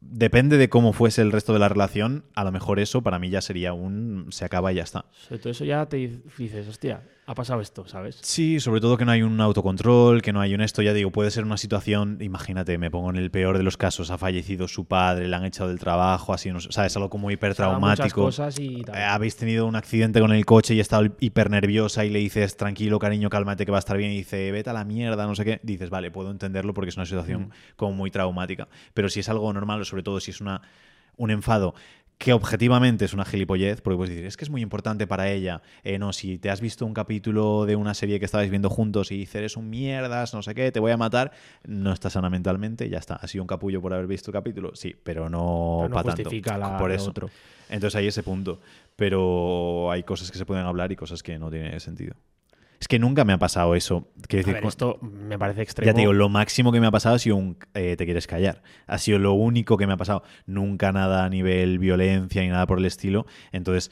depende 0.00 0.56
de 0.58 0.68
cómo 0.68 0.92
fuese 0.92 1.22
el 1.22 1.32
resto 1.32 1.52
de 1.52 1.58
la 1.58 1.68
relación, 1.68 2.24
a 2.34 2.44
lo 2.44 2.52
mejor 2.52 2.80
eso 2.80 3.02
para 3.02 3.18
mí 3.18 3.30
ya 3.30 3.40
sería 3.40 3.72
un 3.72 4.26
se 4.30 4.44
acaba 4.44 4.72
y 4.72 4.76
ya 4.76 4.82
está. 4.82 5.06
Sobre 5.12 5.38
todo 5.38 5.50
eso 5.50 5.64
ya 5.64 5.86
te 5.86 5.96
dices, 6.38 6.68
hostia, 6.68 7.02
ha 7.30 7.34
pasado 7.34 7.60
esto, 7.60 7.86
¿sabes? 7.86 8.18
Sí, 8.22 8.58
sobre 8.58 8.80
todo 8.80 8.96
que 8.96 9.04
no 9.04 9.12
hay 9.12 9.20
un 9.20 9.38
autocontrol, 9.38 10.22
que 10.22 10.32
no 10.32 10.40
hay 10.40 10.54
un 10.54 10.62
esto, 10.62 10.80
ya 10.80 10.94
digo, 10.94 11.10
puede 11.10 11.30
ser 11.30 11.44
una 11.44 11.58
situación, 11.58 12.16
imagínate, 12.22 12.78
me 12.78 12.90
pongo 12.90 13.10
en 13.10 13.16
el 13.16 13.30
peor 13.30 13.58
de 13.58 13.62
los 13.64 13.76
casos, 13.76 14.10
ha 14.10 14.16
fallecido 14.16 14.66
su 14.66 14.86
padre, 14.86 15.28
le 15.28 15.36
han 15.36 15.44
echado 15.44 15.68
del 15.68 15.78
trabajo, 15.78 16.32
así, 16.32 16.50
no 16.50 16.58
sé, 16.60 16.72
¿sabes? 16.72 16.96
Algo 16.96 17.10
como 17.10 17.30
hipertraumático. 17.30 18.22
cosas 18.22 18.58
y 18.58 18.82
tal. 18.82 18.96
Eh, 18.96 19.02
habéis 19.04 19.36
tenido 19.36 19.66
un 19.66 19.76
accidente 19.76 20.20
con 20.20 20.32
el 20.32 20.46
coche 20.46 20.74
y 20.74 20.80
está 20.80 21.02
hiper 21.20 21.50
nerviosa 21.50 22.06
y 22.06 22.10
le 22.10 22.18
dices, 22.18 22.56
tranquilo, 22.56 22.98
cariño, 22.98 23.28
cálmate, 23.28 23.66
que 23.66 23.72
va 23.72 23.78
a 23.78 23.80
estar 23.80 23.98
bien, 23.98 24.10
y 24.12 24.16
dice, 24.16 24.50
vete 24.50 24.70
a 24.70 24.72
la 24.72 24.84
mierda, 24.86 25.26
no 25.26 25.34
sé 25.34 25.44
qué, 25.44 25.60
dices, 25.62 25.90
vale, 25.90 26.10
puedo 26.10 26.30
entenderlo 26.30 26.72
porque 26.72 26.88
es 26.88 26.96
una 26.96 27.04
situación 27.04 27.42
Mm. 27.42 27.50
como 27.76 27.92
muy 27.92 28.10
traumática. 28.10 28.68
Pero 28.94 29.10
si 29.10 29.20
es 29.20 29.28
algo 29.28 29.52
normal, 29.52 29.82
o 29.82 29.84
sobre 29.84 30.02
todo 30.02 30.18
si 30.20 30.30
es 30.30 30.40
una, 30.40 30.62
un 31.18 31.30
enfado 31.30 31.74
que 32.18 32.32
objetivamente 32.32 33.04
es 33.04 33.14
una 33.14 33.24
gilipollez, 33.24 33.80
porque 33.80 33.96
puedes 33.96 34.10
decir, 34.10 34.26
es 34.26 34.36
que 34.36 34.44
es 34.44 34.50
muy 34.50 34.60
importante 34.60 35.06
para 35.06 35.30
ella. 35.30 35.62
Eh, 35.84 35.98
no, 36.00 36.12
si 36.12 36.36
te 36.38 36.50
has 36.50 36.60
visto 36.60 36.84
un 36.84 36.92
capítulo 36.92 37.64
de 37.64 37.76
una 37.76 37.94
serie 37.94 38.18
que 38.18 38.24
estabais 38.24 38.50
viendo 38.50 38.68
juntos 38.68 39.12
y 39.12 39.18
dices, 39.18 39.36
eres 39.36 39.56
un 39.56 39.70
mierdas, 39.70 40.34
no 40.34 40.42
sé 40.42 40.52
qué, 40.54 40.72
te 40.72 40.80
voy 40.80 40.90
a 40.90 40.96
matar, 40.96 41.30
no 41.64 41.92
estás 41.92 42.14
sana 42.14 42.28
mentalmente, 42.28 42.88
ya 42.90 42.98
está. 42.98 43.14
¿Ha 43.14 43.28
sido 43.28 43.44
un 43.44 43.46
capullo 43.48 43.80
por 43.80 43.94
haber 43.94 44.08
visto 44.08 44.30
el 44.30 44.32
capítulo? 44.32 44.72
Sí, 44.74 44.96
pero 45.00 45.30
no, 45.30 45.76
Pero 45.82 45.88
no 45.90 45.94
para 45.94 46.14
tanto. 46.14 46.30
la- 46.58 46.76
por 46.76 46.90
eso. 46.90 47.10
otro. 47.10 47.30
Entonces 47.68 47.94
hay 47.96 48.08
ese 48.08 48.24
punto. 48.24 48.60
Pero 48.96 49.90
hay 49.92 50.02
cosas 50.02 50.32
que 50.32 50.38
se 50.38 50.44
pueden 50.44 50.66
hablar 50.66 50.90
y 50.90 50.96
cosas 50.96 51.22
que 51.22 51.38
no 51.38 51.50
tienen 51.50 51.78
sentido. 51.78 52.16
Es 52.80 52.86
que 52.88 52.98
nunca 52.98 53.24
me 53.24 53.32
ha 53.32 53.38
pasado 53.38 53.74
eso. 53.74 54.06
Quiero 54.28 54.40
A 54.40 54.42
decir, 54.42 54.54
ver, 54.54 54.62
con- 54.62 54.68
esto 54.68 54.98
me 55.02 55.38
parece 55.38 55.62
extremo. 55.62 55.86
ya 55.86 55.94
te 55.94 56.00
digo, 56.02 56.12
lo 56.12 56.28
máximo 56.28 56.70
que 56.70 56.80
me 56.80 56.86
ha 56.86 56.90
pasado 56.92 57.16
ha 57.16 57.18
sido 57.18 57.36
un 57.36 57.56
eh, 57.74 57.96
te 57.96 58.04
quieres 58.04 58.26
callar. 58.26 58.62
Ha 58.86 58.98
sido 58.98 59.18
lo 59.18 59.32
único 59.32 59.76
que 59.76 59.86
me 59.86 59.94
ha 59.94 59.96
pasado. 59.96 60.22
Nunca 60.46 60.92
nada 60.92 61.24
a 61.24 61.28
nivel 61.28 61.78
violencia 61.78 62.42
ni 62.42 62.48
nada 62.48 62.66
por 62.66 62.78
el 62.78 62.84
estilo. 62.84 63.26
Entonces, 63.52 63.90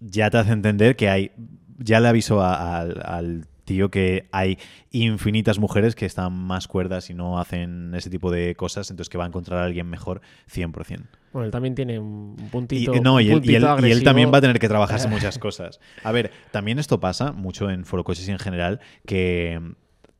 ya 0.00 0.30
te 0.30 0.38
hace 0.38 0.52
entender 0.52 0.94
que 0.96 1.08
hay. 1.08 1.32
Ya 1.78 1.98
le 1.98 2.08
aviso 2.08 2.40
a- 2.42 2.78
al, 2.78 3.02
al 3.04 3.46
tío 3.64 3.90
que 3.90 4.28
hay 4.32 4.58
infinitas 4.90 5.58
mujeres 5.58 5.94
que 5.94 6.04
están 6.06 6.32
más 6.32 6.68
cuerdas 6.68 7.10
y 7.10 7.14
no 7.14 7.40
hacen 7.40 7.92
ese 7.94 8.08
tipo 8.10 8.30
de 8.30 8.54
cosas. 8.54 8.90
Entonces, 8.90 9.08
que 9.10 9.18
va 9.18 9.24
a 9.24 9.28
encontrar 9.28 9.58
a 9.60 9.64
alguien 9.64 9.88
mejor 9.88 10.20
100%. 10.48 11.06
Bueno, 11.32 11.46
él 11.46 11.50
también 11.50 11.74
tiene 11.74 11.98
un 11.98 12.36
Y, 12.38 12.50
puntito. 12.50 12.94
eh, 12.94 13.00
no, 13.00 13.14
un 13.14 13.22
y 13.22 13.30
él, 13.30 13.42
y 13.44 13.92
y 13.92 14.04
también 14.04 14.30
va 14.32 14.38
a 14.38 14.40
tener 14.40 14.58
que 14.58 14.68
trabajarse 14.68 15.08
muchas 15.08 15.38
cosas. 15.38 15.80
A 16.02 16.12
ver, 16.12 16.30
también 16.50 16.78
esto 16.78 17.00
pasa 17.00 17.32
mucho 17.32 17.70
en 17.70 17.84
forocoches 17.84 18.28
y 18.28 18.32
en 18.32 18.38
general, 18.38 18.80
que 19.06 19.60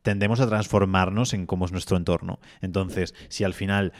tendemos 0.02 0.40
a 0.40 0.48
transformarnos 0.48 1.32
en 1.34 1.46
cómo 1.46 1.64
es 1.66 1.72
nuestro 1.72 1.96
entorno. 1.96 2.40
Entonces, 2.60 3.14
si 3.28 3.44
al 3.44 3.54
final 3.54 3.92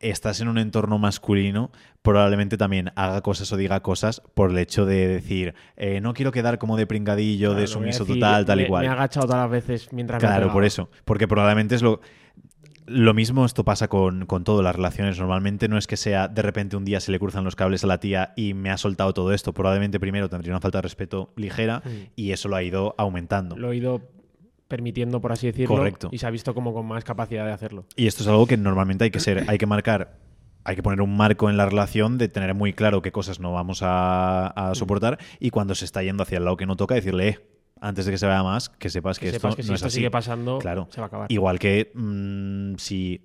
estás 0.00 0.40
en 0.40 0.48
un 0.48 0.56
entorno 0.58 0.98
masculino, 0.98 1.70
probablemente 2.02 2.56
también 2.56 2.90
haga 2.96 3.20
cosas 3.20 3.52
o 3.52 3.56
diga 3.58 3.80
cosas 3.80 4.22
por 4.34 4.50
el 4.50 4.58
hecho 4.58 4.86
de 4.86 5.06
decir, 5.08 5.54
eh, 5.76 6.00
no 6.00 6.14
quiero 6.14 6.32
quedar 6.32 6.58
como 6.58 6.76
de 6.76 6.86
pringadillo, 6.86 7.48
Claro, 7.48 7.60
de 7.60 7.66
sumiso 7.66 8.04
decir, 8.04 8.20
total, 8.20 8.44
tal 8.46 8.58
me- 8.58 8.64
y 8.64 8.66
cual. 8.68 8.82
Me 8.82 8.88
he 8.88 8.92
agachado 8.92 9.26
todas 9.26 9.42
las 9.42 9.50
veces 9.50 9.92
mientras 9.92 10.22
me 10.22 10.26
Claro, 10.28 10.52
por 10.52 10.64
eso. 10.64 10.88
Porque 11.04 11.26
probablemente 11.28 11.74
es 11.74 11.82
lo. 11.82 12.00
Lo 12.92 13.14
mismo 13.14 13.44
esto 13.44 13.64
pasa 13.64 13.86
con, 13.86 14.26
con 14.26 14.42
todas 14.42 14.64
las 14.64 14.74
relaciones. 14.74 15.18
Normalmente 15.18 15.68
no 15.68 15.78
es 15.78 15.86
que 15.86 15.96
sea 15.96 16.26
de 16.26 16.42
repente 16.42 16.76
un 16.76 16.84
día 16.84 16.98
se 16.98 17.12
le 17.12 17.20
cruzan 17.20 17.44
los 17.44 17.54
cables 17.54 17.84
a 17.84 17.86
la 17.86 18.00
tía 18.00 18.32
y 18.36 18.52
me 18.52 18.70
ha 18.70 18.76
soltado 18.76 19.14
todo 19.14 19.32
esto. 19.32 19.52
Probablemente 19.54 20.00
primero 20.00 20.28
tendría 20.28 20.52
una 20.52 20.60
falta 20.60 20.78
de 20.78 20.82
respeto 20.82 21.32
ligera 21.36 21.82
Mm. 21.84 21.90
y 22.16 22.32
eso 22.32 22.48
lo 22.48 22.56
ha 22.56 22.62
ido 22.64 22.96
aumentando. 22.98 23.56
Lo 23.56 23.70
he 23.70 23.76
ido 23.76 24.02
permitiendo, 24.66 25.20
por 25.20 25.30
así 25.30 25.46
decirlo. 25.46 25.76
Correcto. 25.76 26.08
Y 26.10 26.18
se 26.18 26.26
ha 26.26 26.30
visto 26.30 26.52
como 26.52 26.74
con 26.74 26.86
más 26.86 27.04
capacidad 27.04 27.46
de 27.46 27.52
hacerlo. 27.52 27.86
Y 27.94 28.08
esto 28.08 28.22
es 28.24 28.28
algo 28.28 28.46
que 28.46 28.56
normalmente 28.56 29.04
hay 29.04 29.10
que 29.12 29.20
ser, 29.20 29.44
hay 29.48 29.56
que 29.58 29.66
marcar, 29.66 30.18
hay 30.64 30.74
que 30.76 30.82
poner 30.82 31.00
un 31.00 31.16
marco 31.16 31.48
en 31.48 31.56
la 31.56 31.66
relación 31.66 32.18
de 32.18 32.28
tener 32.28 32.54
muy 32.54 32.72
claro 32.72 33.02
qué 33.02 33.12
cosas 33.12 33.38
no 33.40 33.52
vamos 33.52 33.82
a, 33.82 34.48
a 34.48 34.74
soportar 34.74 35.18
y 35.38 35.50
cuando 35.50 35.74
se 35.76 35.84
está 35.84 36.02
yendo 36.02 36.22
hacia 36.24 36.38
el 36.38 36.44
lado 36.44 36.56
que 36.56 36.66
no 36.66 36.76
toca, 36.76 36.94
decirle, 36.96 37.28
eh, 37.28 37.38
antes 37.80 38.04
de 38.06 38.12
que 38.12 38.18
se 38.18 38.26
vaya 38.26 38.42
más, 38.42 38.68
que 38.68 38.90
sepas 38.90 39.18
que, 39.18 39.26
Que 39.26 39.36
esto 39.36 39.40
sepas 39.40 39.56
que 39.56 39.62
si 39.62 39.68
no 39.68 39.74
es 39.74 39.78
esto 39.78 39.88
así. 39.88 39.96
sigue 39.96 40.10
pasando, 40.10 40.58
Claro. 40.58 40.88
se 40.90 41.00
va 41.00 41.06
a 41.06 41.08
acabar. 41.08 41.32
Igual 41.32 41.58
que 41.58 41.90
mm, 41.94 42.74
si. 42.76 43.22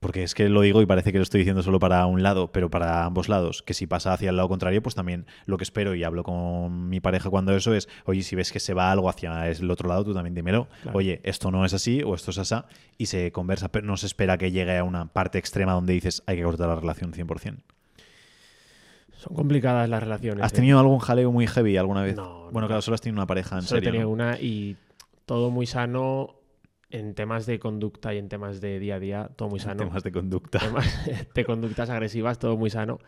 Porque 0.00 0.22
es 0.22 0.34
que 0.34 0.50
lo 0.50 0.60
digo 0.60 0.82
y 0.82 0.86
parece 0.86 1.12
que 1.12 1.18
lo 1.18 1.22
estoy 1.22 1.38
diciendo 1.38 1.62
solo 1.62 1.78
para 1.78 2.04
un 2.04 2.22
lado, 2.22 2.52
pero 2.52 2.68
para 2.68 3.06
ambos 3.06 3.30
lados. 3.30 3.62
Que 3.62 3.72
si 3.72 3.86
pasa 3.86 4.12
hacia 4.12 4.28
el 4.28 4.36
lado 4.36 4.50
contrario, 4.50 4.82
pues 4.82 4.94
también 4.94 5.24
lo 5.46 5.56
que 5.56 5.64
espero 5.64 5.94
y 5.94 6.04
hablo 6.04 6.24
con 6.24 6.90
mi 6.90 7.00
pareja 7.00 7.30
cuando 7.30 7.56
eso 7.56 7.72
es, 7.74 7.88
oye, 8.04 8.22
si 8.22 8.36
ves 8.36 8.52
que 8.52 8.60
se 8.60 8.74
va 8.74 8.92
algo 8.92 9.08
hacia 9.08 9.48
el 9.48 9.70
otro 9.70 9.88
lado, 9.88 10.04
tú 10.04 10.12
también 10.12 10.34
dímelo. 10.34 10.68
Claro. 10.82 10.98
Oye, 10.98 11.20
esto 11.24 11.50
no 11.50 11.64
es 11.64 11.72
así 11.72 12.02
o 12.02 12.14
esto 12.14 12.32
es 12.32 12.38
así 12.38 12.54
y 12.98 13.06
se 13.06 13.32
conversa, 13.32 13.70
pero 13.72 13.86
no 13.86 13.96
se 13.96 14.04
espera 14.04 14.36
que 14.36 14.50
llegue 14.52 14.76
a 14.76 14.84
una 14.84 15.06
parte 15.06 15.38
extrema 15.38 15.72
donde 15.72 15.94
dices 15.94 16.22
hay 16.26 16.36
que 16.36 16.42
cortar 16.42 16.68
la 16.68 16.76
relación 16.76 17.14
100%. 17.14 17.56
Son 19.24 19.34
complicadas 19.34 19.88
las 19.88 20.02
relaciones. 20.02 20.44
¿Has 20.44 20.52
¿eh? 20.52 20.56
tenido 20.56 20.78
algún 20.78 20.98
jaleo 20.98 21.32
muy 21.32 21.46
heavy 21.46 21.76
alguna 21.76 22.02
vez? 22.02 22.16
No, 22.16 22.44
bueno, 22.44 22.62
no. 22.62 22.66
claro, 22.66 22.82
solo 22.82 22.94
has 22.96 23.00
tenido 23.00 23.18
una 23.18 23.26
pareja 23.26 23.56
en 23.56 23.62
Solo 23.62 23.78
he 23.78 23.80
serio. 23.80 23.92
tenido 23.92 24.08
¿no? 24.08 24.12
una 24.12 24.38
y 24.38 24.76
todo 25.24 25.50
muy 25.50 25.66
sano 25.66 26.36
en 26.90 27.14
temas 27.14 27.46
de 27.46 27.58
conducta 27.58 28.14
y 28.14 28.18
en 28.18 28.28
temas 28.28 28.60
de 28.60 28.78
día 28.78 28.96
a 28.96 29.00
día, 29.00 29.30
todo 29.34 29.48
muy 29.48 29.58
sano. 29.60 29.84
Temas 29.84 30.02
de 30.02 30.12
conducta. 30.12 30.58
temas 30.58 30.86
de 31.34 31.44
conductas 31.44 31.90
agresivas, 31.90 32.38
todo 32.38 32.56
muy 32.56 32.70
sano. 32.70 32.98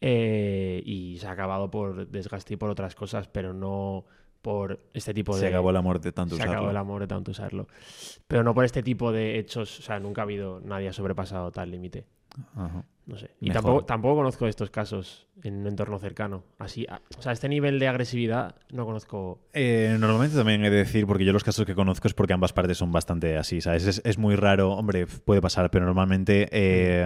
Eh, 0.00 0.82
y 0.84 1.16
se 1.18 1.26
ha 1.26 1.30
acabado 1.30 1.70
por 1.70 2.06
desgaste 2.08 2.54
y 2.54 2.56
por 2.56 2.68
otras 2.70 2.94
cosas, 2.94 3.28
pero 3.28 3.54
no 3.54 4.04
por 4.42 4.78
este 4.92 5.12
tipo 5.12 5.34
de... 5.34 5.40
Se 5.40 5.46
acabó 5.48 5.70
el 5.70 5.76
amor 5.76 6.00
de 6.00 6.12
tanto 6.12 6.36
se 6.36 6.42
usarlo. 6.42 6.52
acabó 6.52 6.70
el 6.70 6.76
amor 6.76 7.00
de 7.00 7.08
tanto 7.08 7.30
usarlo. 7.32 7.66
Pero 8.28 8.44
no 8.44 8.54
por 8.54 8.64
este 8.64 8.82
tipo 8.82 9.10
de 9.10 9.38
hechos, 9.38 9.80
o 9.80 9.82
sea, 9.82 9.98
nunca 9.98 10.20
ha 10.20 10.24
habido, 10.24 10.60
nadie 10.60 10.88
ha 10.88 10.92
sobrepasado 10.92 11.50
tal 11.50 11.70
límite. 11.70 12.04
Ajá. 12.54 12.84
No 13.06 13.16
sé. 13.16 13.30
Y 13.40 13.48
Mejor. 13.50 13.62
tampoco, 13.62 13.84
tampoco 13.84 14.16
conozco 14.16 14.46
estos 14.48 14.68
casos 14.70 15.28
en 15.44 15.58
un 15.58 15.66
entorno 15.68 15.96
cercano. 16.00 16.42
Así, 16.58 16.86
a- 16.88 17.00
o 17.16 17.22
sea, 17.22 17.30
este 17.32 17.48
nivel 17.48 17.78
de 17.78 17.86
agresividad 17.86 18.56
no 18.72 18.84
conozco. 18.84 19.40
Eh, 19.52 19.96
normalmente 20.00 20.36
también 20.36 20.64
he 20.64 20.70
de 20.70 20.78
decir, 20.78 21.06
porque 21.06 21.24
yo 21.24 21.32
los 21.32 21.44
casos 21.44 21.64
que 21.64 21.74
conozco 21.76 22.08
es 22.08 22.14
porque 22.14 22.32
ambas 22.32 22.52
partes 22.52 22.78
son 22.78 22.90
bastante 22.90 23.36
así, 23.36 23.60
¿sabes? 23.60 23.86
Es, 23.86 24.02
es 24.04 24.18
muy 24.18 24.34
raro, 24.34 24.72
hombre, 24.72 25.06
puede 25.06 25.40
pasar, 25.40 25.70
pero 25.70 25.84
normalmente 25.86 26.48
eh, 26.50 27.04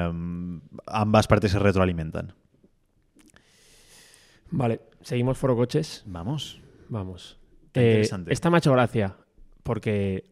ambas 0.86 1.26
partes 1.26 1.50
se 1.52 1.58
retroalimentan. 1.58 2.32
Vale, 4.50 4.80
seguimos 5.02 5.38
foro 5.38 5.54
coches. 5.56 6.02
Vamos. 6.06 6.60
Vamos. 6.88 7.38
Eh, 7.74 7.80
interesante. 7.82 8.32
esta 8.32 8.50
me 8.50 8.56
ha 8.56 8.58
hecho 8.58 8.72
gracia 8.72 9.16
porque 9.62 10.24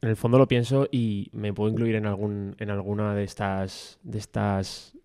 en 0.00 0.08
el 0.08 0.16
fondo 0.16 0.38
lo 0.38 0.48
pienso 0.48 0.88
y 0.90 1.28
me 1.32 1.52
puedo 1.52 1.70
incluir 1.70 1.94
en 1.96 2.06
algún 2.06 2.56
en 2.58 2.70
alguna 2.70 3.14
de 3.14 3.24
estas 3.24 3.98
de 4.02 4.18
estas 4.18 4.96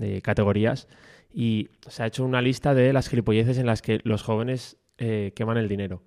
eh, 0.00 0.20
categorías 0.22 0.88
y 1.34 1.68
se 1.88 2.02
ha 2.02 2.06
hecho 2.06 2.24
una 2.24 2.42
lista 2.42 2.74
de 2.74 2.92
las 2.92 3.08
gilipolleces 3.08 3.58
en 3.58 3.66
las 3.66 3.82
que 3.82 4.00
los 4.04 4.22
jóvenes 4.22 4.76
eh, 4.98 5.32
queman 5.34 5.56
el 5.58 5.68
dinero 5.68 6.02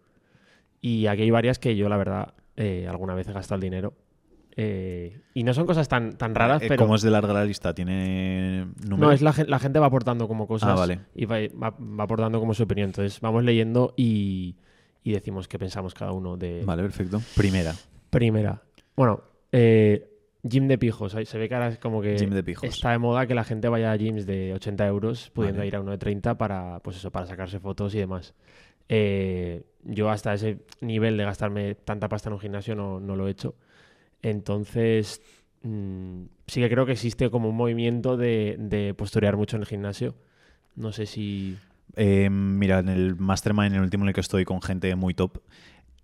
y 0.81 1.07
aquí 1.07 1.23
hay 1.23 1.31
varias 1.31 1.59
que 1.59 1.75
yo 1.75 1.87
la 1.89 1.97
verdad 1.97 2.33
eh, 2.57 2.87
alguna 2.89 3.15
vez 3.15 3.27
he 3.27 3.33
gastado 3.33 3.55
el 3.55 3.61
dinero 3.61 3.93
Eh, 4.57 5.19
y 5.33 5.43
no 5.43 5.53
son 5.53 5.65
cosas 5.65 5.89
tan 5.89 6.17
tan 6.17 6.33
raras 6.33 6.61
Eh, 6.61 6.67
pero 6.69 6.83
¿Cómo 6.85 6.95
es 6.95 7.01
de 7.01 7.11
larga 7.11 7.33
la 7.33 7.43
lista? 7.43 7.73
¿Tiene 7.73 8.65
número? 8.87 9.07
no, 9.07 9.11
es 9.11 9.21
la, 9.21 9.33
la 9.47 9.59
gente 9.59 9.79
va 9.79 9.87
aportando 9.87 10.27
como 10.29 10.47
cosas 10.47 10.69
Ah, 10.69 10.75
vale. 10.75 10.99
y 11.13 11.25
va, 11.25 11.37
va- 11.61 11.75
va 11.77 12.03
aportando 12.05 12.39
como 12.39 12.53
su 12.53 12.63
opinión. 12.63 12.87
Entonces 12.89 13.19
vamos 13.19 13.43
leyendo 13.43 13.93
y, 13.97 14.55
y 15.03 15.11
decimos 15.11 15.49
qué 15.49 15.59
pensamos 15.59 15.93
cada 15.93 16.13
uno 16.13 16.37
de 16.37 16.63
Vale, 16.65 16.83
perfecto. 16.83 17.21
Primera. 17.35 17.73
Primera. 18.15 18.61
Bueno, 18.95 19.21
eh, 19.51 20.09
gym 20.43 20.67
de 20.67 20.77
pijos. 20.77 21.15
Se 21.23 21.37
ve 21.37 21.49
que 21.49 21.55
ahora 21.55 21.69
es 21.69 21.77
como 21.79 22.01
que 22.01 22.17
Gym 22.17 22.29
de 22.31 22.43
pijos. 22.43 22.63
está 22.69 22.91
de 22.91 22.97
moda 22.97 23.27
que 23.27 23.35
la 23.35 23.43
gente 23.43 23.67
vaya 23.67 23.91
a 23.91 23.95
gyms 23.95 24.25
de 24.25 24.53
80 24.53 24.87
euros 24.87 25.29
pudiendo 25.31 25.59
Vale. 25.59 25.67
ir 25.67 25.75
a 25.75 25.81
uno 25.81 25.91
de 25.91 25.97
30 25.97 26.37
para, 26.37 26.79
pues 26.79 26.97
eso, 26.97 27.11
para 27.11 27.25
sacarse 27.25 27.59
fotos 27.59 27.93
y 27.95 27.99
demás. 27.99 28.33
Eh, 28.87 29.63
yo 29.83 30.09
hasta 30.09 30.33
ese 30.33 30.59
nivel 30.81 31.17
de 31.17 31.23
gastarme 31.25 31.75
tanta 31.75 32.07
pasta 32.07 32.29
en 32.29 32.33
un 32.33 32.39
gimnasio 32.39 32.75
no, 32.75 32.99
no 32.99 33.15
lo 33.15 33.27
he 33.27 33.31
hecho. 33.31 33.55
Entonces, 34.21 35.21
mm, 35.63 36.23
sí 36.47 36.61
que 36.61 36.69
creo 36.69 36.85
que 36.85 36.93
existe 36.93 37.29
como 37.29 37.49
un 37.49 37.55
movimiento 37.55 38.17
de, 38.17 38.55
de 38.59 38.93
posturear 38.93 39.37
mucho 39.37 39.55
en 39.57 39.63
el 39.63 39.67
gimnasio. 39.67 40.15
No 40.75 40.91
sé 40.91 41.05
si... 41.05 41.57
Eh, 41.95 42.29
mira, 42.29 42.79
en 42.79 42.89
el 42.89 43.15
Mastermind, 43.15 43.67
en 43.67 43.75
el 43.75 43.81
último 43.81 44.03
en 44.03 44.09
el 44.09 44.13
que 44.13 44.21
estoy 44.21 44.43
con 44.43 44.61
gente 44.61 44.93
muy 44.95 45.13
top, 45.13 45.37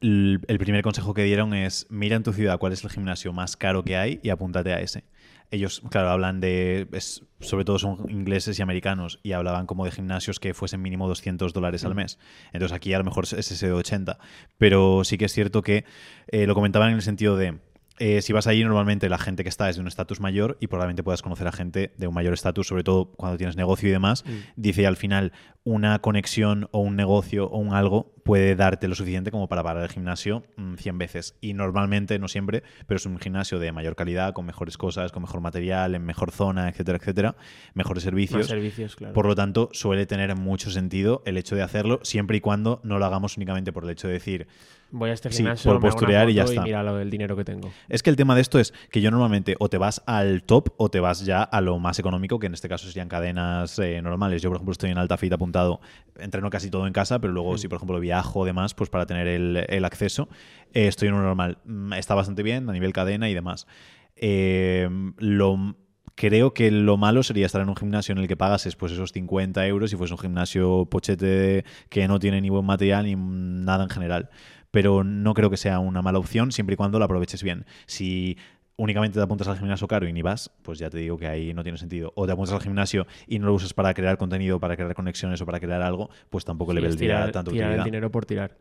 el, 0.01 0.57
primer 0.59 0.81
consejo 0.81 1.13
que 1.13 1.23
dieron 1.23 1.53
es 1.53 1.85
mira 1.89 2.15
en 2.15 2.23
tu 2.23 2.33
ciudad 2.33 2.57
cuál 2.57 2.73
es 2.73 2.83
el 2.83 2.89
gimnasio 2.89 3.33
más 3.33 3.55
caro 3.55 3.83
que 3.83 3.95
hay 3.95 4.19
y 4.23 4.29
apúntate 4.29 4.73
a 4.73 4.79
ese. 4.79 5.03
Ellos, 5.51 5.81
claro, 5.89 6.09
hablan 6.09 6.39
de, 6.39 6.87
es- 6.93 7.23
sobre 7.39 7.65
todo 7.65 7.77
son 7.77 8.09
ingleses 8.09 8.57
y 8.57 8.61
americanos, 8.61 9.19
y 9.21 9.33
hablaban 9.33 9.65
como 9.65 9.83
de 9.85 9.91
gimnasios 9.91 10.39
que 10.39 10.53
fuesen 10.53 10.81
mínimo 10.81 11.07
200 11.07 11.53
dólares 11.53 11.83
al 11.83 11.93
mes. 11.93 12.19
Entonces 12.53 12.75
aquí 12.75 12.93
a 12.93 12.97
lo 12.97 13.03
mejor 13.03 13.25
es 13.25 13.33
ese 13.33 13.67
de 13.67 13.73
80. 13.73 14.17
Pero 14.57 15.03
sí 15.03 15.17
que 15.17 15.25
es 15.25 15.33
cierto 15.33 15.61
que 15.61 15.83
eh, 16.27 16.47
lo 16.47 16.55
comentaban 16.55 16.89
en 16.89 16.95
el 16.95 17.01
sentido 17.01 17.35
de, 17.35 17.59
eh, 17.99 18.21
si 18.21 18.31
vas 18.33 18.47
allí, 18.47 18.63
normalmente 18.63 19.09
la 19.09 19.17
gente 19.17 19.43
que 19.43 19.49
está 19.49 19.69
es 19.69 19.75
de 19.75 19.81
un 19.81 19.87
estatus 19.87 20.21
mayor 20.21 20.57
y 20.61 20.67
probablemente 20.67 21.03
puedas 21.03 21.21
conocer 21.21 21.47
a 21.47 21.51
gente 21.51 21.93
de 21.97 22.07
un 22.07 22.13
mayor 22.15 22.33
estatus, 22.33 22.65
sobre 22.65 22.83
todo 22.83 23.11
cuando 23.11 23.37
tienes 23.37 23.57
negocio 23.57 23.89
y 23.89 23.91
demás. 23.91 24.23
Dice 24.55 24.87
al 24.87 24.95
final, 24.95 25.33
una 25.65 25.99
conexión 25.99 26.69
o 26.71 26.79
un 26.79 26.95
negocio 26.95 27.47
o 27.47 27.59
un 27.59 27.73
algo 27.73 28.15
puede 28.23 28.55
darte 28.55 28.87
lo 28.87 28.95
suficiente 28.95 29.31
como 29.31 29.47
para 29.47 29.63
parar 29.63 29.83
el 29.83 29.89
gimnasio 29.89 30.43
mm, 30.57 30.75
100 30.75 30.97
veces. 30.97 31.35
Y 31.41 31.53
normalmente, 31.53 32.19
no 32.19 32.27
siempre, 32.27 32.63
pero 32.87 32.97
es 32.97 33.05
un 33.05 33.17
gimnasio 33.19 33.59
de 33.59 33.71
mayor 33.71 33.95
calidad, 33.95 34.33
con 34.33 34.45
mejores 34.45 34.77
cosas, 34.77 35.11
con 35.11 35.23
mejor 35.23 35.41
material, 35.41 35.95
en 35.95 36.03
mejor 36.03 36.31
zona, 36.31 36.69
etcétera, 36.69 36.97
etcétera, 36.97 37.35
mejores 37.73 38.01
Más 38.03 38.05
servicios. 38.05 38.47
servicios, 38.47 38.95
claro. 38.95 39.13
Por 39.13 39.25
lo 39.25 39.35
tanto, 39.35 39.69
suele 39.73 40.05
tener 40.05 40.35
mucho 40.35 40.69
sentido 40.71 41.23
el 41.25 41.37
hecho 41.37 41.55
de 41.55 41.63
hacerlo, 41.63 41.99
siempre 42.03 42.37
y 42.37 42.41
cuando 42.41 42.79
no 42.83 42.99
lo 42.99 43.05
hagamos 43.05 43.37
únicamente 43.37 43.71
por 43.73 43.83
el 43.83 43.89
hecho 43.91 44.07
de 44.07 44.13
decir, 44.13 44.47
Voy 44.93 45.09
a 45.09 45.13
este 45.13 45.29
Sí, 45.31 45.37
gimnasio, 45.37 45.69
por 45.69 45.77
hago 45.77 45.85
una 45.85 45.89
posturear 45.93 46.29
y 46.29 46.33
ya 46.33 46.43
está. 46.43 46.63
mira 46.63 46.83
lo- 46.83 46.99
el 46.99 47.09
dinero 47.09 47.37
que 47.37 47.45
tengo. 47.45 47.71
Es 47.87 48.03
que 48.03 48.09
el 48.09 48.17
tema 48.17 48.35
de 48.35 48.41
esto 48.41 48.59
es 48.59 48.73
que 48.91 48.99
yo 48.99 49.09
normalmente 49.09 49.55
o 49.57 49.69
te 49.69 49.77
vas 49.77 50.03
al 50.05 50.43
top 50.43 50.73
o 50.75 50.89
te 50.91 50.99
vas 50.99 51.25
ya 51.25 51.43
a 51.43 51.61
lo 51.61 51.79
más 51.79 51.97
económico, 51.99 52.39
que 52.39 52.47
en 52.47 52.53
este 52.53 52.67
caso 52.67 52.87
serían 52.87 53.07
cadenas 53.07 53.79
eh, 53.79 54.01
normales. 54.01 54.41
Yo, 54.41 54.49
por 54.49 54.57
ejemplo, 54.57 54.73
estoy 54.73 54.89
en 54.91 54.97
Alta 54.97 55.15
Fit 55.15 55.31
apuntado, 55.31 55.79
entreno 56.19 56.49
casi 56.49 56.69
todo 56.69 56.87
en 56.87 56.91
casa, 56.91 57.19
pero 57.19 57.31
luego 57.31 57.57
si, 57.57 57.69
por 57.69 57.77
ejemplo, 57.77 58.01
viajo 58.11 58.41
o 58.41 58.45
demás, 58.45 58.73
pues 58.73 58.89
para 58.89 59.05
tener 59.05 59.27
el, 59.27 59.85
acceso, 59.85 60.27
eh, 60.73 60.87
estoy 60.87 61.07
en 61.07 61.13
uno 61.13 61.23
normal. 61.23 61.59
Mm, 61.63 61.93
Está 61.93 62.13
bastante 62.13 62.43
bien 62.43 62.69
a 62.69 62.73
nivel 62.73 62.93
cadena 62.93 63.29
y 63.29 63.33
demás. 63.33 63.67
Eh, 64.15 64.89
lo... 65.17 65.75
Creo 66.13 66.53
que 66.53 66.69
lo 66.69 66.97
malo 66.97 67.23
sería 67.23 67.45
estar 67.45 67.61
en 67.61 67.69
un 67.69 67.75
gimnasio 67.75 68.11
en 68.11 68.19
el 68.19 68.27
que 68.27 68.35
pagases 68.35 68.75
pues 68.75 68.91
esos 68.91 69.11
50 69.13 69.65
euros 69.65 69.93
y 69.93 69.95
fuese 69.95 70.13
un 70.13 70.19
gimnasio 70.19 70.85
pochete 70.85 71.63
que 71.89 72.07
no 72.07 72.19
tiene 72.19 72.41
ni 72.41 72.49
buen 72.49 72.65
material 72.65 73.05
ni 73.05 73.15
nada 73.15 73.85
en 73.85 73.89
general 73.89 74.29
pero 74.71 75.03
no 75.03 75.33
creo 75.33 75.49
que 75.49 75.57
sea 75.57 75.79
una 75.79 76.01
mala 76.01 76.19
opción 76.19 76.51
siempre 76.51 76.73
y 76.73 76.77
cuando 76.77 76.99
la 76.99 77.05
aproveches 77.05 77.43
bien. 77.43 77.65
Si 77.85 78.37
únicamente 78.81 79.17
te 79.19 79.23
apuntas 79.23 79.47
al 79.47 79.57
gimnasio 79.57 79.87
caro 79.87 80.07
y 80.07 80.13
ni 80.13 80.21
vas, 80.21 80.49
pues 80.63 80.79
ya 80.79 80.89
te 80.89 80.97
digo 80.97 81.17
que 81.17 81.27
ahí 81.27 81.53
no 81.53 81.61
tiene 81.63 81.77
sentido. 81.77 82.11
O 82.15 82.25
te 82.25 82.31
apuntas 82.31 82.55
al 82.55 82.61
gimnasio 82.61 83.05
y 83.27 83.37
no 83.39 83.45
lo 83.47 83.53
usas 83.53 83.73
para 83.73 83.93
crear 83.93 84.17
contenido, 84.17 84.59
para 84.59 84.75
crear 84.75 84.93
conexiones 84.95 85.39
o 85.41 85.45
para 85.45 85.59
crear 85.59 85.81
algo, 85.81 86.09
pues 86.29 86.45
tampoco 86.45 86.73
le 86.73 86.81
Sí, 86.81 86.87
es 86.87 86.95
vendría 86.97 87.31
tanto 87.31 87.51
tirar 87.51 87.67
el 87.67 87.73
utilidad. 87.73 87.85
dinero 87.85 88.11
por 88.11 88.25
tirar. 88.25 88.57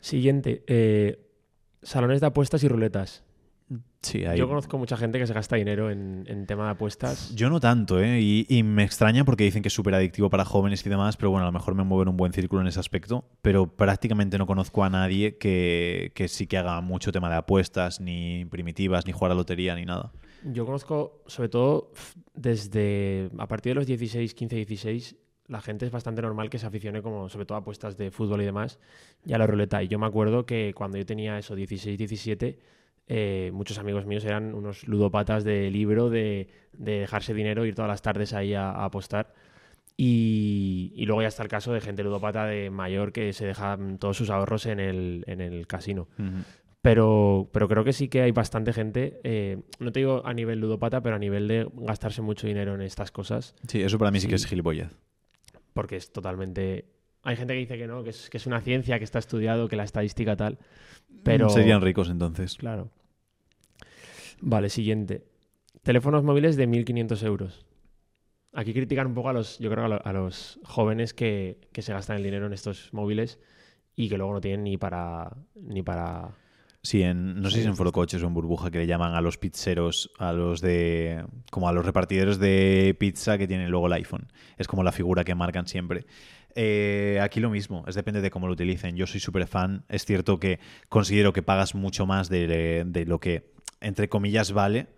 Siguiente. 0.00 0.62
eh, 0.66 1.18
salones 1.82 2.20
de 2.20 2.26
apuestas 2.26 2.62
y 2.64 2.68
ruletas. 2.68 3.22
Sí, 4.00 4.22
Yo 4.36 4.46
conozco 4.46 4.78
mucha 4.78 4.96
gente 4.96 5.18
que 5.18 5.26
se 5.26 5.32
gasta 5.32 5.56
dinero 5.56 5.90
en, 5.90 6.24
en 6.28 6.46
tema 6.46 6.66
de 6.66 6.70
apuestas. 6.70 7.34
Yo 7.34 7.50
no 7.50 7.58
tanto, 7.58 8.00
¿eh? 8.00 8.20
Y, 8.20 8.46
y 8.48 8.62
me 8.62 8.84
extraña 8.84 9.24
porque 9.24 9.42
dicen 9.42 9.62
que 9.62 9.68
es 9.68 9.74
súper 9.74 9.96
adictivo 9.96 10.30
para 10.30 10.44
jóvenes 10.44 10.86
y 10.86 10.88
demás, 10.88 11.16
pero 11.16 11.30
bueno, 11.32 11.42
a 11.42 11.48
lo 11.48 11.52
mejor 11.52 11.74
me 11.74 11.82
muevo 11.82 12.02
en 12.02 12.08
un 12.10 12.16
buen 12.16 12.32
círculo 12.32 12.62
en 12.62 12.68
ese 12.68 12.78
aspecto, 12.78 13.24
pero 13.42 13.66
prácticamente 13.66 14.38
no 14.38 14.46
conozco 14.46 14.84
a 14.84 14.90
nadie 14.90 15.38
que, 15.38 16.12
que 16.14 16.28
sí 16.28 16.46
que 16.46 16.56
haga 16.56 16.80
mucho 16.80 17.10
tema 17.10 17.28
de 17.28 17.34
apuestas, 17.34 18.00
ni 18.00 18.44
primitivas, 18.44 19.06
ni 19.06 19.12
jugar 19.12 19.32
a 19.32 19.34
lotería, 19.34 19.74
ni 19.74 19.84
nada. 19.84 20.12
Yo 20.44 20.64
conozco, 20.64 21.24
sobre 21.26 21.48
todo, 21.48 21.90
desde 22.34 23.30
a 23.38 23.48
partir 23.48 23.70
de 23.70 23.74
los 23.74 23.86
16, 23.86 24.34
15, 24.34 24.54
16, 24.54 25.16
la 25.48 25.60
gente 25.60 25.86
es 25.86 25.92
bastante 25.92 26.22
normal 26.22 26.50
que 26.50 26.58
se 26.58 26.66
aficione 26.66 27.02
como, 27.02 27.28
sobre 27.28 27.46
todo 27.46 27.56
a 27.56 27.60
apuestas 27.60 27.96
de 27.96 28.12
fútbol 28.12 28.42
y 28.42 28.44
demás, 28.44 28.78
y 29.24 29.32
a 29.32 29.38
la 29.38 29.46
ruleta. 29.48 29.82
Y 29.82 29.88
yo 29.88 29.98
me 29.98 30.06
acuerdo 30.06 30.46
que 30.46 30.72
cuando 30.74 30.98
yo 30.98 31.06
tenía 31.06 31.38
eso, 31.38 31.56
16, 31.56 31.98
17, 31.98 32.58
eh, 33.08 33.50
muchos 33.52 33.78
amigos 33.78 34.06
míos 34.06 34.24
eran 34.24 34.54
unos 34.54 34.86
ludopatas 34.88 35.44
de 35.44 35.70
libro, 35.70 36.10
de, 36.10 36.48
de 36.72 37.00
dejarse 37.00 37.34
dinero, 37.34 37.64
ir 37.66 37.74
todas 37.74 37.88
las 37.88 38.02
tardes 38.02 38.32
ahí 38.32 38.54
a, 38.54 38.70
a 38.70 38.84
apostar. 38.86 39.32
Y, 39.98 40.92
y 40.94 41.06
luego 41.06 41.22
ya 41.22 41.28
está 41.28 41.42
el 41.42 41.48
caso 41.48 41.72
de 41.72 41.80
gente 41.80 42.02
ludopata 42.02 42.44
de 42.44 42.68
mayor 42.70 43.12
que 43.12 43.32
se 43.32 43.46
deja 43.46 43.78
todos 43.98 44.16
sus 44.16 44.28
ahorros 44.28 44.66
en 44.66 44.78
el, 44.80 45.24
en 45.26 45.40
el 45.40 45.66
casino. 45.66 46.08
Pero, 46.82 47.48
pero 47.52 47.66
creo 47.68 47.82
que 47.82 47.92
sí 47.92 48.08
que 48.08 48.20
hay 48.22 48.30
bastante 48.30 48.72
gente, 48.72 49.20
eh, 49.24 49.58
no 49.80 49.90
te 49.90 50.00
digo 50.00 50.22
a 50.24 50.32
nivel 50.34 50.60
ludopata, 50.60 51.00
pero 51.02 51.16
a 51.16 51.18
nivel 51.18 51.48
de 51.48 51.66
gastarse 51.74 52.22
mucho 52.22 52.46
dinero 52.46 52.74
en 52.74 52.82
estas 52.82 53.10
cosas, 53.10 53.54
Sí, 53.66 53.82
eso 53.82 53.98
para 53.98 54.10
mí 54.12 54.20
sí, 54.20 54.28
que 54.28 54.38
Sí. 54.38 54.44
es 54.44 54.50
gilipollez. 54.50 54.96
porque 55.72 55.96
es 55.96 56.12
totalmente... 56.12 56.84
Hay 57.22 57.34
gente 57.36 57.54
que 57.54 57.58
dice 57.60 57.76
que 57.76 57.88
no, 57.88 58.04
que 58.04 58.10
es, 58.10 58.30
que 58.30 58.36
es 58.36 58.46
una 58.46 58.60
ciencia, 58.60 58.98
que 58.98 59.04
está 59.04 59.18
estudiado, 59.18 59.66
que 59.68 59.74
la 59.76 59.82
estadística 59.82 60.36
tal, 60.36 60.58
pero... 61.24 61.48
Serían 61.48 61.80
ricos 61.82 62.08
entonces. 62.08 62.54
Claro. 62.56 62.90
Vale, 64.40 64.68
siguiente. 64.68 65.24
Teléfonos 65.82 66.22
móviles 66.24 66.56
de 66.56 66.66
1.500 66.66 67.22
euros. 67.22 67.66
Aquí 68.52 68.72
critican 68.72 69.06
un 69.08 69.14
poco 69.14 69.28
a 69.28 69.32
los, 69.32 69.58
yo 69.58 69.70
creo, 69.70 69.84
a, 69.84 69.88
lo- 69.88 70.06
a 70.06 70.12
los 70.12 70.58
jóvenes 70.64 71.12
que, 71.14 71.60
que 71.72 71.82
se 71.82 71.92
gastan 71.92 72.16
el 72.16 72.22
dinero 72.22 72.46
en 72.46 72.52
estos 72.52 72.92
móviles 72.92 73.38
y 73.94 74.08
que 74.08 74.16
luego 74.16 74.32
no 74.32 74.40
tienen 74.40 74.64
ni 74.64 74.76
para... 74.76 75.30
Ni 75.54 75.82
para 75.82 76.30
Sí, 76.82 77.02
en, 77.02 77.40
no 77.42 77.50
sé 77.50 77.56
si 77.56 77.60
es 77.62 77.66
en 77.66 77.74
Forocoches 77.76 78.22
o 78.22 78.26
en 78.28 78.34
Burbuja 78.34 78.70
que 78.70 78.78
le 78.78 78.86
llaman 78.86 79.14
a 79.14 79.20
los 79.20 79.38
pizzeros, 79.38 80.12
a 80.20 80.32
los 80.32 80.60
de. 80.60 81.24
como 81.50 81.68
a 81.68 81.72
los 81.72 81.84
repartidores 81.84 82.38
de 82.38 82.94
pizza 82.96 83.38
que 83.38 83.48
tienen 83.48 83.70
luego 83.72 83.88
el 83.88 83.92
iPhone. 83.94 84.28
Es 84.56 84.68
como 84.68 84.84
la 84.84 84.92
figura 84.92 85.24
que 85.24 85.34
marcan 85.34 85.66
siempre. 85.66 86.06
Eh, 86.54 87.18
aquí 87.20 87.40
lo 87.40 87.50
mismo, 87.50 87.82
es 87.88 87.96
depende 87.96 88.20
de 88.20 88.30
cómo 88.30 88.46
lo 88.46 88.52
utilicen. 88.52 88.94
Yo 88.96 89.08
soy 89.08 89.18
súper 89.18 89.48
fan. 89.48 89.84
Es 89.88 90.04
cierto 90.04 90.38
que 90.38 90.60
considero 90.88 91.32
que 91.32 91.42
pagas 91.42 91.74
mucho 91.74 92.06
más 92.06 92.28
de, 92.28 92.84
de 92.86 93.04
lo 93.04 93.18
que, 93.18 93.50
entre 93.80 94.08
comillas, 94.08 94.52
vale. 94.52 94.88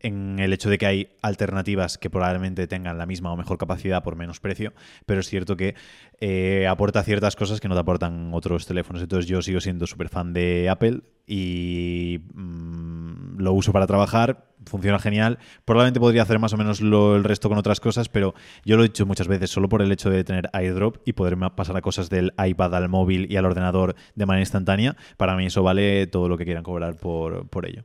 En 0.00 0.38
el 0.38 0.52
hecho 0.52 0.68
de 0.68 0.76
que 0.76 0.84
hay 0.84 1.08
alternativas 1.22 1.96
que 1.96 2.10
probablemente 2.10 2.66
tengan 2.66 2.98
la 2.98 3.06
misma 3.06 3.32
o 3.32 3.36
mejor 3.36 3.56
capacidad 3.56 4.02
por 4.02 4.16
menos 4.16 4.38
precio, 4.38 4.74
pero 5.06 5.20
es 5.20 5.28
cierto 5.30 5.56
que 5.56 5.76
eh, 6.20 6.66
aporta 6.66 7.02
ciertas 7.02 7.36
cosas 7.36 7.58
que 7.58 7.68
no 7.68 7.74
te 7.74 7.80
aportan 7.80 8.30
otros 8.34 8.66
teléfonos. 8.66 9.00
Entonces 9.00 9.26
yo 9.26 9.40
sigo 9.40 9.60
siendo 9.62 9.86
súper 9.86 10.10
fan 10.10 10.34
de 10.34 10.68
Apple 10.68 11.00
y 11.26 12.20
mm, 12.34 13.38
lo 13.38 13.52
uso 13.54 13.72
para 13.72 13.86
trabajar, 13.86 14.46
funciona 14.66 14.98
genial. 14.98 15.38
Probablemente 15.64 16.00
podría 16.00 16.22
hacer 16.22 16.38
más 16.38 16.52
o 16.52 16.56
menos 16.56 16.80
el 16.80 17.24
resto 17.24 17.48
con 17.48 17.56
otras 17.56 17.80
cosas, 17.80 18.08
pero 18.08 18.34
yo 18.64 18.76
lo 18.76 18.84
he 18.84 18.88
dicho 18.88 19.06
muchas 19.06 19.28
veces, 19.28 19.50
solo 19.50 19.68
por 19.68 19.80
el 19.80 19.90
hecho 19.90 20.10
de 20.10 20.24
tener 20.24 20.50
airdrop 20.52 20.98
y 21.04 21.14
poderme 21.14 21.48
pasar 21.50 21.76
a 21.76 21.80
cosas 21.80 22.10
del 22.10 22.34
iPad 22.44 22.74
al 22.74 22.88
móvil 22.88 23.26
y 23.30 23.36
al 23.36 23.46
ordenador 23.46 23.94
de 24.14 24.26
manera 24.26 24.42
instantánea, 24.42 24.96
para 25.16 25.36
mí 25.36 25.46
eso 25.46 25.62
vale 25.62 26.06
todo 26.06 26.28
lo 26.28 26.36
que 26.36 26.44
quieran 26.44 26.62
cobrar 26.62 26.96
por, 26.96 27.48
por 27.48 27.66
ello. 27.66 27.84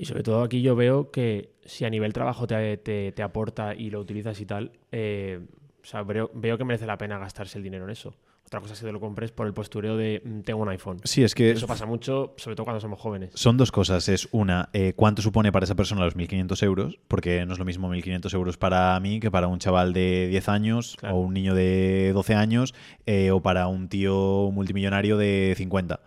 Y 0.00 0.06
sobre 0.06 0.22
todo 0.22 0.42
aquí 0.42 0.62
yo 0.62 0.74
veo 0.74 1.10
que 1.10 1.50
si 1.66 1.84
a 1.84 1.90
nivel 1.90 2.14
trabajo 2.14 2.46
te, 2.46 2.78
te- 2.78 3.12
te 3.12 3.22
aporta 3.22 3.74
y 3.74 3.90
lo 3.90 4.00
utilizas 4.00 4.40
y 4.40 4.46
tal, 4.46 4.72
eh, 4.92 5.40
o 5.82 5.84
sea, 5.86 6.02
veo, 6.04 6.30
veo 6.32 6.56
que 6.56 6.64
merece 6.64 6.86
la 6.86 6.96
pena 6.96 7.18
gastarse 7.18 7.58
el 7.58 7.64
dinero 7.64 7.84
en 7.84 7.90
eso. 7.90 8.14
Otra 8.46 8.60
cosa 8.60 8.72
es 8.72 8.80
que 8.80 8.86
te 8.86 8.92
lo 8.92 8.98
compres 8.98 9.30
por 9.30 9.46
el 9.46 9.52
postureo 9.52 9.98
de 9.98 10.22
"Mm, 10.24 10.40
tengo 10.40 10.62
un 10.62 10.70
iPhone. 10.70 11.00
Sí, 11.04 11.22
es 11.22 11.34
que 11.34 11.50
Eso 11.50 11.66
pasa 11.66 11.84
mucho, 11.84 12.32
sobre 12.38 12.56
todo 12.56 12.64
cuando 12.64 12.80
somos 12.80 12.98
jóvenes. 12.98 13.30
Son 13.34 13.58
dos 13.58 13.70
cosas. 13.70 14.08
Es 14.08 14.26
una, 14.32 14.70
eh, 14.72 14.94
¿cuánto 14.96 15.20
supone 15.20 15.52
para 15.52 15.64
esa 15.64 15.74
persona 15.74 16.02
los 16.02 16.16
1.500 16.16 16.62
euros? 16.62 16.98
Porque 17.06 17.44
no 17.44 17.52
es 17.52 17.58
lo 17.58 17.66
mismo 17.66 17.88
1.500 17.90 18.32
euros 18.32 18.56
para 18.56 18.98
mí 19.00 19.20
que 19.20 19.30
para 19.30 19.48
un 19.48 19.58
chaval 19.58 19.92
de 19.92 20.28
10 20.28 20.48
años 20.48 20.96
Claro. 20.98 21.16
o 21.16 21.20
un 21.20 21.34
niño 21.34 21.54
de 21.54 22.12
12 22.14 22.34
años 22.34 22.74
eh, 23.04 23.30
o 23.32 23.42
para 23.42 23.68
un 23.68 23.88
tío 23.90 24.50
multimillonario 24.50 25.18
de 25.18 25.52
50. 25.58 26.00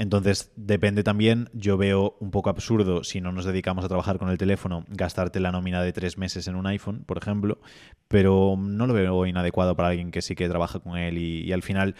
Entonces, 0.00 0.50
depende 0.56 1.02
también. 1.02 1.50
Yo 1.52 1.76
veo 1.76 2.16
un 2.20 2.30
poco 2.30 2.48
absurdo 2.48 3.04
si 3.04 3.20
no 3.20 3.32
nos 3.32 3.44
dedicamos 3.44 3.84
a 3.84 3.88
trabajar 3.88 4.18
con 4.18 4.30
el 4.30 4.38
teléfono, 4.38 4.84
gastarte 4.88 5.40
la 5.40 5.52
nómina 5.52 5.82
de 5.82 5.92
tres 5.92 6.16
meses 6.16 6.48
en 6.48 6.54
un 6.56 6.66
iPhone, 6.66 7.04
por 7.04 7.18
ejemplo, 7.18 7.58
pero 8.08 8.56
no 8.58 8.86
lo 8.86 8.94
veo 8.94 9.26
inadecuado 9.26 9.76
para 9.76 9.90
alguien 9.90 10.10
que 10.10 10.22
sí 10.22 10.34
que 10.34 10.48
trabaja 10.48 10.78
con 10.80 10.96
él 10.96 11.18
y, 11.18 11.42
y 11.42 11.52
al 11.52 11.62
final 11.62 11.94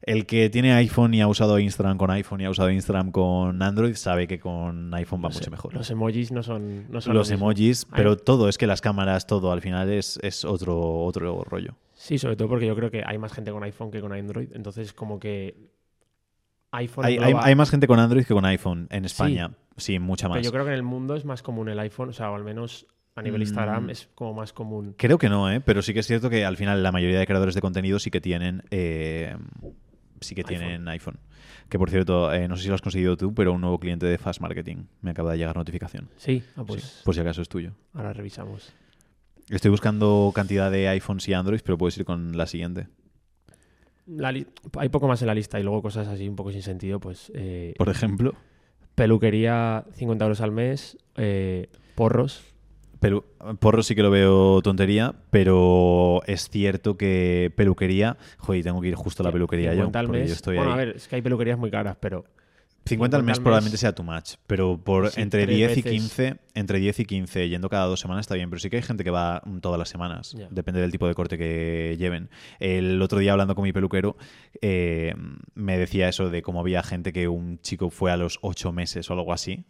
el 0.00 0.24
que 0.26 0.48
tiene 0.48 0.72
iPhone 0.72 1.12
y 1.12 1.20
ha 1.20 1.28
usado 1.28 1.58
Instagram 1.58 1.98
con 1.98 2.10
iPhone 2.10 2.40
y 2.40 2.44
ha 2.46 2.50
usado 2.50 2.70
Instagram 2.70 3.10
con 3.10 3.62
Android 3.62 3.94
sabe 3.94 4.26
que 4.26 4.38
con 4.40 4.92
iPhone 4.94 5.20
va 5.22 5.28
Los- 5.28 5.36
mucho 5.36 5.50
mejor. 5.50 5.74
Los 5.74 5.90
emojis 5.90 6.32
no 6.32 6.42
son, 6.42 6.90
no 6.90 7.00
son 7.02 7.12
Los 7.14 7.30
emojis, 7.30 7.86
pero 7.94 8.16
todo, 8.16 8.48
es 8.48 8.56
que 8.56 8.66
las 8.66 8.80
cámaras, 8.80 9.26
todo 9.26 9.52
al 9.52 9.60
final 9.60 9.90
es, 9.90 10.18
es 10.22 10.44
otro, 10.46 11.04
otro 11.04 11.44
rollo. 11.44 11.74
Sí, 11.92 12.16
sobre 12.18 12.36
todo 12.36 12.48
porque 12.48 12.66
yo 12.66 12.74
creo 12.74 12.90
que 12.90 13.02
hay 13.06 13.18
más 13.18 13.32
gente 13.34 13.50
con 13.50 13.62
iPhone 13.64 13.90
que 13.90 14.00
con 14.00 14.12
Android. 14.14 14.48
Entonces, 14.54 14.92
como 14.94 15.18
que 15.20 15.54
iPhone 16.76 17.04
Hay, 17.04 17.18
hay- 17.18 17.32
engloba- 17.32 17.44
hay 17.44 17.54
más 17.54 17.70
gente 17.70 17.86
con 17.86 17.98
Android 17.98 18.24
que 18.24 18.34
con 18.34 18.44
iPhone 18.44 18.86
en 18.90 19.04
España. 19.04 19.50
Sí, 19.76 19.98
mucha 19.98 20.28
más. 20.28 20.36
Pero 20.36 20.44
yo 20.44 20.52
creo 20.52 20.64
que 20.64 20.70
en 20.70 20.76
el 20.76 20.82
mundo 20.82 21.16
es 21.16 21.24
más 21.24 21.42
común 21.42 21.68
el 21.68 21.78
iPhone, 21.78 22.10
o 22.10 22.12
sea, 22.12 22.30
o 22.30 22.34
al 22.36 22.44
menos 22.44 22.86
a 23.16 23.22
nivel 23.22 23.42
Instagram 23.42 23.86
Mm. 23.86 23.90
es 23.90 24.08
como 24.14 24.34
más 24.34 24.52
común. 24.52 24.94
Creo 24.98 25.18
que 25.18 25.28
no, 25.28 25.50
¿eh? 25.50 25.60
pero 25.60 25.82
sí 25.82 25.92
que 25.94 26.00
es 26.00 26.06
cierto 26.06 26.30
que 26.30 26.44
al 26.44 26.56
final 26.56 26.82
la 26.82 26.90
mayoría 26.92 27.18
de 27.18 27.26
creadores 27.26 27.54
de 27.54 27.60
contenido 27.60 27.98
sí 27.98 28.10
que 28.10 28.20
tienen 28.20 28.62
eh, 28.70 29.36
sí 30.20 30.34
que 30.34 30.40
iPhone. 30.42 30.58
tienen 30.58 30.88
iPhone. 30.88 31.18
Que 31.68 31.78
por 31.78 31.90
cierto, 31.90 32.32
eh, 32.32 32.46
no 32.48 32.56
sé 32.56 32.62
si 32.64 32.68
lo 32.68 32.74
has 32.74 32.82
conseguido 32.82 33.16
tú, 33.16 33.34
pero 33.34 33.52
un 33.52 33.60
nuevo 33.60 33.78
cliente 33.80 34.06
de 34.06 34.18
Fast 34.18 34.40
Marketing 34.40 34.84
me 35.00 35.10
acaba 35.12 35.32
de 35.32 35.38
llegar 35.38 35.56
notificación. 35.56 36.08
Sí, 36.16 36.42
ah, 36.56 36.64
pues 36.66 36.82
Sí, 36.82 37.02
por 37.04 37.14
si 37.14 37.20
acaso 37.20 37.40
es 37.42 37.48
tuyo. 37.48 37.72
ahora 37.94 38.12
revisamos. 38.12 38.72
Estoy 39.48 39.70
buscando 39.70 40.32
cantidad 40.34 40.70
de 40.70 40.88
iPhones 40.88 41.28
y 41.28 41.34
Androids, 41.34 41.62
pero 41.62 41.76
puedes 41.78 41.96
ir 41.98 42.04
con 42.04 42.36
la 42.36 42.46
siguiente. 42.46 42.86
La 44.06 44.28
hay 44.28 44.88
poco 44.90 45.08
más 45.08 45.20
en 45.22 45.26
la 45.28 45.34
lista 45.34 45.58
y 45.58 45.62
luego 45.62 45.80
cosas 45.82 46.06
así 46.08 46.28
un 46.28 46.36
poco 46.36 46.52
sin 46.52 46.62
sentido, 46.62 47.00
pues 47.00 47.32
eh, 47.34 47.74
Por 47.78 47.88
ejemplo, 47.88 48.34
peluquería 48.94 49.84
50 49.94 50.24
euros 50.24 50.40
al 50.40 50.52
mes, 50.52 50.96
eh, 51.16 51.68
porros. 51.94 52.42
Pelu- 53.00 53.24
porro 53.58 53.82
sí 53.82 53.94
que 53.94 54.02
lo 54.02 54.10
veo 54.10 54.62
tontería, 54.62 55.14
pero 55.30 56.22
es 56.26 56.48
cierto 56.48 56.96
que 56.96 57.52
peluquería. 57.56 58.16
Joder, 58.38 58.62
tengo 58.62 58.80
que 58.80 58.88
ir 58.88 58.94
justo 58.94 59.22
a 59.22 59.24
la 59.26 59.32
peluquería 59.32 59.70
yo. 59.74 59.80
50 59.80 59.98
al 59.98 60.06
porque 60.06 60.20
mes. 60.20 60.28
yo 60.28 60.34
estoy 60.34 60.56
bueno, 60.56 60.72
ahí. 60.72 60.80
a 60.80 60.84
ver, 60.84 60.96
es 60.96 61.08
que 61.08 61.16
hay 61.16 61.22
peluquerías 61.22 61.58
muy 61.58 61.70
caras, 61.70 61.96
pero 62.00 62.24
50 62.86 63.16
al 63.16 63.22
mes 63.22 63.40
probablemente 63.40 63.78
sea 63.78 63.94
too 63.94 64.02
much, 64.02 64.34
pero 64.46 64.78
por 64.82 65.10
Sí, 65.10 65.20
entre 65.20 65.44
tres 65.44 65.56
10 65.56 65.70
y 65.78 65.82
veces. 65.82 65.92
15, 65.92 66.36
entre 66.54 66.78
10 66.78 67.00
y 67.00 67.04
15 67.04 67.48
yendo 67.48 67.68
cada 67.68 67.86
dos 67.86 68.00
semanas 68.00 68.24
está 68.24 68.34
bien, 68.34 68.50
pero 68.50 68.60
sí 68.60 68.68
que 68.70 68.76
hay 68.76 68.82
gente 68.82 69.04
que 69.04 69.10
va 69.10 69.42
todas 69.60 69.78
las 69.78 69.88
semanas, 69.88 70.36
depende 70.50 70.80
del 70.80 70.92
tipo 70.92 71.06
de 71.08 71.14
corte 71.14 71.38
que 71.38 71.96
lleven. 71.98 72.28
El 72.60 73.00
otro 73.00 73.18
día 73.18 73.32
hablando 73.32 73.54
con 73.54 73.64
mi 73.64 73.72
peluquero 73.72 74.16
eh, 74.60 75.14
me 75.54 75.78
decía 75.78 76.08
eso 76.08 76.30
de 76.30 76.42
cómo 76.42 76.60
había 76.60 76.82
gente 76.82 77.12
que 77.12 77.28
un 77.28 77.58
chico 77.60 77.90
fue 77.90 78.10
a 78.10 78.16
los 78.16 78.38
8 78.42 78.72
meses 78.72 79.08
o 79.10 79.14
algo 79.14 79.32
así. 79.32 79.64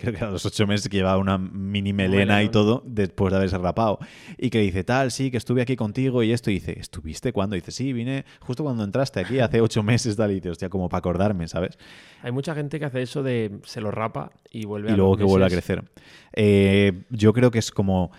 Creo 0.00 0.14
que 0.14 0.24
a 0.24 0.30
los 0.30 0.46
8 0.46 0.66
meses 0.66 0.88
que 0.88 0.96
llevaba 0.96 1.18
una 1.18 1.36
mini 1.36 1.92
melena 1.92 2.42
y 2.42 2.48
todo 2.48 2.82
después 2.86 3.30
de 3.30 3.36
haberse 3.36 3.58
rapado. 3.58 3.98
Y 4.38 4.48
que 4.48 4.60
dice, 4.60 4.82
tal, 4.82 5.10
sí, 5.10 5.30
que 5.30 5.36
estuve 5.36 5.60
aquí 5.60 5.76
contigo 5.76 6.22
y 6.22 6.32
esto. 6.32 6.50
Y 6.50 6.54
dice, 6.54 6.78
¿estuviste 6.78 7.32
cuándo? 7.32 7.54
Y 7.54 7.60
dice, 7.60 7.70
sí, 7.70 7.92
vine 7.92 8.24
justo 8.40 8.64
cuando 8.64 8.82
entraste 8.82 9.20
aquí 9.20 9.40
hace 9.40 9.60
8 9.60 9.82
meses, 9.82 10.16
tal. 10.16 10.30
Y 10.30 10.36
dice, 10.36 10.50
hostia, 10.50 10.70
como 10.70 10.88
para 10.88 11.00
acordarme, 11.00 11.48
¿sabes? 11.48 11.78
Hay 12.22 12.32
mucha 12.32 12.54
gente 12.54 12.78
que 12.78 12.86
hace 12.86 13.02
eso 13.02 13.22
de 13.22 13.58
se 13.64 13.80
lo 13.80 13.90
rapa 13.90 14.32
y 14.50 14.64
vuelve 14.64 14.90
y 14.90 14.92
a 14.94 14.96
luego 14.96 15.16
que 15.16 15.24
vuelva 15.24 15.46
a 15.46 15.50
crecer. 15.50 15.84
Eh, 16.32 17.02
yo 17.10 17.32
creo 17.32 17.50
que 17.50 17.58
es 17.58 17.70
como. 17.70 18.10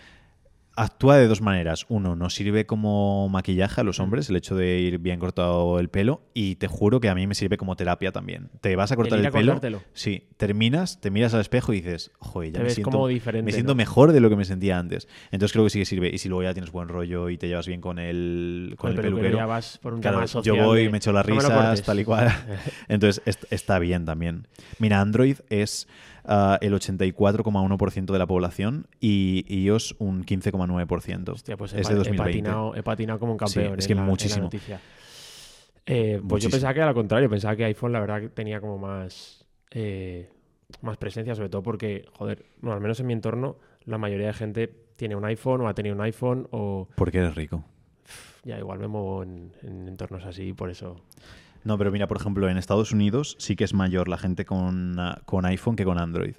Actúa 0.84 1.18
de 1.18 1.28
dos 1.28 1.42
maneras. 1.42 1.86
Uno, 1.90 2.16
nos 2.16 2.34
sirve 2.34 2.66
como 2.66 3.30
maquillaje 3.30 3.82
a 3.82 3.84
los 3.84 4.00
hombres, 4.00 4.30
el 4.30 4.36
hecho 4.36 4.56
de 4.56 4.80
ir 4.80 4.98
bien 4.98 5.20
cortado 5.20 5.80
el 5.80 5.90
pelo. 5.90 6.22
Y 6.34 6.56
te 6.56 6.68
juro 6.68 7.00
que 7.00 7.08
a 7.10 7.14
mí 7.14 7.28
me 7.28 7.36
sirve 7.36 7.58
como 7.58 7.76
terapia 7.76 8.12
también. 8.12 8.50
Te 8.62 8.76
vas 8.76 8.92
a 8.92 8.96
cortar 8.96 9.20
el, 9.20 9.26
a 9.28 9.32
pelo. 9.32 9.52
cortártelo. 9.54 9.84
Sí, 9.94 10.28
terminas, 10.38 11.00
te 11.00 11.12
miras 11.12 11.34
al 11.36 11.42
espejo 11.42 11.72
y 11.74 11.78
dices, 11.82 12.12
joder, 12.20 12.50
ya 12.50 12.54
Te 12.54 12.60
me 12.60 12.64
ves 12.66 12.74
siento, 12.74 12.90
como 12.92 13.08
diferente, 13.08 13.46
me 13.46 13.52
siento 13.52 13.74
¿no? 13.74 13.78
mejor 13.78 14.12
de 14.12 14.20
lo 14.22 14.30
que 14.30 14.36
me 14.36 14.46
sentía 14.46 14.80
antes. 14.80 15.08
Entonces 15.32 15.54
creo 15.54 15.66
que 15.66 15.70
sí 15.70 15.80
que 15.80 15.86
sirve. 15.86 16.10
Y 16.14 16.18
si 16.18 16.30
luego 16.30 16.44
ya 16.44 16.54
tienes 16.54 16.72
buen 16.72 16.88
rollo 16.88 17.30
y 17.30 17.38
te 17.38 17.48
llevas 17.48 17.68
bien 17.68 17.80
con 17.82 18.00
el, 18.00 18.74
con 18.78 18.92
el 18.92 19.00
peluquero. 19.00 19.38
ya 19.38 19.46
vas 19.46 19.78
por 19.78 19.94
un 19.94 20.02
Claro, 20.02 20.26
yo 20.42 20.56
voy, 20.56 20.86
de, 20.86 20.90
me 20.90 20.98
echo 20.98 21.12
las 21.12 21.28
"No 21.28 21.36
me 21.36 21.42
lo 21.44 21.48
risas, 21.50 21.64
cortes". 21.66 21.84
tal 21.86 22.00
y 22.00 22.06
cual. 22.06 22.28
Entonces 22.88 23.22
est- 23.28 23.46
está 23.52 23.78
bien 23.78 24.06
también. 24.06 24.48
Mira, 24.80 25.00
Android 25.00 25.38
es 25.50 25.88
ah, 26.26 26.58
el 26.62 26.74
84,1% 26.74 28.12
de 28.12 28.20
la 28.20 28.28
población 28.28 28.88
y 29.00 29.46
iOS 29.48 29.96
un 30.00 30.24
15,9%. 30.26 31.30
Hostia, 31.30 31.58
pues 31.58 31.74
es 31.74 31.80
he, 31.80 31.82
de 31.82 31.84
pa- 31.84 31.92
he 31.94 31.96
2020. 31.98 32.18
patinado, 32.24 32.76
he 32.76 32.84
patinado 32.84 33.20
como 33.20 33.32
un 33.34 33.38
campeón. 33.38 33.80
es 33.80 33.88
que 33.88 33.94
en 33.94 34.00
la 34.00 34.06
muchísimo. 34.06 34.44
noticia. 34.44 34.80
Eh, 35.86 36.14
pues 36.14 36.24
Muchísimo. 36.24 36.40
yo 36.50 36.50
pensaba 36.52 36.74
que 36.74 36.80
era 36.80 36.88
lo 36.90 36.94
contrario, 36.94 37.30
pensaba 37.30 37.56
que 37.56 37.66
iPhone 37.66 37.92
la 37.92 38.00
verdad 38.00 38.22
tenía 38.34 38.62
como 38.62 38.78
más, 38.78 39.46
eh, 39.72 40.30
más 40.82 40.98
presencia, 40.98 41.34
sobre 41.36 41.50
todo 41.50 41.64
porque, 41.64 42.06
joder, 42.14 42.46
bueno, 42.62 42.76
al 42.76 42.82
menos 42.82 43.00
en 43.00 43.08
mi 43.08 43.14
entorno, 43.14 43.58
la 43.86 43.98
mayoría 43.98 44.28
de 44.28 44.34
gente 44.34 44.68
tiene 44.96 45.16
un 45.16 45.26
iPhone 45.26 45.62
o 45.62 45.68
ha 45.68 45.74
tenido 45.74 45.96
un 45.96 46.02
iPhone 46.02 46.48
o 46.52 46.88
Porque 46.96 47.18
eres 47.18 47.34
rico. 47.36 47.64
ya 48.44 48.60
igual 48.60 48.78
me 48.80 48.88
muevo 48.88 49.24
en, 49.24 49.52
en 49.64 49.88
entornos 49.88 50.24
así, 50.26 50.54
por 50.54 50.70
eso. 50.70 51.02
No, 51.64 51.78
pero 51.78 51.91
mira, 51.91 52.07
por 52.07 52.18
ejemplo, 52.18 52.49
en 52.49 52.57
Estados 52.57 52.91
Unidos 52.91 53.36
sí 53.39 53.55
que 53.55 53.64
es 53.64 53.74
mayor 53.74 54.07
la 54.07 54.18
gente 54.18 54.45
con, 54.45 54.95
con 55.26 55.45
iPhone 55.45 55.76
que 55.76 55.86
con 55.86 55.97
Android. 55.99 56.36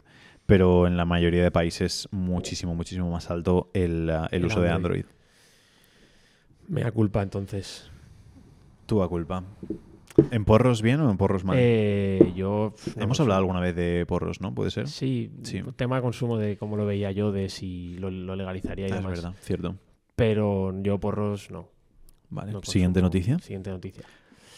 Pero 0.47 0.87
en 0.89 0.97
la 0.97 1.05
mayoría 1.05 1.43
de 1.43 1.51
países 1.53 2.09
muchísimo, 2.11 2.75
muchísimo 2.75 3.11
más 3.11 3.31
alto 3.31 3.71
el, 3.75 4.11
ah, 4.11 4.29
el 4.33 4.41
El 4.41 4.47
uso 4.47 4.61
de 4.61 4.71
Android. 4.71 5.05
Me 6.69 6.83
da 6.83 6.91
culpa 6.91 7.23
entonces. 7.23 7.91
Tú 8.87 9.03
a 9.03 9.09
culpa. 9.09 9.45
¿En 10.31 10.45
porros 10.45 10.83
bien 10.83 11.01
o 11.01 11.11
en 11.11 11.17
porros 11.17 11.45
mal? 11.45 11.57
Eh, 11.59 12.33
yo. 12.37 12.75
no 12.97 13.03
Hemos 13.03 13.21
hablado 13.21 13.39
alguna 13.39 13.61
vez 13.61 13.75
de 13.75 14.05
porros, 14.07 14.41
¿no? 14.41 14.55
¿Puede 14.55 14.71
ser? 14.71 14.89
Sí, 14.89 15.31
Sí. 15.43 15.63
tema 15.77 15.97
de 15.97 16.03
consumo 16.03 16.37
de 16.37 16.57
cómo 16.59 16.77
lo 16.77 16.85
veía 16.85 17.13
yo, 17.13 17.33
de 17.33 17.49
si 17.49 17.97
lo, 17.99 18.11
lo 18.11 18.37
legalizaría 18.37 18.89
y 18.89 18.93
Ah, 18.93 18.97
es 18.97 19.01
demás. 19.03 19.23
verdad, 19.23 19.35
cierto. 19.41 19.77
Pero 20.17 20.75
yo 20.83 20.99
porros 20.99 21.51
no. 21.51 21.69
Vale. 22.29 22.53
no 22.53 22.61
Siguiente 22.63 23.01
noticia. 23.01 23.39
Siguiente 23.39 23.71
noticia. 23.71 24.05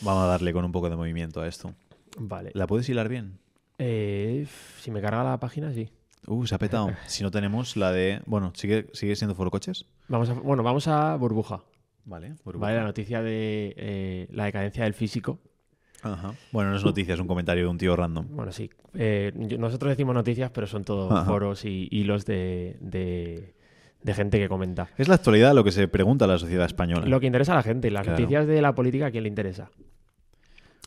Vamos 0.01 0.24
a 0.24 0.26
darle 0.26 0.53
con 0.53 0.64
un 0.64 0.72
poco 0.72 0.90
de 0.90 0.97
movimiento 0.97 1.40
a 1.40 1.49
esto. 1.49 1.74
Vale. 2.18 2.51
¿La 2.55 2.66
puedes 2.66 2.88
hilar 2.88 3.09
bien? 3.09 3.38
Eh, 3.78 4.47
si 4.80 4.90
me 4.90 5.01
carga 5.01 5.24
la 5.24 5.38
página, 5.40 5.72
sí. 5.72 5.88
Uh, 6.26 6.47
se 6.47 6.55
ha 6.55 6.59
petado. 6.59 6.90
Si 7.07 7.22
no 7.22 7.30
tenemos 7.30 7.76
la 7.76 7.92
de... 7.92 8.20
Bueno, 8.26 8.53
¿sigue, 8.55 8.86
sigue 8.92 9.16
siendo 9.16 9.34
Foro 9.34 9.51
Coches? 9.51 9.86
Vamos 10.09 10.28
a, 10.30 10.34
bueno, 10.34 10.62
vamos 10.62 10.86
a 10.88 11.16
burbuja. 11.16 11.62
Vale. 12.05 12.34
Vale, 12.45 12.76
la 12.76 12.84
noticia 12.84 13.22
de 13.22 13.74
eh, 13.76 14.26
la 14.30 14.45
decadencia 14.45 14.84
del 14.84 14.95
físico. 14.95 15.38
Ajá. 16.03 16.34
Bueno, 16.53 16.70
no 16.70 16.76
es 16.76 16.84
noticia, 16.84 17.14
es 17.14 17.20
un 17.20 17.26
comentario 17.26 17.64
de 17.64 17.70
un 17.70 17.78
tío 17.78 17.97
random. 17.97 18.26
Bueno, 18.30 18.53
sí. 18.53 18.68
Eh, 18.92 19.32
nosotros 19.59 19.88
decimos 19.90 20.14
noticias, 20.14 20.51
pero 20.51 20.66
son 20.66 20.84
todos 20.84 21.11
Ajá. 21.11 21.24
foros 21.24 21.64
y 21.64 21.88
hilos 21.90 22.26
de, 22.26 22.76
de- 22.80 23.55
de 24.05 24.14
gente 24.14 24.38
que 24.38 24.48
comenta. 24.48 24.88
Es 24.96 25.09
la 25.09 25.16
actualidad 25.16 25.52
lo 25.55 25.64
que 25.64 25.72
se 25.72 25.88
pregunta 25.88 26.26
a 26.26 26.28
la 26.28 26.38
sociedad 26.38 26.66
española. 26.66 27.07
Lo 27.07 27.18
que 27.18 27.26
interesa 27.26 27.52
a 27.52 27.57
la 27.57 27.62
gente, 27.64 27.90
las 27.90 28.05
Claro. 28.05 28.18
noticias 28.20 28.46
de 28.46 28.62
la 28.62 28.72
política, 28.74 29.07
¿a 29.07 29.11
quién 29.11 29.24
le 29.24 29.28
interesa? 29.28 29.70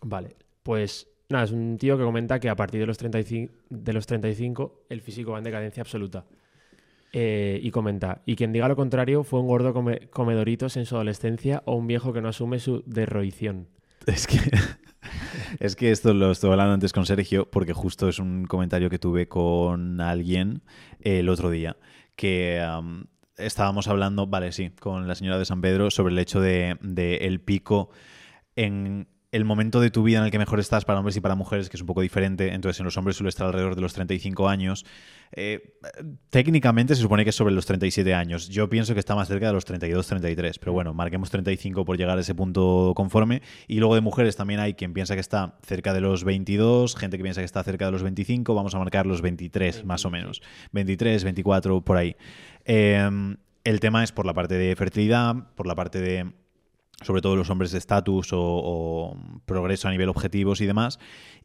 Vale, 0.04 0.36
pues 0.64 1.08
nada, 1.30 1.44
es 1.46 1.52
un 1.52 1.78
tío 1.78 1.98
que 1.98 2.04
comenta 2.04 2.40
que 2.40 2.50
a 2.50 2.56
partir 2.56 2.80
de 2.80 2.86
los 2.86 2.98
35, 2.98 3.54
de 3.70 3.94
los 3.94 4.06
35 4.06 4.86
el 4.90 5.02
físico 5.02 5.32
va 5.32 5.40
en 5.40 5.44
decadencia 5.44 5.82
absoluta. 5.82 6.26
Eh, 7.14 7.60
y 7.64 7.72
comenta, 7.72 8.22
y 8.26 8.36
quien 8.36 8.52
diga 8.52 8.68
lo 8.68 8.76
contrario 8.76 9.24
fue 9.24 9.40
un 9.40 9.48
gordo 9.48 9.74
come- 9.74 10.08
comedoritos 10.10 10.76
en 10.78 10.86
su 10.86 10.96
adolescencia 10.96 11.64
o 11.66 11.76
un 11.76 11.88
viejo 11.88 12.12
que 12.14 12.22
no 12.22 12.28
asume 12.30 12.60
su 12.60 12.84
derroición. 12.86 13.68
Es 14.08 14.26
que, 14.28 14.40
es 15.60 15.76
que 15.76 15.92
esto 15.92 16.14
lo 16.14 16.32
estuve 16.32 16.52
hablando 16.52 16.74
antes 16.74 16.94
con 16.94 17.06
Sergio, 17.06 17.50
porque 17.50 17.74
justo 17.74 18.08
es 18.08 18.20
un 18.20 18.46
comentario 18.46 18.90
que 18.90 19.00
tuve 19.00 19.28
con 19.28 20.00
alguien 20.02 20.62
el 21.02 21.28
otro 21.30 21.50
día, 21.50 21.76
que 22.18 22.60
am, 22.60 23.06
estábamos 23.38 23.88
hablando, 23.88 24.28
vale, 24.28 24.52
sí, 24.52 24.72
con 24.72 25.08
la 25.08 25.16
señora 25.16 25.40
de 25.40 25.46
San 25.46 25.62
Pedro 25.62 25.90
sobre 25.90 26.12
el 26.12 26.20
hecho 26.20 26.42
de 26.42 26.76
el 27.22 27.40
pico 27.40 27.90
en 28.58 29.08
el 29.32 29.44
momento 29.44 29.82
de 29.82 29.92
tu 29.92 30.04
vida 30.04 30.20
en 30.20 30.26
el 30.26 30.32
que 30.32 30.40
mejor 30.40 30.60
estás 30.60 30.86
para 30.86 31.00
hombres 31.00 31.18
y 31.18 31.22
para 31.22 31.36
mujeres, 31.36 31.70
que 31.70 31.76
es 31.76 31.82
un 31.82 31.88
poco 31.88 32.02
diferente. 32.02 32.54
Entonces, 32.54 32.80
en 32.80 32.86
los 32.86 32.96
hombres 32.96 33.18
suele 33.18 33.30
estar 33.30 33.48
alrededor 33.48 33.76
de 33.76 33.82
los 33.82 33.94
35 33.94 34.48
años. 34.48 34.86
Eh, 35.34 35.78
técnicamente 36.30 36.96
se 36.96 37.02
supone 37.02 37.26
que 37.26 37.32
es 37.32 37.36
sobre 37.36 37.54
los 37.54 37.66
37 37.66 38.14
años. 38.14 38.48
Yo 38.48 38.70
pienso 38.70 38.94
que 38.94 39.02
está 39.02 39.16
más 39.16 39.28
cerca 39.28 39.48
de 39.48 39.54
los 39.54 39.66
32, 39.66 40.08
33. 40.08 40.60
Pero 40.60 40.72
bueno, 40.72 40.94
marquemos 40.94 41.30
35 41.30 41.84
por 41.84 41.98
llegar 41.98 42.18
a 42.18 42.22
ese 42.22 42.36
punto 42.36 42.94
conforme. 42.96 43.42
Y 43.68 43.80
luego 43.80 43.96
de 43.96 44.02
mujeres 44.02 44.38
también 44.38 44.62
hay 44.62 44.76
quien 44.76 44.94
piensa 44.94 45.14
que 45.16 45.22
está 45.22 45.58
cerca 45.62 45.94
de 45.94 46.00
los 46.00 46.24
22, 46.24 46.96
gente 46.96 47.18
que 47.18 47.24
piensa 47.24 47.42
que 47.42 47.46
está 47.46 47.64
cerca 47.64 47.86
de 47.86 47.92
los 47.92 48.04
25. 48.04 48.56
Vamos 48.56 48.76
a 48.76 48.80
marcar 48.80 49.06
los 49.06 49.22
23, 49.22 49.84
más 49.84 50.06
o 50.06 50.10
menos. 50.10 50.42
23, 50.72 51.26
24, 51.26 51.82
por 51.82 51.98
ahí. 51.98 52.16
Eh, 52.64 53.36
el 53.66 53.82
tema 53.82 54.06
es 54.06 54.14
por 54.14 54.26
la 54.26 54.34
parte 54.34 54.56
de 54.56 54.74
fertilidad, 54.78 55.36
por 55.56 55.68
la 55.68 55.76
parte 55.76 56.00
de 56.00 56.32
sobre 57.04 57.22
todo 57.22 57.36
los 57.36 57.50
hombres 57.50 57.72
de 57.72 57.78
estatus 57.78 58.34
o, 58.34 58.40
o 58.42 59.18
progreso 59.46 59.88
a 59.88 59.92
nivel 59.92 60.10
objetivos 60.10 60.62
y 60.62 60.66
demás. 60.66 61.00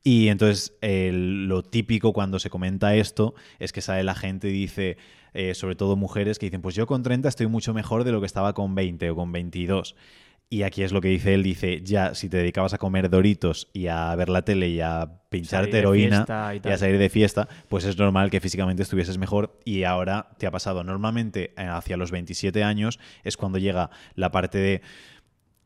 Y 0.05 0.29
entonces 0.29 0.77
lo 0.83 1.63
típico 1.63 2.13
cuando 2.13 2.39
se 2.39 2.51
comenta 2.51 2.95
esto 2.97 3.35
es 3.59 3.73
que 3.73 3.81
sale 3.81 4.03
la 4.03 4.15
gente 4.15 4.49
y 4.49 4.53
dice, 4.53 4.97
eh, 5.35 5.55
sobre 5.55 5.77
todo 5.77 5.97
mujeres, 5.97 6.39
que 6.39 6.47
dicen, 6.47 6.61
pues 6.61 6.75
yo 6.75 6.87
con 6.87 7.03
30 7.03 7.29
estoy 7.29 7.47
mucho 7.47 7.73
mejor 7.73 8.05
de 8.05 8.13
lo 8.13 8.21
que 8.21 8.27
estaba 8.27 8.53
con 8.53 8.75
20 8.75 9.11
o 9.11 9.17
con 9.17 9.33
22. 9.33 9.95
Y 10.51 10.65
aquí 10.65 10.83
es 10.83 10.93
lo 10.93 11.01
que 11.01 11.09
dice 11.09 11.33
él, 11.33 11.43
dice, 11.43 11.81
ya, 11.83 12.15
si 12.15 12.29
te 12.29 12.37
dedicabas 12.37 12.75
a 12.75 12.79
comer 12.79 13.09
doritos 13.09 13.71
y 13.73 13.87
a 13.87 14.15
ver 14.17 14.29
la 14.29 14.43
tele 14.43 14.69
y 14.69 14.81
a 14.81 15.21
pincharte 15.31 15.79
heroína 15.79 16.27
y 16.55 16.69
y, 16.69 16.71
a 16.71 16.77
salir 16.77 16.99
de 16.99 17.09
fiesta, 17.09 17.49
pues 17.69 17.87
es 17.87 17.97
normal 17.97 18.29
que 18.29 18.39
físicamente 18.39 18.83
estuvieses 18.83 19.17
mejor 19.17 19.59
y 19.65 19.85
ahora 19.85 20.29
te 20.37 20.47
ha 20.47 20.51
pasado. 20.51 20.85
Normalmente 20.85 21.55
eh, 21.57 21.65
hacia 21.65 21.97
los 21.97 22.11
27 22.11 22.63
años 22.65 23.01
es 23.25 23.39
cuando 23.39 23.59
llega 23.59 23.89
la 24.15 24.31
parte 24.31 24.59
de... 24.59 24.83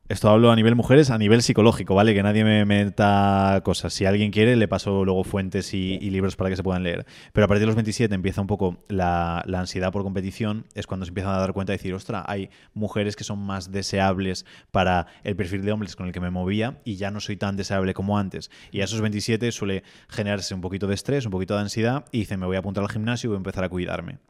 Esto 0.09 0.31
hablo 0.31 0.53
a 0.53 0.57
nivel 0.57 0.77
mujeres, 0.77 1.11
a 1.11 1.19
nivel 1.19 1.43
psicológico, 1.43 1.97
¿vale? 1.97 2.15
Que 2.15 2.23
nadie 2.23 2.45
me 2.45 2.65
meta 2.65 3.61
cosas. 3.65 3.93
Si 3.93 4.05
alguien 4.05 4.31
quiere, 4.31 4.55
le 4.55 4.69
paso 4.69 5.05
luego 5.05 5.25
fuentes 5.25 5.75
y, 5.75 5.99
libros 5.99 6.37
para 6.37 6.49
que 6.49 6.55
se 6.55 6.63
puedan 6.63 6.85
leer. 6.85 7.05
Pero 7.33 7.47
a 7.47 7.49
partir 7.49 7.63
de 7.63 7.67
los 7.67 7.75
27 7.75 8.15
empieza 8.15 8.41
un 8.41 8.47
poco 8.47 8.85
la, 8.87 9.43
la 9.47 9.59
ansiedad 9.59 9.91
por 9.91 10.05
competición. 10.05 10.67
Es 10.77 10.87
cuando 10.87 11.07
se 11.07 11.11
empiezan 11.11 11.35
a 11.35 11.39
dar 11.39 11.53
cuenta 11.53 11.73
de 11.73 11.79
decir, 11.79 11.93
ostra, 11.93 12.25
hay 12.29 12.51
mujeres 12.73 13.17
que 13.17 13.25
son 13.25 13.41
más 13.41 13.73
deseables 13.73 14.47
para 14.71 15.09
el 15.25 15.35
perfil 15.35 15.65
de 15.65 15.73
hombres 15.73 15.97
con 15.97 16.07
el 16.07 16.13
que 16.13 16.21
me 16.21 16.31
movía 16.31 16.81
y 16.85 16.95
ya 16.95 17.11
no 17.11 17.19
soy 17.19 17.37
tan 17.37 17.57
deseable 17.57 17.93
como 17.93 18.17
antes. 18.17 18.53
Y 18.71 18.83
a 18.83 18.85
esos 18.85 19.01
27 19.01 19.51
suele 19.51 19.83
generarse 20.09 20.55
un 20.55 20.61
poquito 20.61 20.87
de 20.87 20.95
estrés, 20.95 21.25
un 21.25 21.33
poquito 21.33 21.55
de 21.57 21.63
ansiedad 21.63 22.05
y 22.13 22.21
dice, 22.21 22.37
me 22.37 22.47
voy 22.47 22.55
a 22.55 22.61
apuntar 22.61 22.85
al 22.85 22.91
gimnasio 22.91 23.27
y 23.27 23.31
voy 23.31 23.37
a 23.37 23.39
empezar 23.39 23.65
a 23.65 23.69
cuidarme. 23.69 24.21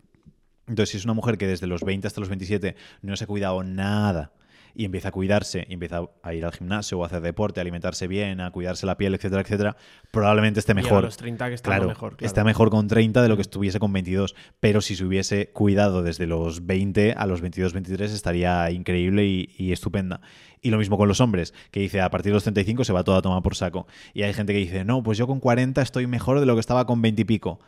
Entonces, 0.68 0.92
si 0.92 0.96
es 0.96 1.04
una 1.04 1.12
mujer 1.12 1.36
que 1.36 1.46
desde 1.46 1.66
los 1.66 1.82
20 1.82 2.06
hasta 2.06 2.20
los 2.20 2.30
27 2.30 2.76
no 3.02 3.14
se 3.14 3.24
ha 3.24 3.26
cuidado 3.26 3.62
nada 3.62 4.32
y 4.76 4.84
empieza 4.84 5.08
a 5.08 5.12
cuidarse, 5.12 5.66
y 5.68 5.74
empieza 5.74 6.02
a 6.22 6.34
ir 6.34 6.44
al 6.44 6.52
gimnasio 6.52 6.98
o 6.98 7.02
a 7.04 7.06
hacer 7.06 7.22
deporte, 7.22 7.60
a 7.60 7.62
alimentarse 7.62 8.06
bien, 8.06 8.40
a 8.40 8.50
cuidarse 8.50 8.84
la 8.86 8.96
piel, 8.96 9.14
etcétera, 9.14 9.42
etcétera, 9.42 9.76
probablemente 10.10 10.60
esté 10.60 10.74
mejor. 10.74 10.98
a 10.98 11.06
los 11.06 11.16
30 11.16 11.48
que 11.48 11.54
está 11.54 11.70
Claro, 11.70 11.88
mejor. 11.88 12.16
claro. 12.16 12.26
está 12.26 12.44
mejor 12.44 12.70
con 12.70 12.86
30 12.88 13.22
de 13.22 13.28
lo 13.28 13.36
que 13.36 13.42
estuviese 13.42 13.78
con 13.78 13.92
22. 13.92 14.34
Pero 14.60 14.80
si 14.80 14.94
se 14.96 15.04
hubiese 15.04 15.48
cuidado 15.50 16.02
desde 16.02 16.26
los 16.26 16.66
20 16.66 17.12
a 17.12 17.26
los 17.26 17.40
22, 17.40 17.72
23 17.72 18.12
estaría 18.12 18.70
increíble 18.70 19.24
y, 19.24 19.48
y 19.56 19.72
estupenda. 19.72 20.20
Y 20.60 20.70
lo 20.70 20.78
mismo 20.78 20.98
con 20.98 21.08
los 21.08 21.20
hombres, 21.20 21.54
que 21.70 21.80
dice 21.80 22.00
a 22.00 22.10
partir 22.10 22.30
de 22.32 22.34
los 22.34 22.42
35 22.42 22.84
se 22.84 22.92
va 22.92 23.04
todo 23.04 23.16
a 23.16 23.22
tomar 23.22 23.42
por 23.42 23.54
saco. 23.54 23.86
Y 24.14 24.22
hay 24.22 24.34
gente 24.34 24.52
que 24.52 24.58
dice, 24.58 24.84
no, 24.84 25.02
pues 25.02 25.16
yo 25.18 25.26
con 25.26 25.40
40 25.40 25.80
estoy 25.80 26.06
mejor 26.06 26.40
de 26.40 26.46
lo 26.46 26.54
que 26.54 26.60
estaba 26.60 26.86
con 26.86 27.00
20 27.02 27.22
y 27.22 27.24
pico. 27.24 27.60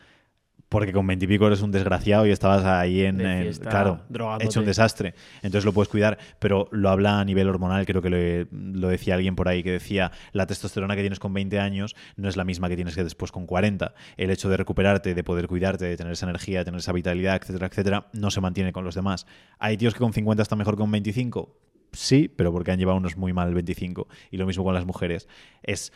Porque 0.69 0.93
con 0.93 1.07
veintipico 1.07 1.47
eres 1.47 1.63
un 1.63 1.71
desgraciado 1.71 2.27
y 2.27 2.31
estabas 2.31 2.65
ahí 2.65 3.03
en, 3.03 3.19
claro, 3.61 4.01
drogándote. 4.09 4.47
hecho 4.47 4.61
un 4.61 4.67
desastre. 4.67 5.15
Entonces 5.37 5.65
lo 5.65 5.73
puedes 5.73 5.89
cuidar, 5.89 6.19
pero 6.39 6.69
lo 6.73 6.91
habla 6.91 7.21
a 7.21 7.25
nivel 7.25 7.49
hormonal, 7.49 7.87
creo 7.87 8.03
que 8.03 8.11
lo, 8.11 8.79
lo 8.79 8.89
decía 8.89 9.15
alguien 9.15 9.35
por 9.37 9.49
ahí 9.49 9.63
que 9.63 9.73
decía, 9.73 10.13
la 10.33 10.47
testosterona 10.47 10.95
que 10.95 11.03
tienes 11.03 11.19
con 11.19 11.33
20 11.33 11.59
años 11.59 11.97
no 12.17 12.29
es 12.29 12.37
la 12.37 12.45
misma 12.45 12.69
que 12.69 12.77
tienes 12.77 12.95
que 12.95 13.05
después 13.05 13.33
con 13.33 13.47
40. 13.47 13.95
El 14.17 14.31
hecho 14.31 14.49
de 14.49 14.57
recuperarte, 14.57 15.15
de 15.15 15.25
poder 15.25 15.49
cuidarte, 15.49 15.87
de 15.87 15.97
tener 15.97 16.13
esa 16.13 16.27
energía, 16.27 16.61
de 16.61 16.65
tener 16.67 16.81
esa 16.81 16.93
vitalidad, 16.93 17.37
etcétera, 17.41 17.67
etcétera, 17.67 18.07
no 18.13 18.31
se 18.31 18.41
mantiene 18.41 18.73
con 18.73 18.85
los 18.85 18.95
demás. 18.95 19.27
¿Hay 19.59 19.77
tíos 19.77 19.95
que 19.95 20.01
con 20.01 20.13
50 20.13 20.43
están 20.43 20.59
mejor 20.59 20.75
que 20.75 20.81
con 20.81 20.91
25? 20.91 21.57
Sí, 21.93 22.29
pero 22.29 22.53
porque 22.53 22.71
han 22.71 22.79
llevado 22.79 22.99
unos 22.99 23.17
muy 23.17 23.33
mal 23.33 23.49
el 23.49 23.55
25. 23.55 24.09
Y 24.31 24.37
lo 24.37 24.47
mismo 24.47 24.65
con 24.65 24.75
las 24.75 24.85
mujeres. 24.85 25.29
Es 25.63 25.93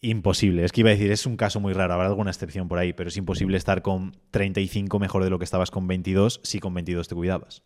imposible. 0.00 0.64
Es 0.64 0.72
que 0.72 0.80
iba 0.80 0.90
a 0.90 0.92
decir, 0.92 1.10
es 1.10 1.26
un 1.26 1.36
caso 1.36 1.60
muy 1.60 1.72
raro, 1.72 1.94
habrá 1.94 2.06
alguna 2.06 2.30
excepción 2.30 2.68
por 2.68 2.78
ahí, 2.78 2.92
pero 2.92 3.08
es 3.08 3.16
imposible 3.16 3.56
estar 3.56 3.82
con 3.82 4.12
35 4.30 4.98
mejor 4.98 5.24
de 5.24 5.30
lo 5.30 5.38
que 5.38 5.44
estabas 5.44 5.70
con 5.70 5.86
22 5.86 6.40
si 6.42 6.60
con 6.60 6.74
22 6.74 7.08
te 7.08 7.14
cuidabas. 7.14 7.62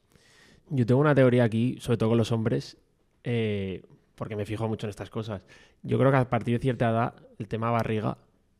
Yo 0.68 0.86
tengo 0.86 1.00
una 1.00 1.14
teoría 1.14 1.44
aquí, 1.44 1.76
sobre 1.80 1.98
todo 1.98 2.10
con 2.10 2.18
los 2.18 2.32
hombres, 2.32 2.78
eh, 3.24 3.82
porque 4.14 4.36
me 4.36 4.46
fijo 4.46 4.68
mucho 4.68 4.86
en 4.86 4.90
estas 4.90 5.10
cosas. 5.10 5.42
Yo 5.82 5.98
creo 5.98 6.10
que 6.10 6.16
a 6.16 6.30
partir 6.30 6.54
de 6.54 6.62
cierta 6.62 6.90
edad 6.90 7.14
el 7.38 7.48
tema 7.48 7.70
barriga 7.70 8.18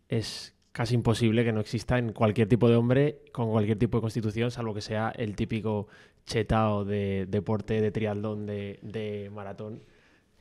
es 0.09 0.55
casi 0.73 0.95
imposible 0.95 1.45
que 1.45 1.53
no 1.53 1.61
exista 1.61 1.99
en 1.99 2.13
cualquier 2.13 2.49
tipo 2.49 2.69
de 2.69 2.77
hombre 2.77 3.21
con 3.33 3.51
cualquier 3.51 3.79
tipo 3.79 3.99
de 3.99 4.03
constitución, 4.03 4.51
salvo 4.51 4.75
que 4.75 4.81
sea 4.81 5.13
el 5.17 5.37
típico 5.37 5.87
chetao 6.27 6.85
de 6.85 7.27
deporte, 7.29 7.81
de 7.81 7.91
triatlón, 7.91 8.47
de, 8.47 9.31
maratón, 9.33 9.83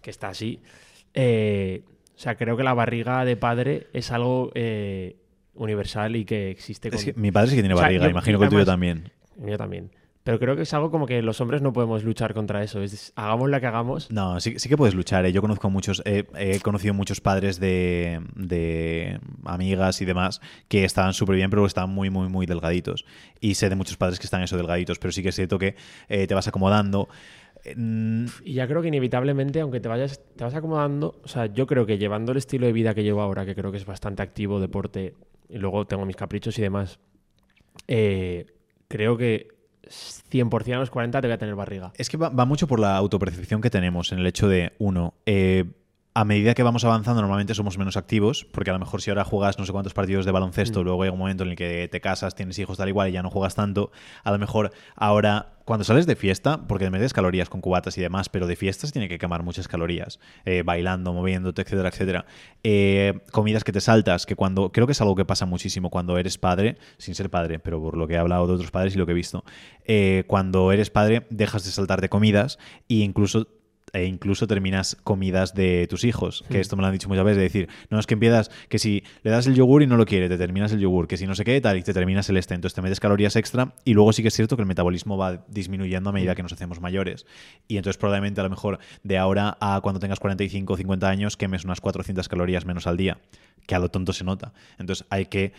que 0.01 0.09
está 0.09 0.29
así. 0.29 0.61
Eh, 1.13 1.83
o 2.15 2.19
sea, 2.19 2.35
creo 2.35 2.55
que 2.57 2.63
la 2.63 2.73
barriga 2.73 3.25
de 3.25 3.35
padre 3.37 3.87
es 3.93 4.11
algo 4.11 4.51
eh, 4.55 5.17
universal 5.55 6.15
y 6.15 6.25
que 6.25 6.49
existe 6.51 6.89
con... 6.89 6.99
Es 6.99 7.05
que 7.05 7.13
mi 7.13 7.31
padre 7.31 7.49
sí 7.51 7.55
que 7.55 7.61
tiene 7.61 7.73
O 7.73 7.77
sea, 7.77 7.85
barriga, 7.87 8.03
yo- 8.05 8.09
imagino 8.11 8.37
que 8.39 8.45
el 8.45 8.49
tuyo 8.51 8.65
también. 8.65 9.11
El 9.37 9.43
mío 9.45 9.57
también. 9.57 9.91
Pero 10.23 10.37
creo 10.37 10.55
que 10.55 10.61
es 10.61 10.73
algo 10.75 10.91
como 10.91 11.07
que 11.07 11.23
los 11.23 11.41
hombres 11.41 11.63
no 11.63 11.73
podemos 11.73 12.03
luchar 12.03 12.35
contra 12.35 12.61
eso. 12.63 12.83
Es, 12.83 13.11
hagamos 13.15 13.49
la 13.49 13.59
que 13.59 13.65
hagamos. 13.65 14.11
No, 14.11 14.39
sí, 14.39 14.59
sí 14.59 14.69
que 14.69 14.77
puedes 14.77 14.93
luchar. 14.93 15.25
¿eh? 15.25 15.31
Yo 15.31 15.41
conozco 15.41 15.71
muchos, 15.71 16.03
eh, 16.05 16.25
he 16.37 16.59
conocido 16.59 16.93
muchos 16.93 17.21
padres 17.21 17.59
de, 17.59 18.21
de 18.35 19.19
amigas 19.45 19.99
y 19.99 20.05
demás 20.05 20.39
que 20.67 20.83
estaban 20.85 21.13
súper 21.13 21.37
bien, 21.37 21.49
pero 21.49 21.65
estaban 21.65 21.89
muy, 21.89 22.11
muy, 22.11 22.29
muy 22.29 22.45
delgaditos. 22.45 23.03
Y 23.39 23.55
sé 23.55 23.69
de 23.69 23.75
muchos 23.75 23.97
padres 23.97 24.19
que 24.19 24.25
están 24.25 24.43
eso 24.43 24.57
delgaditos, 24.57 24.99
pero 24.99 25.11
sí 25.11 25.23
que 25.23 25.29
es 25.29 25.35
cierto 25.35 25.57
que 25.57 25.75
eh, 26.07 26.27
te 26.27 26.35
vas 26.35 26.47
acomodando. 26.47 27.09
Y 27.63 28.53
ya 28.53 28.67
creo 28.67 28.81
que 28.81 28.87
inevitablemente, 28.87 29.59
aunque 29.61 29.79
te 29.79 29.87
vayas, 29.87 30.21
te 30.35 30.43
vas 30.43 30.55
acomodando, 30.55 31.19
o 31.23 31.27
sea, 31.27 31.45
yo 31.47 31.67
creo 31.67 31.85
que 31.85 31.97
llevando 31.97 32.31
el 32.31 32.37
estilo 32.37 32.65
de 32.65 32.73
vida 32.73 32.93
que 32.93 33.03
llevo 33.03 33.21
ahora, 33.21 33.45
que 33.45 33.55
creo 33.55 33.71
que 33.71 33.77
es 33.77 33.85
bastante 33.85 34.23
activo, 34.23 34.59
deporte, 34.59 35.15
y 35.49 35.57
luego 35.57 35.85
tengo 35.85 36.05
mis 36.05 36.15
caprichos 36.15 36.57
y 36.57 36.61
demás, 36.61 36.99
eh, 37.87 38.47
creo 38.87 39.17
que 39.17 39.49
100% 39.83 40.75
a 40.75 40.79
los 40.79 40.89
40 40.89 41.21
te 41.21 41.27
voy 41.27 41.33
a 41.33 41.37
tener 41.37 41.55
barriga. 41.55 41.91
Es 41.97 42.09
que 42.09 42.17
va, 42.17 42.29
va 42.29 42.45
mucho 42.45 42.67
por 42.67 42.79
la 42.79 42.95
autopercepción 42.97 43.61
que 43.61 43.69
tenemos 43.69 44.11
en 44.11 44.19
el 44.19 44.27
hecho 44.27 44.47
de, 44.47 44.73
uno, 44.79 45.13
eh, 45.25 45.65
a 46.13 46.25
medida 46.25 46.53
que 46.53 46.63
vamos 46.63 46.83
avanzando 46.83 47.21
normalmente 47.21 47.53
somos 47.53 47.77
menos 47.77 47.95
activos, 47.95 48.45
porque 48.51 48.69
a 48.69 48.73
lo 48.73 48.79
mejor 48.79 49.01
si 49.01 49.09
ahora 49.11 49.23
juegas 49.23 49.57
no 49.57 49.65
sé 49.65 49.71
cuántos 49.71 49.93
partidos 49.93 50.25
de 50.25 50.31
baloncesto, 50.31 50.81
Mm. 50.81 50.83
luego 50.83 51.03
llega 51.03 51.13
un 51.13 51.19
momento 51.19 51.43
en 51.43 51.51
el 51.51 51.55
que 51.55 51.87
te 51.89 52.01
casas, 52.01 52.35
tienes 52.35 52.59
hijos 52.59 52.77
tal 52.77 52.89
igual 52.89 53.09
y 53.09 53.13
ya 53.13 53.23
no 53.23 53.29
juegas 53.29 53.55
tanto, 53.55 53.91
a 54.23 54.31
lo 54.31 54.37
mejor 54.37 54.71
ahora 54.95 55.53
cuando 55.63 55.85
sales 55.85 56.05
de 56.05 56.17
fiesta, 56.17 56.67
porque 56.67 56.89
metes 56.89 57.13
calorías 57.13 57.47
con 57.47 57.61
cubatas 57.61 57.97
y 57.97 58.01
demás, 58.01 58.27
pero 58.27 58.45
de 58.45 58.57
fiesta 58.57 58.87
se 58.87 58.91
tiene 58.93 59.07
que 59.07 59.17
quemar 59.17 59.43
muchas 59.43 59.69
calorías, 59.69 60.19
eh, 60.43 60.63
bailando, 60.65 61.13
moviéndote, 61.13 61.61
etcétera, 61.61 61.87
etcétera. 61.89 62.25
Eh, 62.63 63.21
comidas 63.31 63.63
que 63.63 63.71
te 63.71 63.79
saltas, 63.79 64.25
que 64.25 64.35
cuando, 64.35 64.73
creo 64.73 64.85
que 64.85 64.91
es 64.91 64.99
algo 64.99 65.15
que 65.15 65.23
pasa 65.23 65.45
muchísimo 65.45 65.89
cuando 65.89 66.17
eres 66.17 66.37
padre, 66.37 66.77
sin 66.97 67.15
ser 67.15 67.29
padre, 67.29 67.59
pero 67.59 67.79
por 67.79 67.95
lo 67.95 68.05
que 68.07 68.15
he 68.15 68.17
hablado 68.17 68.47
de 68.47 68.53
otros 68.53 68.71
padres 68.71 68.95
y 68.95 68.97
lo 68.97 69.05
que 69.05 69.13
he 69.13 69.15
visto, 69.15 69.45
eh, 69.85 70.25
cuando 70.27 70.73
eres 70.73 70.89
padre 70.89 71.25
dejas 71.29 71.63
de 71.63 71.71
saltarte 71.71 72.09
comidas 72.09 72.57
e 72.89 72.95
incluso 72.95 73.47
e 73.93 74.05
incluso 74.05 74.47
terminas 74.47 74.97
comidas 75.03 75.53
de 75.53 75.85
tus 75.89 76.03
hijos, 76.03 76.43
que 76.49 76.57
Hmm. 76.57 76.61
esto 76.61 76.75
me 76.75 76.81
lo 76.81 76.87
han 76.87 76.93
dicho 76.93 77.09
muchas 77.09 77.25
veces, 77.25 77.37
de 77.37 77.43
decir, 77.43 77.69
no 77.89 77.99
es 77.99 78.07
que 78.07 78.13
empiezas, 78.13 78.49
que 78.69 78.79
si 78.79 79.03
le 79.23 79.31
das 79.31 79.47
el 79.47 79.55
yogur 79.55 79.83
y 79.83 79.87
no 79.87 79.97
lo 79.97 80.05
quiere, 80.05 80.29
te 80.29 80.37
terminas 80.37 80.71
el 80.71 80.79
yogur, 80.79 81.07
que 81.07 81.17
si 81.17 81.27
no 81.27 81.35
sé 81.35 81.43
qué, 81.43 81.59
tal, 81.61 81.77
y 81.77 81.83
te 81.83 81.93
terminas 81.93 82.29
el 82.29 82.37
este, 82.37 82.53
entonces 82.53 82.73
te 82.75 82.81
metes 82.81 82.99
calorías 82.99 83.35
extra 83.35 83.73
y 83.83 83.93
luego 83.93 84.13
sí 84.13 84.21
que 84.21 84.29
es 84.29 84.33
cierto 84.35 84.55
que 84.55 84.61
el 84.61 84.67
metabolismo 84.67 85.17
va 85.17 85.43
disminuyendo 85.47 86.09
a 86.09 86.11
Hmm. 86.11 86.15
medida 86.15 86.35
que 86.35 86.43
nos 86.43 86.53
hacemos 86.53 86.79
mayores. 86.79 87.25
Y 87.67 87.77
entonces 87.77 87.97
probablemente 87.97 88.39
a 88.41 88.43
lo 88.43 88.49
mejor 88.49 88.79
de 89.03 89.17
ahora 89.17 89.57
a 89.59 89.79
cuando 89.81 89.99
tengas 89.99 90.19
45 90.19 90.73
o 90.73 90.77
50 90.77 91.09
años 91.09 91.35
quemes 91.37 91.65
unas 91.65 91.81
400 91.81 92.29
calorías 92.29 92.65
menos 92.65 92.87
al 92.87 92.97
día, 92.97 93.19
que 93.67 93.75
a 93.75 93.79
lo 93.79 93.89
tonto 93.89 94.13
se 94.13 94.23
nota. 94.23 94.53
Entonces 94.79 95.05
hay 95.09 95.25
que 95.25 95.53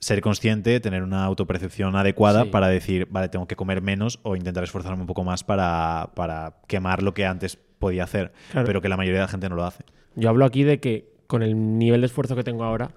ser 0.00 0.20
consciente, 0.20 0.80
tener 0.80 1.02
una 1.02 1.24
autopercepción 1.24 1.96
adecuada 1.96 2.42
Sí. 2.44 2.50
para 2.50 2.68
decir, 2.68 3.06
vale, 3.10 3.30
tengo 3.30 3.46
que 3.46 3.56
comer 3.56 3.80
menos 3.80 4.20
o 4.22 4.36
intentar 4.36 4.62
esforzarme 4.62 5.00
un 5.00 5.06
poco 5.06 5.24
más 5.24 5.44
para, 5.44 6.10
para 6.14 6.56
quemar 6.66 7.02
lo 7.02 7.14
que 7.14 7.24
antes 7.24 7.58
podía 7.78 8.04
hacer, 8.04 8.32
Claro. 8.52 8.66
pero 8.66 8.80
que 8.82 8.88
la 8.88 8.96
mayoría 8.96 9.20
de 9.20 9.26
la 9.26 9.30
gente 9.30 9.48
no 9.48 9.56
lo 9.56 9.64
hace. 9.64 9.84
Yo 10.16 10.28
hablo 10.28 10.44
aquí 10.44 10.62
de 10.62 10.80
que 10.80 11.12
con 11.26 11.42
el 11.42 11.78
nivel 11.78 12.00
de 12.00 12.06
esfuerzo 12.06 12.36
que 12.36 12.44
tengo 12.44 12.64
ahora, 12.64 12.92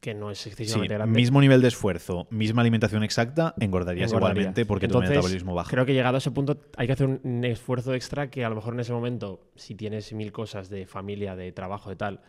que 0.00 0.14
no 0.14 0.30
es 0.30 0.38
Sí, 0.38 0.50
excesivamente 0.50 0.94
grande, 0.94 1.16
mismo 1.18 1.40
nivel 1.40 1.62
de 1.62 1.68
esfuerzo, 1.68 2.26
misma 2.30 2.60
alimentación 2.60 3.02
exacta, 3.02 3.54
engordarías 3.58 4.10
engordaría. 4.10 4.32
igualmente 4.42 4.66
porque 4.66 4.86
Entonces, 4.86 5.08
tu 5.08 5.14
metabolismo 5.14 5.54
baja. 5.54 5.70
Creo 5.70 5.86
que 5.86 5.94
llegado 5.94 6.16
a 6.16 6.18
ese 6.18 6.30
punto 6.30 6.58
hay 6.76 6.86
que 6.86 6.92
hacer 6.92 7.06
un- 7.06 7.44
esfuerzo 7.44 7.94
extra 7.94 8.28
que 8.30 8.44
a 8.44 8.48
lo 8.50 8.54
mejor 8.56 8.74
en 8.74 8.80
ese 8.80 8.92
momento, 8.92 9.40
si 9.56 9.74
tienes 9.74 10.12
mil 10.12 10.30
cosas 10.32 10.68
de 10.68 10.86
familia, 10.86 11.34
de 11.34 11.50
trabajo, 11.52 11.90
de 11.90 11.96
tal, 11.96 12.20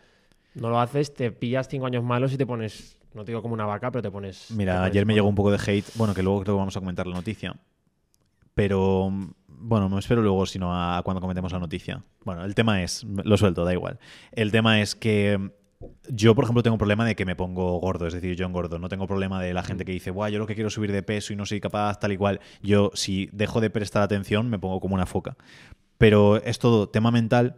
no 0.54 0.70
lo 0.70 0.80
haces, 0.80 1.14
te 1.14 1.30
pillas 1.30 1.68
cinco 1.68 1.86
años 1.86 2.02
malos 2.02 2.32
y 2.32 2.36
te 2.38 2.46
pones, 2.46 2.98
no 3.14 3.24
te 3.24 3.30
digo 3.32 3.42
como 3.42 3.54
una 3.54 3.66
vaca, 3.66 3.90
pero 3.92 4.02
te 4.02 4.10
pones... 4.10 4.46
te 4.48 4.54
Mira, 4.54 4.76
pones 4.78 4.90
ayer 4.90 5.06
me 5.06 5.14
llegó 5.14 5.28
un 5.28 5.34
poco 5.36 5.50
de 5.52 5.58
hate, 5.64 5.86
bueno, 5.94 6.14
que 6.14 6.22
luego 6.22 6.40
creo 6.42 6.54
que 6.54 6.58
vamos 6.58 6.76
a 6.76 6.80
comentar 6.80 7.06
la 7.06 7.14
noticia. 7.14 7.54
Pero, 8.54 9.12
bueno, 9.60 9.88
me 9.88 9.98
espero 9.98 10.22
luego, 10.22 10.46
sino 10.46 10.72
a 10.72 11.02
cuando 11.02 11.20
comentemos 11.20 11.52
la 11.52 11.58
noticia. 11.58 12.04
Bueno, 12.24 12.44
el 12.44 12.54
tema 12.54 12.82
es, 12.82 13.04
lo 13.04 13.36
suelto, 13.36 13.64
da 13.64 13.72
igual. 13.72 13.98
El 14.32 14.50
tema 14.52 14.80
es 14.80 14.94
que 14.94 15.52
yo, 16.08 16.34
por 16.34 16.44
ejemplo, 16.44 16.62
tengo 16.62 16.74
un 16.74 16.78
problema 16.78 17.04
de 17.04 17.14
que 17.14 17.24
me 17.24 17.36
pongo 17.36 17.78
gordo, 17.78 18.06
es 18.06 18.14
decir, 18.14 18.34
yo 18.34 18.46
engordo. 18.46 18.78
No 18.78 18.88
tengo 18.88 19.06
problema 19.06 19.40
de 19.40 19.54
la 19.54 19.62
gente 19.62 19.84
que 19.84 19.92
dice, 19.92 20.10
Buah, 20.10 20.30
yo 20.30 20.38
lo 20.38 20.46
que 20.46 20.54
quiero 20.54 20.68
es 20.68 20.74
subir 20.74 20.92
de 20.92 21.02
peso 21.02 21.32
y 21.32 21.36
no 21.36 21.46
soy 21.46 21.60
capaz, 21.60 22.00
tal 22.00 22.12
y 22.12 22.16
cual. 22.16 22.40
Yo, 22.62 22.90
si 22.94 23.28
dejo 23.32 23.60
de 23.60 23.70
prestar 23.70 24.02
atención, 24.02 24.50
me 24.50 24.58
pongo 24.58 24.80
como 24.80 24.94
una 24.94 25.06
foca. 25.06 25.36
Pero 25.98 26.36
es 26.36 26.58
todo 26.58 26.88
tema 26.88 27.10
mental 27.10 27.56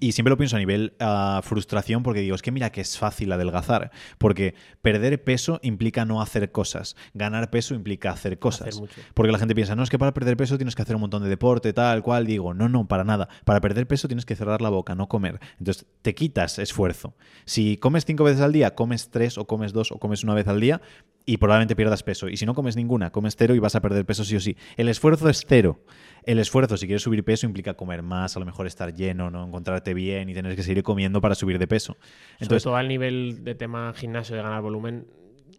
y 0.00 0.12
siempre 0.12 0.30
lo 0.30 0.36
pienso 0.36 0.56
a 0.56 0.58
nivel 0.58 0.94
ah, 1.00 1.40
frustración 1.42 2.02
porque 2.02 2.20
digo, 2.20 2.34
es 2.34 2.42
que 2.42 2.52
mira 2.52 2.70
que 2.70 2.80
es 2.80 2.98
fácil 2.98 3.32
adelgazar, 3.32 3.90
porque 4.18 4.54
perder 4.82 5.22
peso 5.22 5.60
implica 5.62 6.04
no 6.04 6.20
hacer 6.20 6.52
cosas, 6.52 6.96
ganar 7.14 7.50
peso 7.50 7.74
implica 7.74 8.10
hacer 8.10 8.38
cosas. 8.38 8.68
Hacer. 8.68 8.88
Porque 9.14 9.32
la 9.32 9.38
gente 9.38 9.54
piensa, 9.54 9.74
no, 9.74 9.82
es 9.82 9.90
que 9.90 9.98
para 9.98 10.14
perder 10.14 10.36
peso 10.36 10.56
tienes 10.56 10.74
que 10.74 10.82
hacer 10.82 10.96
un 10.96 11.00
montón 11.02 11.22
de 11.22 11.28
deporte, 11.28 11.72
tal 11.72 12.02
cual. 12.02 12.26
Digo, 12.26 12.54
no, 12.54 12.68
no, 12.68 12.86
para 12.86 13.04
nada. 13.04 13.28
Para 13.44 13.60
perder 13.60 13.86
peso 13.86 14.08
tienes 14.08 14.24
que 14.24 14.36
cerrar 14.36 14.60
la 14.60 14.68
boca, 14.68 14.94
no 14.94 15.08
comer. 15.08 15.40
Entonces, 15.58 15.86
te 16.02 16.14
quitas 16.14 16.58
esfuerzo. 16.58 17.14
Si 17.44 17.76
comes 17.76 18.04
cinco 18.04 18.24
veces 18.24 18.40
al 18.40 18.52
día, 18.52 18.74
comes 18.74 19.10
tres 19.10 19.38
o 19.38 19.46
comes 19.46 19.72
dos 19.72 19.92
o 19.92 19.98
comes 19.98 20.24
una 20.24 20.34
vez 20.34 20.48
al 20.48 20.60
día 20.60 20.80
y 21.26 21.38
probablemente 21.38 21.76
pierdas 21.76 22.02
peso. 22.02 22.28
Y 22.28 22.36
si 22.36 22.46
no 22.46 22.54
comes 22.54 22.76
ninguna, 22.76 23.10
comes 23.10 23.36
cero 23.36 23.54
y 23.54 23.58
vas 23.58 23.74
a 23.74 23.80
perder 23.80 24.04
peso 24.04 24.24
sí 24.24 24.36
o 24.36 24.40
sí. 24.40 24.56
El 24.76 24.88
esfuerzo 24.88 25.28
es 25.28 25.44
cero. 25.46 25.80
El 26.24 26.38
esfuerzo, 26.38 26.76
si 26.76 26.86
quieres 26.86 27.02
subir 27.02 27.24
peso, 27.24 27.46
implica 27.46 27.74
comer 27.74 28.02
más, 28.02 28.36
a 28.36 28.40
lo 28.40 28.46
mejor 28.46 28.66
estar 28.66 28.94
lleno, 28.94 29.30
no 29.30 29.46
encontrarte 29.46 29.94
bien 29.94 30.28
y 30.28 30.34
tener 30.34 30.56
que 30.56 30.62
seguir 30.62 30.82
comiendo 30.82 31.20
para 31.20 31.34
subir 31.34 31.58
de 31.58 31.66
peso. 31.66 31.94
Sobre 31.94 32.36
Entonces, 32.40 32.62
todo 32.64 32.76
al 32.76 32.88
nivel 32.88 33.44
de 33.44 33.54
tema 33.54 33.92
gimnasio, 33.94 34.36
de 34.36 34.42
ganar 34.42 34.62
volumen, 34.62 35.06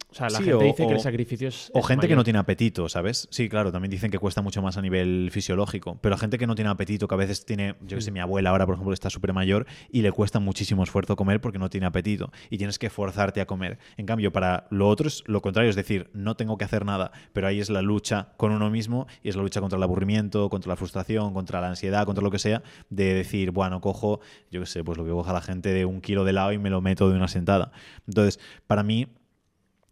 o 0.08 0.14
sea, 0.14 0.30
la 0.30 0.38
Sí, 0.38 0.44
gente 0.44 0.54
o- 0.54 0.60
dice 0.68 0.86
que 0.86 0.92
el 0.94 1.00
sacrificio 1.00 1.48
es 1.48 1.70
O 1.74 1.80
es 1.80 1.86
gente 1.86 2.06
que 2.08 2.14
no 2.16 2.24
tiene 2.24 2.38
apetito, 2.38 2.88
¿sabes? 2.88 3.26
Sí, 3.30 3.48
claro, 3.48 3.72
también 3.72 3.90
dicen 3.90 4.10
que 4.10 4.18
cuesta 4.18 4.40
mucho 4.40 4.62
más 4.62 4.76
a 4.76 4.82
nivel 4.82 5.30
fisiológico. 5.32 5.98
Pero 6.00 6.16
gente 6.16 6.38
que 6.38 6.46
no 6.46 6.54
tiene 6.54 6.70
apetito, 6.70 7.08
que 7.08 7.14
a 7.14 7.18
veces 7.18 7.44
tiene, 7.44 7.74
yo 7.82 7.96
que 7.96 8.00
sé, 8.02 8.10
mi 8.10 8.20
abuela 8.20 8.50
ahora, 8.50 8.66
por 8.66 8.74
ejemplo, 8.76 8.94
está 8.94 9.10
súper 9.10 9.32
mayor 9.32 9.66
y 9.90 10.02
le 10.02 10.12
cuesta 10.12 10.38
muchísimo 10.40 10.82
esfuerzo 10.84 11.16
comer 11.16 11.40
porque 11.40 11.58
no 11.58 11.68
tiene 11.70 11.86
apetito. 11.86 12.30
Y 12.50 12.58
tienes 12.58 12.78
que 12.78 12.88
forzarte 12.88 13.40
a 13.40 13.46
comer. 13.46 13.78
En 13.96 14.06
cambio, 14.06 14.32
para 14.32 14.66
lo 14.70 14.88
otro 14.88 15.08
es 15.08 15.22
lo 15.26 15.42
contrario, 15.42 15.70
es 15.70 15.76
decir, 15.76 16.08
no 16.14 16.34
tengo 16.36 16.56
que 16.56 16.64
hacer 16.64 16.84
nada. 16.84 17.10
Pero 17.32 17.48
ahí 17.48 17.60
es 17.60 17.68
la 17.68 17.82
lucha 17.82 18.28
con 18.36 18.52
uno 18.52 18.70
mismo 18.70 19.06
y 19.22 19.28
es 19.28 19.36
la 19.36 19.42
lucha 19.42 19.60
contra 19.60 19.76
el 19.76 19.82
aburrimiento, 19.82 20.48
contra 20.50 20.70
la 20.70 20.76
frustración, 20.76 21.34
contra 21.34 21.60
la 21.60 21.68
ansiedad, 21.68 22.06
contra 22.06 22.22
lo 22.22 22.30
que 22.30 22.38
sea, 22.38 22.62
de 22.90 23.12
decir, 23.14 23.50
bueno, 23.50 23.80
cojo, 23.80 24.20
yo 24.50 24.60
qué 24.60 24.66
sé, 24.66 24.84
pues 24.84 24.96
lo 24.98 25.04
que 25.04 25.10
coja 25.10 25.32
la 25.32 25.42
gente 25.42 25.70
de 25.74 25.84
un 25.84 26.00
kilo 26.00 26.24
de 26.24 26.30
helado 26.30 26.52
y 26.52 26.58
me 26.58 26.70
lo 26.70 26.80
meto 26.80 27.10
de 27.10 27.16
una 27.16 27.28
sentada. 27.28 27.72
Entonces, 28.06 28.38
para 28.66 28.82
mí, 28.82 29.08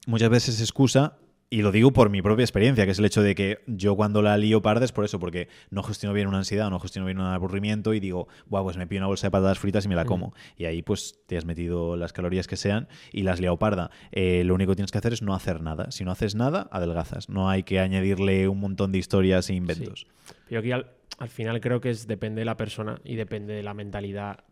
muchas 0.07 0.31
veces 0.31 0.61
excusa 0.61 1.19
y 1.51 1.63
lo 1.63 1.71
digo 1.71 1.93
por 1.93 2.11
mi 2.11 2.21
propia 2.21 2.43
experiencia, 2.43 2.85
que 2.85 2.91
es 2.91 2.99
el 2.99 3.05
hecho 3.05 3.23
de 3.23 3.35
que 3.35 3.61
yo 3.67 3.95
cuando 3.95 4.23
la 4.23 4.37
lío 4.37 4.61
parda 4.61 4.85
es 4.85 4.93
por 4.93 5.05
eso, 5.05 5.21
porque 5.21 5.49
no 5.71 5.85
gestiono 5.85 6.13
bien 6.13 6.27
una 6.27 6.39
ansiedad, 6.39 6.69
no 6.69 6.81
gestiono 6.81 7.07
bien 7.07 7.21
un 7.21 7.27
aburrimiento 7.27 7.95
y 7.95 8.01
digo, 8.01 8.27
Buah, 8.47 8.63
pues 8.65 8.77
me 8.77 8.87
pido 8.89 9.01
una 9.01 9.07
bolsa 9.07 9.29
de 9.29 9.31
patatas 9.31 9.61
fritas 9.61 9.85
y 9.85 9.89
me 9.89 9.95
la 9.95 10.05
como. 10.05 10.35
Y 10.57 10.65
ahí 10.65 10.83
pues 10.83 11.21
te 11.27 11.37
has 11.37 11.45
metido 11.45 11.97
las 11.97 12.13
calorías 12.13 12.49
que 12.49 12.57
sean 12.57 12.89
y 13.13 13.23
las 13.23 13.41
liado 13.41 13.57
parda. 13.59 13.91
Eh, 14.11 14.43
lo 14.45 14.55
único 14.55 14.73
que 14.73 14.77
tienes 14.77 14.91
que 14.91 14.99
hacer 14.99 15.13
es 15.13 15.23
no 15.23 15.35
hacer 15.35 15.61
nada. 15.61 15.93
Si 15.93 16.05
no 16.05 16.11
haces 16.11 16.35
nada, 16.35 16.69
adelgazas. 16.73 17.29
No 17.29 17.49
hay 17.49 17.63
que 17.63 17.79
añadirle 17.79 18.49
un 18.49 18.59
montón 18.59 18.91
de 18.91 18.99
historias 18.99 19.49
e 19.49 19.55
inventos. 19.55 20.09
Yo 20.51 20.59
aquí 20.59 20.73
al, 20.73 20.91
al 21.19 21.29
final 21.29 21.61
creo 21.61 21.81
que 21.81 21.91
es, 21.91 22.09
depende 22.09 22.41
de 22.41 22.47
la 22.47 22.57
persona 22.57 23.01
y 23.05 23.15
depende 23.15 23.55
de 23.55 23.63
la 23.63 23.75
mentalidad 23.75 24.43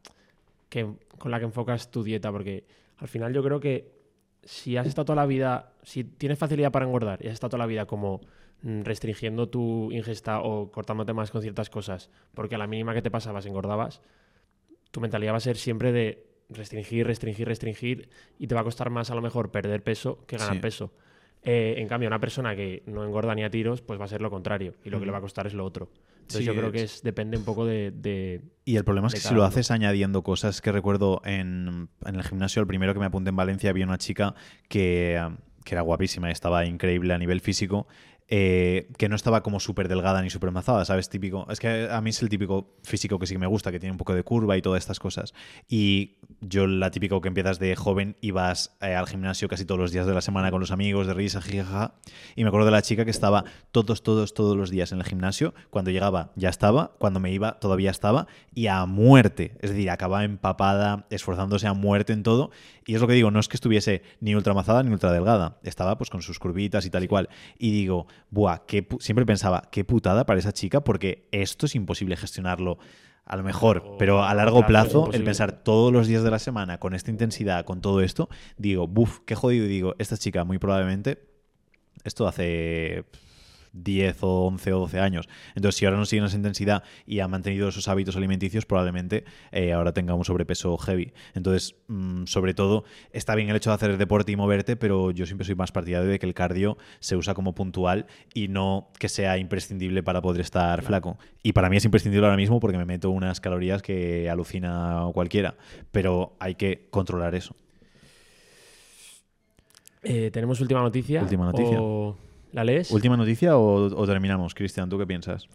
que, 0.68 0.86
con 1.18 1.30
la 1.30 1.38
que 1.38 1.46
enfocas 1.46 1.90
tu 1.90 2.04
dieta, 2.04 2.30
porque 2.30 2.64
al 2.98 3.08
final 3.08 3.32
yo 3.34 3.42
creo 3.42 3.58
que 3.58 4.01
si 4.44 4.76
has 4.76 4.86
estado 4.86 5.04
toda 5.06 5.16
la 5.16 5.26
vida, 5.26 5.72
si 5.82 6.04
tienes 6.04 6.38
facilidad 6.38 6.72
para 6.72 6.84
engordar 6.86 7.22
y 7.24 7.28
has 7.28 7.34
estado 7.34 7.50
toda 7.50 7.58
la 7.60 7.66
vida 7.66 7.86
como 7.86 8.20
mm, 8.62 8.82
restringiendo 8.82 9.48
tu 9.48 9.90
ingesta 9.92 10.40
o 10.40 10.70
cortándote 10.70 11.12
más 11.12 11.30
con 11.30 11.42
ciertas 11.42 11.70
cosas, 11.70 12.10
porque 12.34 12.54
a 12.54 12.58
la 12.58 12.66
mínima 12.66 12.94
que 12.94 13.02
te 13.02 13.10
pasabas 13.10 13.46
engordabas, 13.46 14.00
tu 14.90 15.00
mentalidad 15.00 15.32
va 15.32 15.38
a 15.38 15.40
ser 15.40 15.56
siempre 15.56 15.92
de 15.92 16.26
restringir, 16.50 17.06
restringir, 17.06 17.48
restringir 17.48 18.08
y 18.38 18.46
te 18.46 18.54
va 18.54 18.60
a 18.60 18.64
costar 18.64 18.90
más 18.90 19.10
a 19.10 19.14
lo 19.14 19.22
mejor 19.22 19.50
perder 19.50 19.82
peso 19.82 20.24
que 20.26 20.36
ganar 20.36 20.54
Sí. 20.56 20.60
peso. 20.60 20.92
Eh, 21.44 21.74
en 21.78 21.88
cambio, 21.88 22.08
una 22.08 22.20
persona 22.20 22.54
que 22.54 22.82
no 22.86 23.04
engorda 23.04 23.34
ni 23.34 23.42
a 23.42 23.50
tiros, 23.50 23.80
pues 23.82 23.98
va 24.00 24.04
a 24.04 24.08
ser 24.08 24.20
lo 24.20 24.30
contrario 24.30 24.74
y 24.84 24.90
lo 24.90 25.00
que 25.00 25.06
le 25.06 25.12
va 25.12 25.18
a 25.18 25.22
costar 25.22 25.46
es 25.46 25.54
lo 25.54 25.64
otro. 25.64 25.88
Entonces 26.32 26.40
Sí, 26.40 26.46
yo 26.46 26.54
creo 26.54 26.72
que 26.72 26.82
es- 26.82 27.02
depende 27.02 27.36
un 27.36 27.44
poco 27.44 27.66
de... 27.66 27.90
de- 27.90 28.42
Y 28.64 28.76
el 28.76 28.84
problema 28.84 29.08
es 29.08 29.14
que 29.14 29.20
si 29.20 29.34
lo 29.34 29.44
haces 29.44 29.70
añadiendo 29.70 30.22
cosas 30.22 30.60
que 30.60 30.72
recuerdo 30.72 31.20
en, 31.24 31.88
en 32.06 32.14
el 32.14 32.22
gimnasio, 32.22 32.60
el 32.60 32.66
primero 32.66 32.92
que 32.94 33.00
me 33.00 33.06
apunté 33.06 33.30
en 33.30 33.36
Valencia, 33.36 33.70
había 33.70 33.84
una 33.84 33.98
chica 33.98 34.34
que, 34.68 35.20
que 35.64 35.74
era 35.74 35.82
guapísima 35.82 36.28
y 36.28 36.32
estaba 36.32 36.64
increíble 36.66 37.14
a 37.14 37.18
nivel 37.18 37.40
físico, 37.40 37.86
eh, 38.34 38.88
que 38.96 39.10
no 39.10 39.14
estaba 39.14 39.42
como 39.42 39.60
súper 39.60 39.88
delgada 39.88 40.22
ni 40.22 40.30
súper 40.30 40.52
mazada, 40.52 40.86
¿sabes? 40.86 41.10
Típico. 41.10 41.46
Es 41.50 41.60
que 41.60 41.90
a 41.90 42.00
mí 42.00 42.08
es 42.08 42.22
el 42.22 42.30
típico 42.30 42.78
físico 42.82 43.18
que 43.18 43.26
sí 43.26 43.34
que 43.34 43.38
me 43.38 43.46
gusta, 43.46 43.70
que 43.70 43.78
tiene 43.78 43.90
un 43.90 43.98
poco 43.98 44.14
de 44.14 44.22
curva 44.22 44.56
y 44.56 44.62
todas 44.62 44.82
estas 44.82 44.98
cosas. 44.98 45.34
Y 45.68 46.16
yo, 46.40 46.66
la 46.66 46.90
típico 46.90 47.20
que 47.20 47.28
empiezas 47.28 47.58
de 47.58 47.76
joven 47.76 48.16
y 48.22 48.30
vas 48.30 48.74
eh, 48.80 48.94
al 48.94 49.06
gimnasio 49.06 49.48
casi 49.48 49.66
todos 49.66 49.78
los 49.78 49.92
días 49.92 50.06
de 50.06 50.14
la 50.14 50.22
semana 50.22 50.50
con 50.50 50.60
los 50.60 50.70
amigos, 50.70 51.06
de 51.06 51.12
risa, 51.12 51.42
jijaja. 51.42 51.92
Y 52.34 52.44
me 52.44 52.48
acuerdo 52.48 52.64
de 52.64 52.72
la 52.72 52.80
chica 52.80 53.04
que 53.04 53.10
estaba 53.10 53.44
todos, 53.70 54.02
todos, 54.02 54.32
todos 54.32 54.56
los 54.56 54.70
días 54.70 54.92
en 54.92 55.00
el 55.00 55.04
gimnasio. 55.04 55.52
Cuando 55.68 55.90
llegaba 55.90 56.32
ya 56.34 56.48
estaba, 56.48 56.92
cuando 56.96 57.20
me 57.20 57.32
iba 57.32 57.60
todavía 57.60 57.90
estaba 57.90 58.28
y 58.54 58.68
a 58.68 58.86
muerte. 58.86 59.58
Es 59.60 59.68
decir, 59.68 59.90
acababa 59.90 60.24
empapada, 60.24 61.04
esforzándose 61.10 61.66
a 61.66 61.74
muerte 61.74 62.14
en 62.14 62.22
todo. 62.22 62.50
Y 62.86 62.94
es 62.94 63.00
lo 63.02 63.06
que 63.06 63.12
digo, 63.12 63.30
no 63.30 63.40
es 63.40 63.48
que 63.48 63.58
estuviese 63.58 64.02
ni 64.20 64.34
ultramazada 64.34 64.82
ni 64.82 64.90
ultra 64.90 65.12
delgada. 65.12 65.58
Estaba 65.62 65.98
pues 65.98 66.08
con 66.08 66.22
sus 66.22 66.38
curvitas 66.38 66.86
y 66.86 66.90
tal 66.90 67.04
y 67.04 67.08
cual. 67.08 67.28
Y 67.58 67.72
digo, 67.72 68.06
buah, 68.30 68.64
qué 68.66 68.88
pu-". 68.88 69.00
siempre 69.00 69.26
pensaba, 69.26 69.68
qué 69.70 69.84
putada 69.84 70.26
para 70.26 70.38
esa 70.38 70.52
chica 70.52 70.82
porque 70.82 71.28
esto 71.32 71.66
es 71.66 71.74
imposible 71.74 72.16
gestionarlo. 72.16 72.78
A 73.24 73.36
lo 73.36 73.44
mejor, 73.44 73.96
pero 73.98 74.24
a 74.24 74.34
largo 74.34 74.66
plazo 74.66 75.10
el 75.12 75.22
pensar 75.22 75.62
todos 75.62 75.92
los 75.92 76.08
días 76.08 76.24
de 76.24 76.30
la 76.32 76.40
semana 76.40 76.78
con 76.78 76.92
esta 76.92 77.12
intensidad, 77.12 77.64
con 77.64 77.80
todo 77.80 78.00
esto, 78.00 78.28
digo, 78.58 78.88
buf, 78.88 79.20
qué 79.24 79.36
jodido. 79.36 79.66
Y 79.66 79.68
digo, 79.68 79.94
esta 79.98 80.16
chica 80.16 80.42
muy 80.42 80.58
probablemente, 80.58 81.22
esto 82.02 82.26
hace 82.26 83.04
10 83.72 84.22
o 84.22 84.46
11 84.46 84.72
o 84.72 84.78
12 84.80 85.00
años. 85.00 85.28
Entonces, 85.54 85.78
si 85.78 85.84
ahora 85.84 85.96
no 85.96 86.04
sigue 86.04 86.20
en 86.20 86.26
esa 86.26 86.36
intensidad 86.36 86.82
y 87.06 87.20
ha 87.20 87.28
mantenido 87.28 87.68
esos 87.68 87.88
hábitos 87.88 88.16
alimenticios, 88.16 88.66
probablemente 88.66 89.24
eh, 89.50 89.72
ahora 89.72 89.92
tenga 89.92 90.14
un 90.14 90.24
sobrepeso 90.24 90.76
heavy. 90.78 91.12
Entonces, 91.34 91.76
mm, 91.88 92.24
sobre 92.26 92.54
todo, 92.54 92.84
está 93.12 93.34
bien 93.34 93.48
el 93.48 93.56
hecho 93.56 93.70
de 93.70 93.74
hacer 93.74 93.96
deporte 93.96 94.32
y 94.32 94.36
moverte, 94.36 94.76
pero 94.76 95.10
yo 95.10 95.26
siempre 95.26 95.44
soy 95.44 95.54
más 95.54 95.72
partidario 95.72 96.08
de 96.08 96.18
que 96.18 96.26
el 96.26 96.34
cardio 96.34 96.76
se 97.00 97.16
usa 97.16 97.34
como 97.34 97.54
puntual 97.54 98.06
y 98.34 98.48
no 98.48 98.88
que 98.98 99.08
sea 99.08 99.38
imprescindible 99.38 100.02
para 100.02 100.20
poder 100.20 100.40
estar 100.40 100.82
flaco. 100.82 101.18
Y 101.42 101.52
para 101.52 101.70
mí 101.70 101.76
es 101.76 101.84
imprescindible 101.84 102.26
ahora 102.26 102.36
mismo 102.36 102.60
porque 102.60 102.78
me 102.78 102.84
meto 102.84 103.10
unas 103.10 103.40
calorías 103.40 103.82
que 103.82 104.28
alucina 104.30 105.06
cualquiera, 105.12 105.56
pero 105.90 106.36
hay 106.38 106.54
que 106.54 106.86
controlar 106.90 107.34
eso. 107.34 107.54
Eh, 110.02 110.30
¿Tenemos 110.32 110.60
última 110.60 110.80
noticia? 110.80 111.22
Última 111.22 111.46
noticia. 111.46 111.80
¿O 111.80 112.16
¿La 112.52 112.64
lees? 112.64 112.90
¿Última 112.90 113.16
noticia 113.16 113.56
o, 113.56 113.86
o 113.86 114.06
terminamos? 114.06 114.54
Cristian, 114.54 114.88
¿tú 114.88 114.98
qué 114.98 115.06
piensas? 115.06 115.48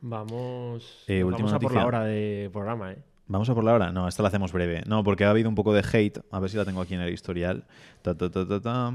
Vamos, 0.00 1.04
Eh, 1.08 1.22
vamos 1.24 1.52
a 1.52 1.58
por 1.58 1.74
la 1.74 1.84
hora 1.86 2.04
de 2.04 2.48
programa, 2.52 2.92
¿eh? 2.92 2.98
Vamos 3.26 3.50
a 3.50 3.54
por 3.54 3.64
la 3.64 3.74
hora. 3.74 3.92
No, 3.92 4.08
esta 4.08 4.22
la 4.22 4.28
hacemos 4.28 4.52
breve. 4.52 4.82
No, 4.86 5.04
porque 5.04 5.24
ha 5.24 5.30
habido 5.30 5.48
un 5.48 5.54
poco 5.54 5.74
de 5.74 5.82
hate. 5.92 6.20
A 6.30 6.40
ver 6.40 6.48
si 6.50 6.56
la 6.56 6.64
tengo 6.64 6.80
aquí 6.80 6.94
en 6.94 7.00
el 7.00 7.12
historial. 7.12 7.64
Ta, 8.02 8.14
ta, 8.16 8.30
ta, 8.30 8.92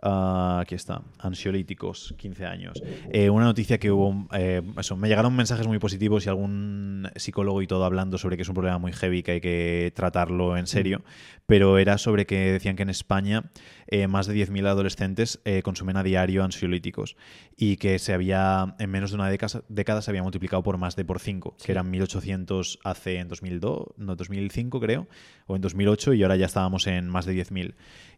Ah, 0.00 0.60
aquí 0.62 0.76
está. 0.76 1.02
Ansiolíticos, 1.18 2.14
15 2.18 2.46
años. 2.46 2.80
Eh, 3.12 3.30
una 3.30 3.46
noticia 3.46 3.78
que 3.78 3.90
hubo. 3.90 4.28
eh, 4.32 4.62
eso, 4.78 4.96
me 4.96 5.08
llegaron 5.08 5.34
mensajes 5.34 5.66
muy 5.66 5.78
positivos 5.80 6.24
y 6.24 6.28
algún 6.28 7.10
psicólogo 7.16 7.62
y 7.62 7.66
todo 7.66 7.84
hablando 7.84 8.16
sobre 8.16 8.36
que 8.36 8.42
es 8.42 8.48
un 8.48 8.54
problema 8.54 8.78
muy 8.78 8.92
heavy 8.92 9.22
que 9.24 9.32
hay 9.32 9.40
que 9.40 9.92
tratarlo 9.96 10.56
en 10.56 10.66
serio. 10.68 11.02
Pero 11.46 11.78
era 11.78 11.98
sobre 11.98 12.26
que 12.26 12.52
decían 12.52 12.76
que 12.76 12.82
en 12.84 12.90
España 12.90 13.50
eh, 13.88 14.06
más 14.06 14.26
de 14.26 14.34
10.000 14.34 14.66
adolescentes 14.68 15.40
consumen 15.64 15.96
a 15.96 16.02
diario 16.02 16.44
ansiolíticos 16.44 17.16
y 17.56 17.76
que 17.78 17.98
se 17.98 18.12
había, 18.12 18.76
en 18.78 18.90
menos 18.90 19.10
de 19.10 19.16
una 19.16 19.28
década, 19.30 19.62
década 19.68 20.02
se 20.02 20.10
había 20.10 20.22
multiplicado 20.22 20.62
por 20.62 20.76
más 20.78 20.94
de 20.94 21.04
por 21.04 21.18
5, 21.18 21.54
Sí. 21.58 21.66
que 21.66 21.72
eran 21.72 21.90
1.800 21.90 22.78
hace 22.84 23.18
en 23.18 23.28
2002, 23.28 23.86
no, 23.96 24.14
2005 24.14 24.78
creo, 24.78 25.08
o 25.46 25.56
en 25.56 25.62
2008 25.62 26.12
y 26.14 26.22
ahora 26.22 26.36
ya 26.36 26.46
estábamos 26.46 26.86
en 26.86 27.08
más 27.08 27.24
de 27.26 27.32
10.000. 27.34 27.74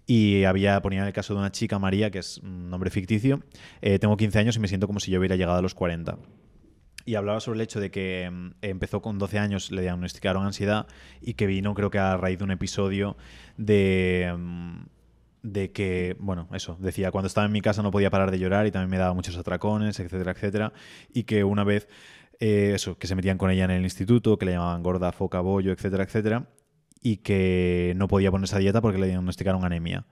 Y 0.06 0.44
había, 0.44 0.80
ponía 0.82 1.06
el 1.06 1.12
caso 1.12 1.34
de 1.34 1.40
una 1.40 1.52
chica, 1.52 1.78
María, 1.78 2.10
que 2.10 2.18
es 2.18 2.38
un 2.38 2.68
nombre 2.70 2.90
ficticio, 2.90 3.42
eh, 3.80 3.98
tengo 3.98 4.16
15 4.16 4.38
años 4.38 4.56
y 4.56 4.60
me 4.60 4.68
siento 4.68 4.86
como 4.86 5.00
si 5.00 5.10
yo 5.10 5.18
hubiera 5.18 5.36
llegado 5.36 5.58
a 5.58 5.62
los 5.62 5.74
40 5.74 6.18
y 7.04 7.14
hablaba 7.14 7.40
sobre 7.40 7.56
el 7.56 7.62
hecho 7.62 7.80
de 7.80 7.90
que 7.90 8.30
mm, 8.30 8.50
empezó 8.62 9.02
con 9.02 9.18
12 9.18 9.38
años, 9.38 9.70
le 9.70 9.82
diagnosticaron 9.82 10.44
ansiedad 10.44 10.86
y 11.20 11.34
que 11.34 11.46
vino 11.46 11.74
creo 11.74 11.90
que 11.90 11.98
a 11.98 12.16
raíz 12.16 12.38
de 12.38 12.44
un 12.44 12.50
episodio 12.50 13.16
de... 13.56 14.32
mm, 14.36 14.82
de 15.42 15.72
que, 15.72 16.16
bueno, 16.20 16.48
eso, 16.52 16.76
decía, 16.80 17.10
cuando 17.10 17.26
estaba 17.26 17.46
en 17.46 17.52
mi 17.52 17.62
casa 17.62 17.82
no 17.82 17.90
podía 17.90 18.10
parar 18.10 18.30
de 18.30 18.38
llorar 18.38 18.66
y 18.66 18.70
también 18.70 18.90
me 18.90 18.98
daba 18.98 19.14
muchos 19.14 19.38
atracones, 19.38 19.98
etcétera, 19.98 20.32
etcétera, 20.32 20.72
y 21.14 21.22
que 21.22 21.44
una 21.44 21.64
vez, 21.64 21.88
eh, 22.40 22.72
eso, 22.74 22.98
que 22.98 23.06
se 23.06 23.14
metían 23.14 23.38
con 23.38 23.50
ella 23.50 23.64
en 23.64 23.70
el 23.70 23.82
instituto, 23.82 24.36
que 24.36 24.44
le 24.44 24.52
llamaban 24.52 24.82
gorda, 24.82 25.12
foca, 25.12 25.40
bollo, 25.40 25.72
etcétera, 25.72 26.04
etcétera, 26.04 26.46
y 27.02 27.18
que 27.18 27.94
no 27.96 28.08
podía 28.08 28.30
ponerse 28.30 28.56
a 28.56 28.58
dieta 28.58 28.80
porque 28.80 28.98
le 28.98 29.06
diagnosticaron 29.08 29.64
anemia. 29.64 30.04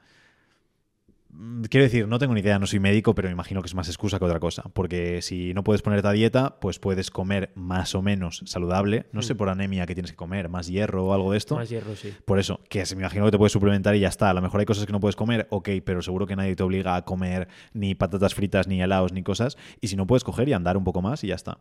Mm, 1.31 1.65
Quiero 1.65 1.85
decir, 1.85 2.09
no 2.09 2.19
tengo 2.19 2.33
ni 2.33 2.41
idea, 2.41 2.59
no 2.59 2.67
soy 2.67 2.81
médico, 2.81 3.15
pero 3.15 3.29
me 3.29 3.33
imagino 3.33 3.61
que 3.61 3.67
es 3.67 3.75
más 3.75 3.89
excusa 3.89 4.19
que 4.19 4.25
otra 4.25 4.41
cosa. 4.41 4.63
Porque 4.73 5.21
si 5.21 5.53
no 5.53 5.63
puedes 5.63 5.83
ponerte 5.83 6.09
a 6.09 6.13
dieta, 6.13 6.59
pues 6.61 6.79
puedes 6.79 7.11
comer 7.11 7.53
más 7.55 7.95
o 7.95 8.01
menos 8.01 8.43
saludable. 8.47 9.07
No 9.13 9.21
sé 9.21 9.35
Mm. 9.35 9.37
por 9.37 9.49
anemia 9.51 9.85
que 9.87 9.95
tienes 9.95 10.11
que 10.13 10.17
comer, 10.17 10.49
más 10.49 10.69
hierro 10.69 11.05
o 11.07 11.13
algo 11.13 11.33
de 11.33 11.39
esto. 11.39 11.57
Más 11.57 11.69
hierro, 11.69 11.95
sí. 11.95 12.15
Por 12.25 12.39
eso, 12.39 12.61
que 12.71 12.83
me 12.95 13.03
imagino 13.03 13.27
que 13.27 13.31
te 13.33 13.39
puedes 13.39 13.53
suplementar 13.53 13.95
y 13.95 14.01
ya 14.01 14.09
está. 14.09 14.31
A 14.31 14.35
lo 14.35 14.41
mejor 14.41 14.61
hay 14.61 14.67
cosas 14.67 14.87
que 14.87 14.93
no 14.93 15.01
puedes 15.01 15.17
comer, 15.17 15.47
ok, 15.51 15.69
pero 15.85 16.01
seguro 16.01 16.27
que 16.27 16.35
nadie 16.37 16.57
te 16.57 16.63
obliga 16.63 16.97
a 16.97 17.05
comer 17.05 17.49
ni 17.75 17.95
patatas 17.95 18.35
fritas, 18.35 18.67
ni 18.67 18.81
helados, 18.81 19.13
ni 19.13 19.23
cosas. 19.23 19.59
Y 19.83 19.89
si 19.89 19.97
no 19.97 20.07
puedes 20.07 20.25
coger 20.25 20.49
y 20.49 20.55
andar 20.55 20.79
un 20.79 20.85
poco 20.85 21.03
más 21.03 21.23
y 21.25 21.29
ya 21.29 21.35
está. 21.35 21.59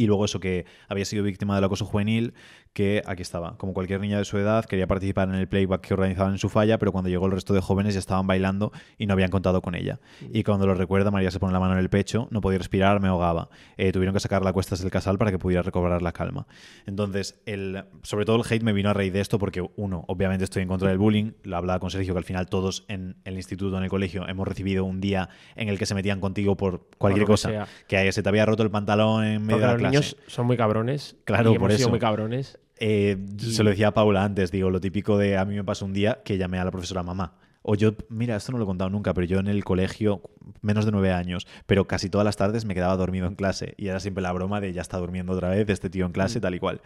Y 0.00 0.06
luego 0.06 0.24
eso 0.24 0.40
que 0.40 0.64
había 0.88 1.04
sido 1.04 1.22
víctima 1.24 1.54
del 1.54 1.64
acoso 1.64 1.84
juvenil, 1.84 2.32
que 2.72 3.02
aquí 3.04 3.20
estaba, 3.20 3.58
como 3.58 3.74
cualquier 3.74 4.00
niña 4.00 4.16
de 4.16 4.24
su 4.24 4.38
edad, 4.38 4.64
quería 4.64 4.86
participar 4.86 5.28
en 5.28 5.34
el 5.34 5.46
playback 5.46 5.82
que 5.82 5.92
organizaban 5.92 6.32
en 6.32 6.38
su 6.38 6.48
falla, 6.48 6.78
pero 6.78 6.90
cuando 6.90 7.10
llegó 7.10 7.26
el 7.26 7.32
resto 7.32 7.52
de 7.52 7.60
jóvenes 7.60 7.92
ya 7.92 8.00
estaban 8.00 8.26
bailando 8.26 8.72
y 8.96 9.04
no 9.04 9.12
habían 9.12 9.28
contado 9.28 9.60
con 9.60 9.74
ella. 9.74 10.00
Y 10.32 10.42
cuando 10.42 10.66
lo 10.66 10.74
recuerda, 10.74 11.10
María 11.10 11.30
se 11.30 11.38
pone 11.38 11.52
la 11.52 11.60
mano 11.60 11.74
en 11.74 11.80
el 11.80 11.90
pecho, 11.90 12.28
no 12.30 12.40
podía 12.40 12.56
respirar, 12.56 12.98
me 13.00 13.08
ahogaba. 13.08 13.50
Eh, 13.76 13.92
tuvieron 13.92 14.14
que 14.14 14.20
sacarla 14.20 14.48
a 14.48 14.52
cuestas 14.54 14.80
del 14.80 14.90
casal 14.90 15.18
para 15.18 15.30
que 15.32 15.38
pudiera 15.38 15.60
recobrar 15.60 16.00
la 16.00 16.12
calma. 16.12 16.46
Entonces, 16.86 17.38
el, 17.44 17.84
sobre 18.02 18.24
todo 18.24 18.36
el 18.36 18.42
hate 18.50 18.62
me 18.62 18.72
vino 18.72 18.88
a 18.88 18.94
raíz 18.94 19.12
de 19.12 19.20
esto 19.20 19.38
porque, 19.38 19.68
uno, 19.76 20.06
obviamente 20.08 20.44
estoy 20.44 20.62
en 20.62 20.68
contra 20.68 20.88
del 20.88 20.96
bullying, 20.96 21.32
lo 21.42 21.58
hablaba 21.58 21.78
con 21.78 21.90
Sergio, 21.90 22.14
que 22.14 22.18
al 22.18 22.24
final 22.24 22.46
todos 22.46 22.86
en 22.88 23.16
el 23.24 23.34
instituto, 23.34 23.76
en 23.76 23.84
el 23.84 23.90
colegio, 23.90 24.26
hemos 24.26 24.48
recibido 24.48 24.86
un 24.86 25.02
día 25.02 25.28
en 25.56 25.68
el 25.68 25.78
que 25.78 25.84
se 25.84 25.94
metían 25.94 26.20
contigo 26.20 26.56
por 26.56 26.88
cualquier 26.96 27.26
que 27.26 27.32
cosa. 27.32 27.48
sea. 27.50 27.68
Que 27.86 28.10
se 28.12 28.22
te 28.22 28.28
había 28.30 28.46
roto 28.46 28.62
el 28.62 28.70
pantalón 28.70 29.24
en 29.24 29.44
medio 29.44 29.60
de 29.60 29.66
la 29.66 29.76
clase. 29.76 29.89
Niños 29.90 30.16
son 30.26 30.46
muy 30.46 30.56
cabrones. 30.56 31.16
Claro, 31.24 31.52
y 31.52 31.56
hemos 31.56 31.66
por 31.66 31.70
sido 31.72 31.80
eso. 31.86 31.90
muy 31.90 31.98
cabrones. 31.98 32.58
Eh, 32.78 33.16
Y- 33.38 33.52
Se 33.52 33.62
lo 33.62 33.70
decía 33.70 33.88
a 33.88 33.94
Paula 33.94 34.24
antes, 34.24 34.50
digo, 34.50 34.70
lo 34.70 34.80
típico 34.80 35.18
de 35.18 35.36
a 35.36 35.44
mí 35.44 35.54
me 35.54 35.64
pasó 35.64 35.84
un 35.84 35.92
día 35.92 36.20
que 36.24 36.38
llamé 36.38 36.58
a 36.58 36.64
la 36.64 36.70
profesora 36.70 37.02
mamá. 37.02 37.34
O 37.62 37.74
yo, 37.74 37.92
mira, 38.08 38.36
esto 38.36 38.52
no 38.52 38.58
lo 38.58 38.64
he 38.64 38.66
contado 38.66 38.88
nunca, 38.88 39.12
pero 39.12 39.26
yo 39.26 39.38
en 39.38 39.46
el 39.46 39.64
colegio, 39.64 40.22
menos 40.62 40.86
de 40.86 40.92
nueve 40.92 41.12
años, 41.12 41.46
pero 41.66 41.86
casi 41.86 42.08
todas 42.08 42.24
las 42.24 42.36
tardes 42.36 42.64
me 42.64 42.74
quedaba 42.74 42.96
dormido 42.96 43.26
en 43.26 43.34
clase. 43.34 43.74
Y 43.76 43.88
era 43.88 44.00
siempre 44.00 44.22
la 44.22 44.32
broma 44.32 44.60
de 44.62 44.72
ya 44.72 44.80
está 44.80 44.96
durmiendo 44.96 45.32
otra 45.34 45.50
vez 45.50 45.68
este 45.68 45.90
tío 45.90 46.06
en 46.06 46.12
clase, 46.12 46.38
Mm. 46.38 46.42
tal 46.42 46.54
y 46.54 46.58
cual. 46.58 46.80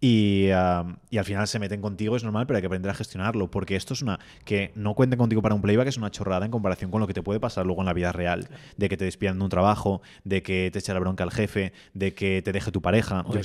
Y, 0.00 0.48
ah, 0.52 0.84
y 1.10 1.18
al 1.18 1.24
final 1.24 1.46
se 1.46 1.58
meten 1.58 1.80
contigo, 1.80 2.16
es 2.16 2.24
normal, 2.24 2.46
pero 2.46 2.56
hay 2.56 2.60
que 2.62 2.66
aprender 2.66 2.90
a 2.90 2.94
gestionarlo. 2.94 3.50
Porque 3.50 3.76
esto 3.76 3.94
es 3.94 4.02
una. 4.02 4.18
Que 4.44 4.72
no 4.74 4.94
cuenten 4.94 5.18
contigo 5.18 5.40
para 5.42 5.54
un 5.54 5.62
playback 5.62 5.86
es 5.86 5.96
una 5.96 6.10
chorrada 6.10 6.44
en 6.44 6.50
comparación 6.50 6.90
con 6.90 7.00
lo 7.00 7.06
que 7.06 7.14
te 7.14 7.22
puede 7.22 7.40
pasar 7.40 7.64
luego 7.64 7.80
en 7.82 7.86
la 7.86 7.92
vida 7.94 8.12
real. 8.12 8.48
De 8.76 8.88
que 8.88 8.96
te 8.96 9.04
despidan 9.04 9.38
de 9.38 9.44
un 9.44 9.50
trabajo, 9.50 10.02
de 10.24 10.42
que 10.42 10.70
te 10.72 10.80
eche 10.80 10.92
la 10.92 10.98
bronca 11.00 11.24
al 11.24 11.30
jefe, 11.30 11.72
de 11.94 12.14
que 12.14 12.42
te 12.42 12.52
deje 12.52 12.72
tu 12.72 12.82
pareja. 12.82 13.20
O 13.26 13.32
de 13.32 13.38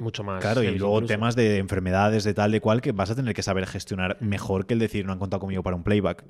Mucho 0.00 0.24
más. 0.24 0.40
Claro, 0.40 0.62
y 0.62 0.78
luego 0.78 0.96
incluso. 0.96 1.14
temas 1.14 1.36
de 1.36 1.58
enfermedades, 1.58 2.24
de 2.24 2.34
tal, 2.34 2.52
de 2.52 2.60
cual, 2.60 2.80
que 2.80 2.92
vas 2.92 3.10
a 3.10 3.14
tener 3.14 3.34
que 3.34 3.42
saber 3.42 3.66
gestionar 3.66 4.16
mejor 4.20 4.66
que 4.66 4.74
el 4.74 4.80
decir 4.80 5.06
no 5.06 5.12
han 5.12 5.18
contado 5.18 5.40
conmigo 5.40 5.62
para 5.62 5.76
un 5.76 5.82
playback. 5.82 6.24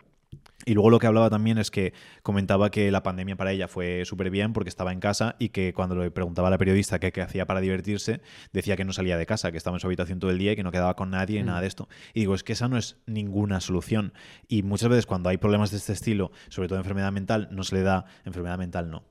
Y 0.66 0.74
luego 0.74 0.91
lo 0.91 0.99
que 0.99 1.07
hablaba 1.07 1.31
también 1.31 1.57
es 1.57 1.70
que 1.70 1.95
comentaba 2.22 2.70
que 2.70 2.91
la 2.91 3.03
pandemia 3.03 3.35
para 3.35 3.51
ella 3.51 3.66
fue 3.66 4.05
súper 4.05 4.28
bien 4.31 4.53
porque 4.53 4.68
estaba 4.68 4.93
en 4.93 5.01
casa 5.01 5.35
y 5.39 5.49
que 5.49 5.72
cuando 5.72 5.97
le 5.97 6.11
preguntaba 6.11 6.49
a 6.49 6.51
la 6.51 6.59
periodista 6.59 6.99
qué, 7.01 7.12
qué 7.12 7.22
hacía 7.22 7.47
para 7.47 7.61
divertirse, 7.61 8.20
decía 8.53 8.76
que 8.76 8.85
no 8.85 8.93
salía 8.93 9.16
de 9.16 9.24
casa, 9.24 9.51
que 9.53 9.57
estaba 9.57 9.76
en 9.76 9.81
su 9.81 9.87
habitación 9.87 10.18
todo 10.20 10.31
el 10.31 10.39
día 10.39 10.53
y 10.53 10.57
que 10.57 10.62
no 10.62 10.70
quedaba 10.70 10.95
con 10.97 11.11
nadie 11.11 11.41
y 11.41 11.43
Mm. 11.43 11.47
nada 11.47 11.61
de 11.62 11.66
esto. 11.66 11.89
Y 12.12 12.20
digo, 12.20 12.35
es 12.35 12.45
que 12.45 12.53
esa 12.53 12.68
no 12.68 12.76
es 12.76 12.99
ninguna 13.07 13.61
solución. 13.61 14.12
Y 14.49 14.62
muchas 14.62 14.91
veces 14.91 15.07
cuando 15.07 15.31
hay 15.31 15.39
problemas 15.39 15.70
de 15.70 15.78
este 15.78 15.95
estilo, 15.95 16.31
sobre 16.51 16.68
todo 16.68 16.78
enfermedad 16.78 17.11
mental, 17.11 17.49
no 17.51 17.64
se 17.64 17.76
le 17.76 17.83
da, 17.83 18.05
enfermedad 18.26 18.59
mental 18.59 18.91
no, 18.91 19.05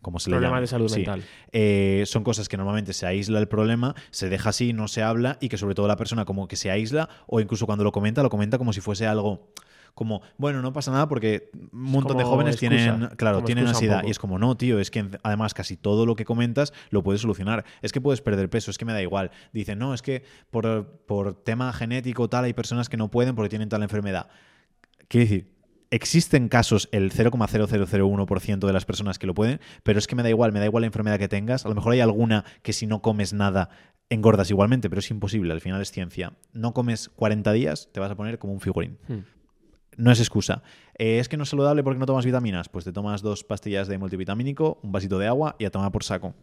como 0.00 0.20
se 0.20 0.30
le 0.30 0.36
Problemas 0.36 0.52
llama. 0.52 0.60
de 0.60 0.66
salud 0.68 0.88
Sí. 0.88 0.96
mental. 0.98 1.22
Eh, 1.52 2.04
son 2.06 2.22
cosas 2.22 2.48
que 2.48 2.56
normalmente 2.56 2.92
se 2.92 3.04
aísla 3.04 3.40
el 3.40 3.48
problema, 3.48 3.94
se 4.12 4.28
deja 4.28 4.50
así, 4.50 4.72
no 4.72 4.86
se 4.88 5.02
habla 5.02 5.38
y 5.40 5.48
que 5.48 5.56
sobre 5.58 5.74
todo 5.74 5.88
la 5.88 5.96
persona 5.96 6.24
como 6.24 6.46
que 6.48 6.54
se 6.56 6.70
aísla 6.70 7.08
o 7.26 7.40
incluso 7.40 7.66
cuando 7.66 7.82
lo 7.84 7.90
comenta, 7.92 8.22
lo 8.22 8.30
comenta 8.30 8.58
como 8.58 8.72
si 8.72 8.80
fuese 8.80 9.06
algo 9.08 9.52
como, 9.94 10.22
bueno, 10.38 10.60
no 10.62 10.72
pasa 10.72 10.90
nada 10.90 11.08
porque 11.08 11.50
un 11.54 11.82
montón 11.82 12.18
de 12.18 12.24
jóvenes 12.24 12.56
excusa, 12.56 12.70
tienen, 12.70 13.08
claro, 13.16 13.44
tienen 13.44 13.66
ansiedad 13.66 14.02
y 14.04 14.10
es 14.10 14.18
como, 14.18 14.38
no, 14.38 14.56
tío, 14.56 14.80
es 14.80 14.90
que 14.90 15.08
además 15.22 15.54
casi 15.54 15.76
todo 15.76 16.04
lo 16.06 16.16
que 16.16 16.24
comentas 16.24 16.72
lo 16.90 17.02
puedes 17.02 17.20
solucionar. 17.20 17.64
Es 17.82 17.92
que 17.92 18.00
puedes 18.00 18.20
perder 18.20 18.50
peso, 18.50 18.70
es 18.70 18.78
que 18.78 18.84
me 18.84 18.92
da 18.92 19.02
igual. 19.02 19.30
Dicen, 19.52 19.78
no, 19.78 19.94
es 19.94 20.02
que 20.02 20.24
por, 20.50 20.86
por 21.06 21.34
tema 21.42 21.72
genético 21.72 22.28
tal 22.28 22.44
hay 22.44 22.52
personas 22.52 22.88
que 22.88 22.96
no 22.96 23.10
pueden 23.10 23.34
porque 23.34 23.48
tienen 23.48 23.68
tal 23.68 23.82
enfermedad. 23.82 24.28
Quiero 25.08 25.24
decir, 25.28 25.54
existen 25.90 26.48
casos, 26.48 26.88
el 26.90 27.12
0,0001% 27.12 28.66
de 28.66 28.72
las 28.72 28.84
personas 28.84 29.18
que 29.18 29.28
lo 29.28 29.34
pueden, 29.34 29.60
pero 29.84 29.98
es 29.98 30.08
que 30.08 30.16
me 30.16 30.24
da 30.24 30.28
igual, 30.28 30.52
me 30.52 30.58
da 30.58 30.66
igual 30.66 30.82
la 30.82 30.86
enfermedad 30.86 31.18
que 31.18 31.28
tengas. 31.28 31.64
A 31.64 31.68
lo 31.68 31.74
mejor 31.76 31.92
hay 31.92 32.00
alguna 32.00 32.44
que 32.62 32.72
si 32.72 32.86
no 32.86 33.00
comes 33.00 33.32
nada 33.32 33.70
engordas 34.10 34.50
igualmente, 34.50 34.88
pero 34.88 35.00
es 35.00 35.10
imposible, 35.10 35.52
al 35.52 35.60
final 35.60 35.80
es 35.80 35.90
ciencia. 35.90 36.32
No 36.52 36.74
comes 36.74 37.08
40 37.10 37.52
días, 37.52 37.88
te 37.92 38.00
vas 38.00 38.10
a 38.10 38.16
poner 38.16 38.38
como 38.38 38.52
un 38.52 38.60
figurín. 38.60 38.98
Hmm. 39.08 39.20
No 39.96 40.10
es 40.10 40.20
excusa. 40.20 40.62
Eh, 40.98 41.18
es 41.18 41.28
que 41.28 41.36
no 41.36 41.44
es 41.44 41.48
saludable 41.48 41.82
porque 41.82 41.98
no 41.98 42.06
tomas 42.06 42.24
vitaminas. 42.24 42.68
Pues 42.68 42.84
te 42.84 42.92
tomas 42.92 43.22
dos 43.22 43.44
pastillas 43.44 43.88
de 43.88 43.98
multivitamínico, 43.98 44.78
un 44.82 44.92
vasito 44.92 45.18
de 45.18 45.26
agua 45.26 45.56
y 45.58 45.64
a 45.64 45.70
tomar 45.70 45.92
por 45.92 46.04
saco. 46.04 46.34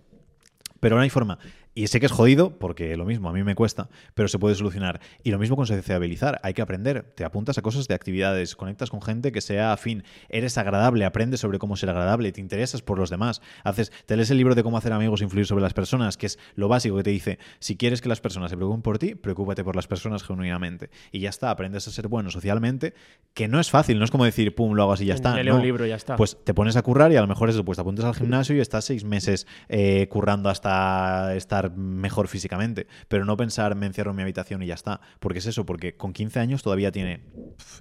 Pero 0.80 0.96
no 0.96 1.02
hay 1.02 1.10
forma. 1.10 1.38
Y 1.74 1.88
sé 1.88 2.00
que 2.02 2.06
es 2.06 2.12
jodido, 2.12 2.60
porque 2.60 2.98
lo 2.98 3.06
mismo, 3.06 3.30
a 3.30 3.34
mí 3.34 3.44
me 3.44 3.56
cuesta, 3.56 3.90
pero 4.14 4.28
se 4.28 4.38
puede 4.38 4.56
solucionar. 4.56 5.00
Y 5.24 5.32
lo 5.32 5.40
mismo 5.40 5.56
con 5.56 5.66
sociabilizar. 5.68 6.40
Hay 6.44 6.54
que 6.54 6.62
aprender. 6.62 7.14
Te 7.16 7.24
apuntas 7.24 7.58
a 7.58 7.62
cosas 7.62 7.88
de 7.88 7.96
actividades, 7.96 8.56
conectas 8.56 8.90
con 8.90 9.02
gente 9.02 9.32
que 9.32 9.40
sea 9.40 9.72
afín. 9.72 10.04
Eres 10.28 10.58
agradable, 10.58 11.06
aprendes 11.06 11.40
sobre 11.40 11.60
cómo 11.60 11.78
ser 11.78 11.90
agradable, 11.90 12.32
te 12.34 12.42
interesas 12.42 12.82
por 12.82 13.00
los 13.00 13.10
demás. 13.10 13.42
Haces, 13.64 13.92
te 14.06 14.18
lees 14.18 14.30
el 14.32 14.38
libro 14.38 14.54
de 14.54 14.64
cómo 14.64 14.78
hacer 14.78 14.92
amigos 14.92 15.22
e 15.22 15.24
influir 15.24 15.46
sobre 15.46 15.62
las 15.62 15.74
personas, 15.74 16.18
que 16.18 16.26
es 16.26 16.40
lo 16.56 16.68
básico 16.68 16.98
que 16.98 17.04
te 17.04 17.10
dice. 17.10 17.40
Si 17.60 17.78
quieres 17.78 18.02
que 18.02 18.10
las 18.10 18.20
personas 18.20 18.52
se 18.52 18.58
preocupen 18.58 18.82
por 18.82 19.00
ti, 19.00 19.16
preocúpate 19.16 19.64
por 19.64 19.76
las 19.76 19.88
personas 19.88 20.24
genuinamente. 20.24 20.90
Y 21.12 21.20
ya 21.20 21.30
está, 21.30 21.52
aprendes 21.52 21.88
a 21.88 21.92
ser 21.92 22.10
bueno 22.10 22.32
socialmente, 22.32 22.94
que 23.34 23.48
no 23.48 23.62
es 23.62 23.70
fácil, 23.70 23.98
no 23.98 24.04
es 24.04 24.12
como 24.12 24.26
decir, 24.26 24.54
pum, 24.56 24.74
lo 24.74 24.84
hago 24.84 24.94
así 24.94 25.06
y 25.06 25.08
ya 25.08 25.16
está. 25.16 25.34
Me 25.36 25.44
leo 25.44 25.54
no. 25.54 25.60
un 25.60 25.66
libro 25.66 25.86
y 25.86 25.90
ya 25.90 25.96
está. 25.96 26.18
Pues 26.18 26.38
te 26.44 26.54
pones 26.54 26.76
a 26.76 26.82
currar 26.82 27.12
y 27.14 27.16
a 27.16 27.22
lo 27.22 27.28
mejor 27.28 27.50
eso, 27.50 27.64
pues 27.64 27.78
te 27.78 27.82
apuntas 27.82 28.06
al 28.06 28.16
gimnasio 28.16 28.56
y 28.56 28.60
estás 28.60 28.84
seis 28.84 29.06
meses 29.06 29.48
eh, 29.70 30.08
currando 30.10 30.50
hasta 30.50 31.34
estar 31.62 31.78
mejor 31.78 32.28
físicamente. 32.28 32.88
Pero 33.08 33.26
no 33.26 33.38
pensar, 33.38 33.76
me 33.76 33.86
encierro 33.86 34.12
en 34.12 34.18
mi 34.18 34.24
habitación 34.24 34.62
y 34.64 34.68
ya 34.68 34.74
está. 34.74 35.02
Porque 35.20 35.40
es 35.40 35.46
eso, 35.46 35.66
porque 35.66 35.96
con 35.96 36.14
15 36.14 36.40
años 36.40 36.64
todavía 36.64 36.92
tiene 36.92 37.22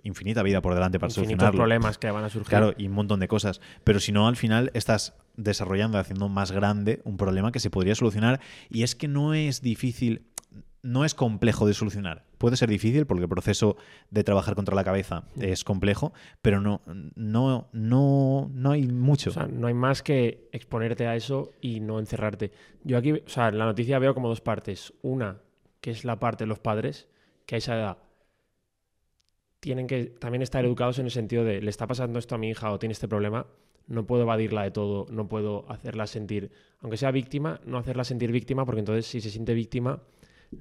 infinita 0.02 0.42
vida 0.42 0.60
por 0.60 0.74
delante 0.74 0.98
para 0.98 1.10
Infinitos 1.10 1.30
solucionarlo. 1.30 1.58
problemas 1.58 1.98
que 1.98 2.10
van 2.10 2.24
a 2.24 2.28
surgir. 2.28 2.48
Claro, 2.48 2.74
y 2.76 2.86
un 2.86 2.92
montón 2.92 3.20
de 3.20 3.28
cosas. 3.28 3.60
Pero 3.84 4.00
si 4.00 4.12
no, 4.12 4.28
al 4.28 4.36
final 4.36 4.70
estás 4.74 5.14
desarrollando, 5.36 5.98
haciendo 5.98 6.28
más 6.28 6.52
grande 6.52 7.00
un 7.04 7.16
problema 7.16 7.52
que 7.52 7.60
se 7.60 7.70
podría 7.70 7.94
solucionar. 7.94 8.40
Y 8.68 8.82
es 8.82 8.94
que 8.94 9.08
no 9.08 9.34
es 9.34 9.62
difícil, 9.62 10.26
no 10.82 11.04
es 11.04 11.14
complejo 11.14 11.66
de 11.66 11.74
solucionar. 11.74 12.29
Puede 12.40 12.56
ser 12.56 12.70
difícil 12.70 13.04
porque 13.04 13.24
el 13.24 13.28
proceso 13.28 13.76
de 14.08 14.24
trabajar 14.24 14.54
contra 14.54 14.74
la 14.74 14.82
cabeza 14.82 15.24
es 15.38 15.62
complejo, 15.62 16.14
pero 16.40 16.62
no, 16.62 16.80
no, 17.14 17.68
no, 17.74 18.50
no 18.50 18.70
hay 18.70 18.86
mucho. 18.86 19.28
O 19.28 19.32
sea, 19.34 19.46
no 19.46 19.66
hay 19.66 19.74
más 19.74 20.02
que 20.02 20.48
exponerte 20.50 21.06
a 21.06 21.14
eso 21.16 21.52
y 21.60 21.80
no 21.80 21.98
encerrarte. 21.98 22.50
Yo 22.82 22.96
aquí, 22.96 23.12
o 23.12 23.28
sea, 23.28 23.48
en 23.48 23.58
la 23.58 23.66
noticia 23.66 23.98
veo 23.98 24.14
como 24.14 24.30
dos 24.30 24.40
partes. 24.40 24.94
Una, 25.02 25.42
que 25.82 25.90
es 25.90 26.06
la 26.06 26.18
parte 26.18 26.44
de 26.44 26.48
los 26.48 26.58
padres, 26.58 27.08
que 27.44 27.56
a 27.56 27.58
esa 27.58 27.76
edad 27.76 27.98
tienen 29.60 29.86
que 29.86 30.06
también 30.06 30.40
estar 30.40 30.64
educados 30.64 30.98
en 30.98 31.04
el 31.04 31.10
sentido 31.10 31.44
de, 31.44 31.60
le 31.60 31.68
está 31.68 31.86
pasando 31.86 32.18
esto 32.18 32.36
a 32.36 32.38
mi 32.38 32.48
hija 32.48 32.72
o 32.72 32.78
tiene 32.78 32.94
este 32.94 33.06
problema, 33.06 33.48
no 33.86 34.06
puedo 34.06 34.22
evadirla 34.22 34.62
de 34.62 34.70
todo, 34.70 35.04
no 35.10 35.28
puedo 35.28 35.70
hacerla 35.70 36.06
sentir, 36.06 36.52
aunque 36.80 36.96
sea 36.96 37.10
víctima, 37.10 37.60
no 37.66 37.76
hacerla 37.76 38.04
sentir 38.04 38.32
víctima, 38.32 38.64
porque 38.64 38.80
entonces 38.80 39.04
si 39.04 39.20
se 39.20 39.28
siente 39.28 39.52
víctima, 39.52 40.00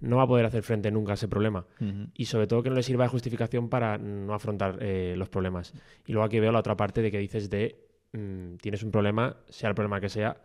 no 0.02 0.18
va 0.18 0.24
a 0.24 0.28
poder 0.28 0.46
hacer 0.46 0.64
frente 0.64 0.92
nunca 0.92 1.14
a 1.14 1.16
ese 1.16 1.28
problema 1.28 1.66
y 2.14 2.26
sobre 2.26 2.48
todo 2.48 2.62
que 2.62 2.70
no 2.70 2.76
le 2.76 2.84
sirva 2.84 3.06
de 3.06 3.10
justificación 3.10 3.70
para 3.70 3.98
no 3.98 4.34
afrontar 4.34 4.78
eh, 4.82 5.16
los 5.18 5.30
problemas. 5.30 5.74
Y 6.06 6.14
luego 6.14 6.26
aquí 6.26 6.40
veo 6.40 6.52
la 6.52 6.60
otra 6.60 6.78
parte 6.78 7.02
de 7.02 7.12
que 7.12 7.18
dices 7.18 7.50
de 7.50 7.88
mm, 8.14 8.56
tienes 8.58 8.84
un 8.84 8.92
problema, 8.92 9.38
sea 9.50 9.70
el 9.70 9.76
problema 9.76 10.00
que 10.00 10.10
sea, 10.10 10.38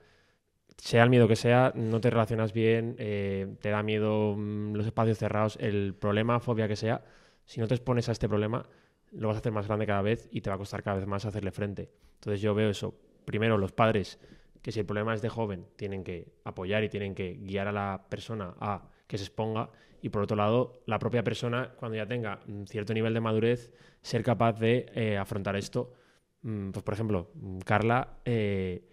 sea 0.78 1.02
el 1.02 1.10
miedo 1.10 1.28
que 1.28 1.36
sea, 1.36 1.72
no 1.74 2.00
te 2.00 2.10
relacionas 2.10 2.52
bien, 2.52 2.96
eh, 2.98 3.54
te 3.60 3.70
da 3.70 3.82
miedo 3.82 4.34
mm, 4.36 4.74
los 4.74 4.86
espacios 4.86 5.18
cerrados, 5.18 5.58
el 5.60 5.94
problema, 5.94 6.40
fobia 6.40 6.66
que 6.66 6.76
sea, 6.76 7.04
si 7.44 7.60
no 7.60 7.68
te 7.68 7.74
expones 7.74 8.08
a 8.08 8.12
este 8.12 8.28
problema, 8.28 8.66
lo 9.12 9.28
vas 9.28 9.36
a 9.36 9.40
hacer 9.40 9.52
más 9.52 9.66
grande 9.66 9.86
cada 9.86 10.02
vez 10.02 10.28
y 10.30 10.40
te 10.40 10.50
va 10.50 10.56
a 10.56 10.58
costar 10.58 10.82
cada 10.82 10.96
vez 10.96 11.06
más 11.06 11.24
hacerle 11.24 11.52
frente. 11.52 11.90
Entonces 12.14 12.40
yo 12.40 12.54
veo 12.54 12.70
eso. 12.70 12.94
Primero, 13.24 13.58
los 13.58 13.72
padres, 13.72 14.18
que 14.60 14.72
si 14.72 14.80
el 14.80 14.86
problema 14.86 15.14
es 15.14 15.22
de 15.22 15.28
joven, 15.28 15.66
tienen 15.76 16.02
que 16.02 16.32
apoyar 16.44 16.82
y 16.84 16.88
tienen 16.88 17.14
que 17.14 17.34
guiar 17.34 17.68
a 17.68 17.72
la 17.72 18.06
persona 18.08 18.54
a 18.58 18.88
que 19.06 19.18
se 19.18 19.24
exponga. 19.24 19.70
Y 20.02 20.10
por 20.10 20.22
otro 20.22 20.36
lado, 20.36 20.82
la 20.86 20.98
propia 20.98 21.24
persona, 21.24 21.72
cuando 21.78 21.96
ya 21.96 22.06
tenga 22.06 22.40
un 22.46 22.66
cierto 22.66 22.92
nivel 22.94 23.14
de 23.14 23.20
madurez, 23.20 23.72
ser 24.02 24.22
capaz 24.22 24.54
de 24.60 24.86
eh, 24.94 25.16
afrontar 25.18 25.56
esto. 25.56 25.94
Mm, 26.42 26.70
Pues, 26.72 26.82
por 26.84 26.94
ejemplo, 26.94 27.30
mm, 27.34 27.58
Carla 27.60 28.18
eh, 28.24 28.86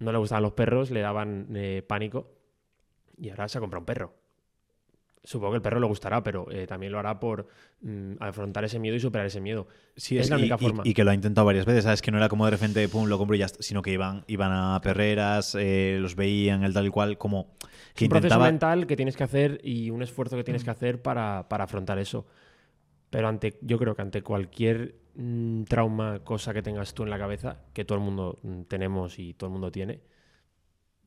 no 0.00 0.12
le 0.12 0.18
gustaban 0.18 0.42
los 0.42 0.52
perros, 0.52 0.90
le 0.90 1.00
daban 1.00 1.48
eh, 1.56 1.82
pánico 1.86 2.32
y 3.16 3.30
ahora 3.30 3.48
se 3.48 3.58
ha 3.58 3.60
comprado 3.60 3.80
un 3.82 3.86
perro. 3.86 4.14
Supongo 5.24 5.52
que 5.52 5.56
el 5.56 5.62
perro 5.62 5.78
le 5.78 5.86
gustará, 5.86 6.20
pero 6.22 6.50
eh, 6.50 6.66
también 6.66 6.90
lo 6.90 6.98
hará 6.98 7.20
por 7.20 7.46
mm, 7.80 8.14
afrontar 8.18 8.64
ese 8.64 8.80
miedo 8.80 8.96
y 8.96 9.00
superar 9.00 9.26
ese 9.26 9.40
miedo. 9.40 9.68
Sí, 9.96 10.18
Es 10.18 10.24
es, 10.24 10.30
la 10.30 10.36
y- 10.36 10.40
única 10.40 10.58
forma. 10.58 10.82
y 10.84 10.94
que 10.94 11.04
lo 11.04 11.12
ha 11.12 11.14
intentado 11.14 11.44
varias 11.44 11.64
veces, 11.64 11.84
¿sabes? 11.84 12.02
Que 12.02 12.10
no 12.10 12.16
era 12.18 12.28
como 12.28 12.44
de 12.44 12.50
repente, 12.50 12.88
pum, 12.88 13.06
lo 13.06 13.18
compro 13.18 13.36
y 13.36 13.38
ya 13.38 13.46
sino 13.48 13.82
que 13.82 13.92
iban, 13.92 14.24
iban 14.26 14.50
a 14.52 14.80
perreras, 14.82 15.54
eh, 15.54 15.98
los 16.00 16.16
veían, 16.16 16.64
el 16.64 16.72
tal 16.74 16.86
y 16.86 16.90
cual, 16.90 17.18
como 17.18 17.54
Es 17.94 18.02
un 18.02 18.08
proceso 18.08 18.40
mental 18.40 18.86
que 18.88 18.96
tienes 18.96 19.16
que 19.16 19.22
hacer 19.22 19.60
y 19.62 19.90
un 19.90 20.02
esfuerzo 20.02 20.36
que 20.36 20.42
tienes 20.44 20.64
que 20.64 20.70
hacer 20.70 21.00
para, 21.02 21.48
para 21.48 21.64
afrontar 21.64 21.98
eso. 22.00 22.26
Pero 23.10 23.28
ante, 23.28 23.58
yo 23.62 23.78
creo 23.78 23.94
que 23.94 24.02
ante 24.02 24.22
cualquier 24.22 24.96
mm, 25.14 25.64
trauma, 25.64 26.20
cosa 26.24 26.52
que 26.52 26.62
tengas 26.62 26.94
tú 26.94 27.04
en 27.04 27.10
la 27.10 27.18
cabeza, 27.18 27.60
que 27.74 27.84
todo 27.84 27.98
el 27.98 28.04
mundo 28.04 28.40
mm, 28.42 28.62
tenemos 28.62 29.18
y 29.20 29.34
todo 29.34 29.48
el 29.48 29.52
mundo 29.52 29.70
tiene, 29.70 30.00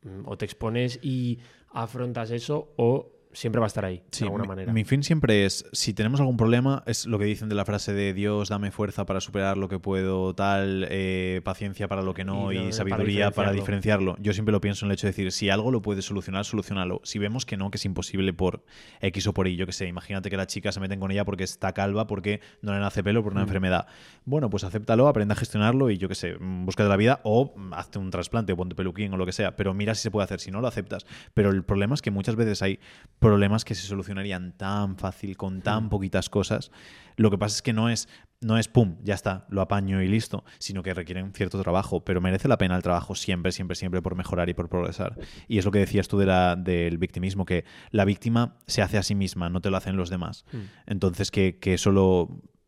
mm, 0.03 0.21
o 0.25 0.37
te 0.37 0.45
expones 0.45 0.99
y 1.01 1.39
afrontas 1.71 2.31
eso 2.31 2.73
o 2.77 3.11
siempre 3.35 3.59
va 3.59 3.65
a 3.65 3.67
estar 3.67 3.85
ahí, 3.85 4.01
Sí, 4.11 4.21
de 4.21 4.25
alguna 4.25 4.43
mi, 4.43 4.47
manera. 4.47 4.73
mi 4.73 4.83
fin 4.85 5.03
siempre 5.03 5.45
es, 5.45 5.65
si 5.73 5.93
tenemos 5.93 6.19
algún 6.19 6.37
problema, 6.37 6.81
es 6.87 7.05
lo 7.05 7.19
que 7.19 7.25
dicen 7.25 7.49
de 7.49 7.55
la 7.55 7.65
frase 7.65 7.93
de 7.93 8.13
Dios, 8.13 8.49
dame 8.49 8.71
fuerza 8.71 9.05
para 9.05 9.21
superar 9.21 9.57
lo 9.57 9.67
que 9.69 9.77
puedo, 9.77 10.33
tal, 10.33 10.87
eh, 10.89 11.41
paciencia 11.43 11.87
para 11.87 12.01
lo 12.01 12.13
que 12.13 12.23
no 12.25 12.51
Y 12.51 12.55
y, 12.55 12.57
no, 12.57 12.63
para 12.63 12.73
sabiduría 12.73 13.31
para 13.31 13.51
diferenciarlo. 13.51 14.13
diferenciarlo. 14.13 14.15
Yo 14.23 14.33
siempre 14.33 14.51
lo 14.53 14.61
pienso 14.61 14.85
en 14.85 14.91
el 14.91 14.95
hecho 14.95 15.05
de 15.07 15.11
decir, 15.11 15.31
si 15.31 15.49
algo 15.49 15.69
lo 15.71 15.81
puedes 15.81 16.05
solucionar, 16.05 16.45
solucionalo. 16.45 17.01
Si 17.03 17.19
vemos 17.19 17.45
que 17.45 17.57
no, 17.57 17.69
que 17.71 17.77
es 17.77 17.85
imposible 17.85 18.33
por 18.33 18.63
X 19.01 19.27
o 19.27 19.33
por 19.33 19.47
Y, 19.47 19.55
yo 19.57 19.65
que 19.65 19.73
sé, 19.73 19.87
imagínate 19.87 20.29
que 20.29 20.37
la 20.37 20.47
chica 20.47 20.71
se 20.71 20.79
meten 20.79 20.99
con 20.99 21.11
ella 21.11 21.25
porque 21.25 21.43
está 21.43 21.73
calva, 21.73 22.07
porque 22.07 22.39
no 22.61 22.73
le 22.73 22.79
nace 22.79 23.03
pelo 23.03 23.21
por 23.21 23.33
una 23.33 23.41
Mm. 23.41 23.47
enfermedad. 23.47 23.87
Bueno, 24.23 24.49
pues 24.49 24.63
acéptalo, 24.63 25.07
aprende 25.07 25.33
a 25.33 25.35
gestionarlo 25.35 25.89
y 25.91 25.97
yo 25.97 26.07
que 26.07 26.15
sé, 26.15 26.35
búscate 26.39 26.89
la 26.89 26.97
vida 26.97 27.19
o 27.23 27.53
hazte 27.73 27.99
un 27.99 28.09
trasplante 28.11 28.53
o 28.53 28.57
ponte 28.57 28.75
peluquín 28.75 29.13
o 29.13 29.17
lo 29.17 29.25
que 29.25 29.31
sea, 29.33 29.55
pero 29.55 29.73
mira 29.73 29.93
si 29.93 30.01
se 30.03 30.11
puede 30.11 30.23
hacer, 30.23 30.39
si 30.39 30.51
no 30.51 30.61
lo 30.61 30.67
aceptas. 30.67 31.05
Pero 31.33 31.49
el 31.51 31.63
problema 31.63 31.93
es 31.95 32.01
que 32.01 32.11
muchas 32.11 32.35
veces 32.35 32.61
hay 32.61 32.79
problemas 33.25 33.65
que 33.65 33.75
se 33.75 33.87
solucionarían 33.87 34.53
tan 34.53 34.97
fácil 34.97 35.35
con 35.37 35.61
tan 35.61 35.85
Mm. 35.85 35.89
poquitas 35.89 36.29
cosas. 36.29 36.71
Lo 37.15 37.31
que 37.31 37.37
pasa 37.37 37.55
es 37.57 37.61
que 37.61 37.73
no 37.73 37.89
es 37.89 38.07
no 38.41 38.57
es 38.59 38.67
pum, 38.67 38.97
ya 39.01 39.15
está, 39.15 39.47
lo 39.49 39.61
apaño 39.61 40.03
y 40.03 40.07
listo, 40.07 40.43
sino 40.59 40.83
que 40.83 40.93
requieren 40.93 41.33
cierto 41.33 41.59
trabajo, 41.63 42.03
pero 42.05 42.21
merece 42.21 42.47
la 42.47 42.57
pena 42.59 42.75
el 42.75 42.83
trabajo 42.83 43.15
siempre, 43.15 43.51
siempre, 43.51 43.75
siempre 43.75 44.03
por 44.03 44.15
mejorar 44.15 44.49
y 44.49 44.53
por 44.53 44.69
progresar. 44.69 45.17
Y 45.47 45.57
es 45.57 45.65
lo 45.65 45.71
que 45.71 45.79
decías 45.79 46.07
tú 46.07 46.19
de 46.19 46.27
la, 46.27 46.55
del 46.55 46.99
victimismo, 46.99 47.45
que 47.45 47.65
la 47.89 48.05
víctima 48.05 48.57
se 48.67 48.83
hace 48.83 48.99
a 48.99 49.03
sí 49.03 49.15
misma, 49.15 49.49
no 49.49 49.61
te 49.61 49.71
lo 49.71 49.77
hacen 49.77 49.97
los 49.97 50.11
demás. 50.11 50.45
Mm. 50.51 50.57
Entonces, 50.85 51.31
que, 51.31 51.57
que 51.57 51.73
eso 51.73 51.91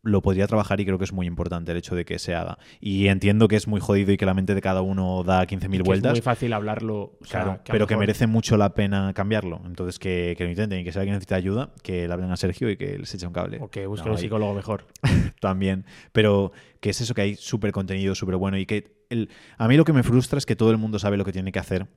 lo, 0.08 0.22
podría 0.22 0.48
trabajar 0.48 0.80
y 0.80 0.86
creo 0.86 0.98
que 0.98 1.04
es 1.04 1.14
muy 1.14 1.28
importante 1.28 1.72
el 1.72 1.78
hecho 1.78 1.96
de 1.96 2.06
que 2.06 2.20
se 2.20 2.34
haga. 2.36 2.58
Y 2.80 3.08
entiendo 3.08 3.48
que 3.48 3.56
es 3.56 3.68
muy 3.68 3.80
jodido 3.80 4.12
y 4.12 4.18
que 4.18 4.26
la 4.26 4.34
mente 4.34 4.56
de 4.56 4.62
cada 4.62 4.82
uno 4.82 5.24
da 5.24 5.46
15.000 5.46 5.66
Y 5.68 5.78
que 5.78 5.84
vueltas. 5.84 6.12
Es 6.14 6.20
muy 6.20 6.22
fácil 6.22 6.54
hablarlo. 6.54 7.18
o 7.20 7.26
sea, 7.26 7.44
Claro, 7.44 7.64
que 7.64 7.72
pero 7.72 7.88
que 7.88 7.98
merece 7.98 8.28
mucho 8.28 8.58
la 8.58 8.74
pena 8.74 9.14
cambiarlo. 9.14 9.62
Entonces, 9.66 10.00
que, 10.00 10.36
que 10.38 10.44
lo 10.44 10.50
intenten 10.50 10.80
y 10.80 10.84
que 10.84 10.92
si 10.92 11.00
alguien 11.00 11.14
necesita 11.14 11.36
ayuda, 11.36 11.72
que 11.84 12.08
le 12.08 12.14
hablen 12.14 12.32
a 12.32 12.38
Sergio 12.38 12.70
y 12.70 12.78
que 12.78 12.98
les 12.98 13.14
eche 13.14 13.28
un 13.28 13.34
cable. 13.34 13.60
O 13.62 13.70
que 13.70 13.88
busquen 13.88 14.08
No, 14.08 14.12
un 14.14 14.18
ahí 14.18 14.24
psicólogo 14.24 14.54
mejor. 14.54 14.86
También. 15.42 15.86
Pero 16.12 16.52
que 16.80 16.92
es 16.92 17.02
eso 17.02 17.14
que 17.14 17.22
hay 17.22 17.36
súper 17.36 17.72
contenido, 17.72 18.16
súper 18.16 18.36
bueno 18.38 18.58
y 18.58 18.66
que 18.66 18.98
el, 19.10 19.30
a 19.58 19.68
mí 19.68 19.78
lo 19.78 19.86
que 19.86 19.94
me 19.94 20.04
frustra 20.04 20.38
es 20.38 20.46
que 20.46 20.56
todo 20.56 20.72
el 20.72 20.78
mundo 20.78 21.00
sabe 21.00 21.18
lo 21.18 21.26
que 21.26 21.32
tiene 21.32 21.52
que 21.52 21.60
hacer. 21.60 21.88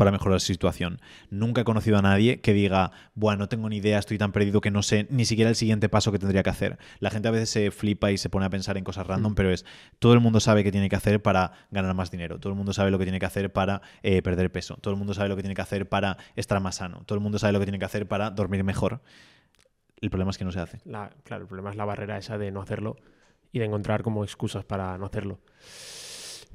Para 0.00 0.10
mejorar 0.12 0.40
su 0.40 0.46
situación. 0.46 0.98
Nunca 1.28 1.60
he 1.60 1.64
conocido 1.64 1.98
a 1.98 2.02
nadie 2.02 2.40
que 2.40 2.54
diga, 2.54 2.90
bueno, 3.14 3.40
no 3.40 3.48
tengo 3.50 3.68
ni 3.68 3.76
idea, 3.76 3.98
estoy 3.98 4.16
tan 4.16 4.32
perdido 4.32 4.62
que 4.62 4.70
no 4.70 4.82
sé 4.82 5.06
ni 5.10 5.26
siquiera 5.26 5.50
el 5.50 5.56
siguiente 5.56 5.90
paso 5.90 6.10
que 6.10 6.18
tendría 6.18 6.42
que 6.42 6.48
hacer. 6.48 6.78
La 7.00 7.10
gente 7.10 7.28
a 7.28 7.30
veces 7.30 7.50
se 7.50 7.70
flipa 7.70 8.10
y 8.10 8.16
se 8.16 8.30
pone 8.30 8.46
a 8.46 8.50
pensar 8.50 8.78
en 8.78 8.84
cosas 8.84 9.06
random, 9.06 9.32
Mm. 9.32 9.34
pero 9.34 9.50
es, 9.50 9.66
todo 9.98 10.14
el 10.14 10.20
mundo 10.20 10.40
sabe 10.40 10.64
qué 10.64 10.72
tiene 10.72 10.88
que 10.88 10.96
hacer 10.96 11.20
para 11.20 11.52
ganar 11.70 11.94
más 11.94 12.10
dinero, 12.10 12.40
todo 12.40 12.50
el 12.50 12.56
mundo 12.56 12.72
sabe 12.72 12.90
lo 12.90 12.98
que 12.98 13.04
tiene 13.04 13.18
que 13.18 13.26
hacer 13.26 13.52
para 13.52 13.82
eh, 14.02 14.22
perder 14.22 14.50
peso, 14.50 14.76
todo 14.80 14.94
el 14.94 14.98
mundo 14.98 15.12
sabe 15.12 15.28
lo 15.28 15.36
que 15.36 15.42
tiene 15.42 15.54
que 15.54 15.60
hacer 15.62 15.86
para 15.88 16.16
estar 16.34 16.58
más 16.60 16.76
sano, 16.76 17.02
todo 17.04 17.16
el 17.16 17.22
mundo 17.22 17.38
sabe 17.38 17.52
lo 17.52 17.58
que 17.58 17.66
tiene 17.66 17.78
que 17.78 17.84
hacer 17.84 18.08
para 18.08 18.30
dormir 18.30 18.64
mejor. 18.64 19.02
El 20.00 20.08
problema 20.08 20.30
es 20.30 20.38
que 20.38 20.46
no 20.46 20.52
se 20.52 20.60
hace. 20.60 20.78
La- 20.86 21.10
claro, 21.24 21.42
el 21.42 21.46
problema 21.48 21.68
es 21.68 21.76
la 21.76 21.84
barrera 21.84 22.16
esa 22.16 22.38
de 22.38 22.50
no 22.50 22.62
hacerlo 22.62 22.96
y 23.52 23.58
de 23.58 23.66
encontrar 23.66 24.02
como 24.02 24.24
excusas 24.24 24.64
para 24.64 24.96
no 24.96 25.04
hacerlo. 25.04 25.40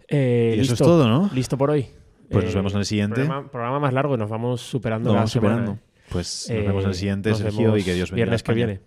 Eh, 0.07 0.55
y 0.57 0.59
eso 0.59 0.71
listo, 0.71 0.73
es 0.73 0.79
todo, 0.87 1.07
¿no? 1.07 1.29
Listo 1.33 1.57
por 1.57 1.69
hoy. 1.71 1.87
Pues 2.29 2.43
Eh, 2.43 2.47
nos 2.47 2.55
vemos 2.55 2.73
en 2.73 2.79
el 2.79 2.85
siguiente. 2.85 3.15
Programa, 3.21 3.51
programa 3.51 3.79
más 3.79 3.93
largo 3.93 4.15
y 4.15 4.17
nos 4.17 4.29
vamos 4.29 4.61
superando 4.61 5.09
Nos 5.09 5.15
vamos 5.15 5.31
superando. 5.31 5.71
¿eh? 5.73 5.79
Pues 6.09 6.47
nos 6.49 6.57
Eh, 6.57 6.61
vemos 6.67 6.83
en 6.83 6.89
el 6.89 6.95
siguiente, 6.95 7.35
Sergio, 7.35 7.77
y 7.77 7.83
que 7.83 7.93
Dios 7.93 8.11
bendiga 8.11 8.25
Viernes 8.25 8.43
que 8.43 8.53
viene. 8.53 8.79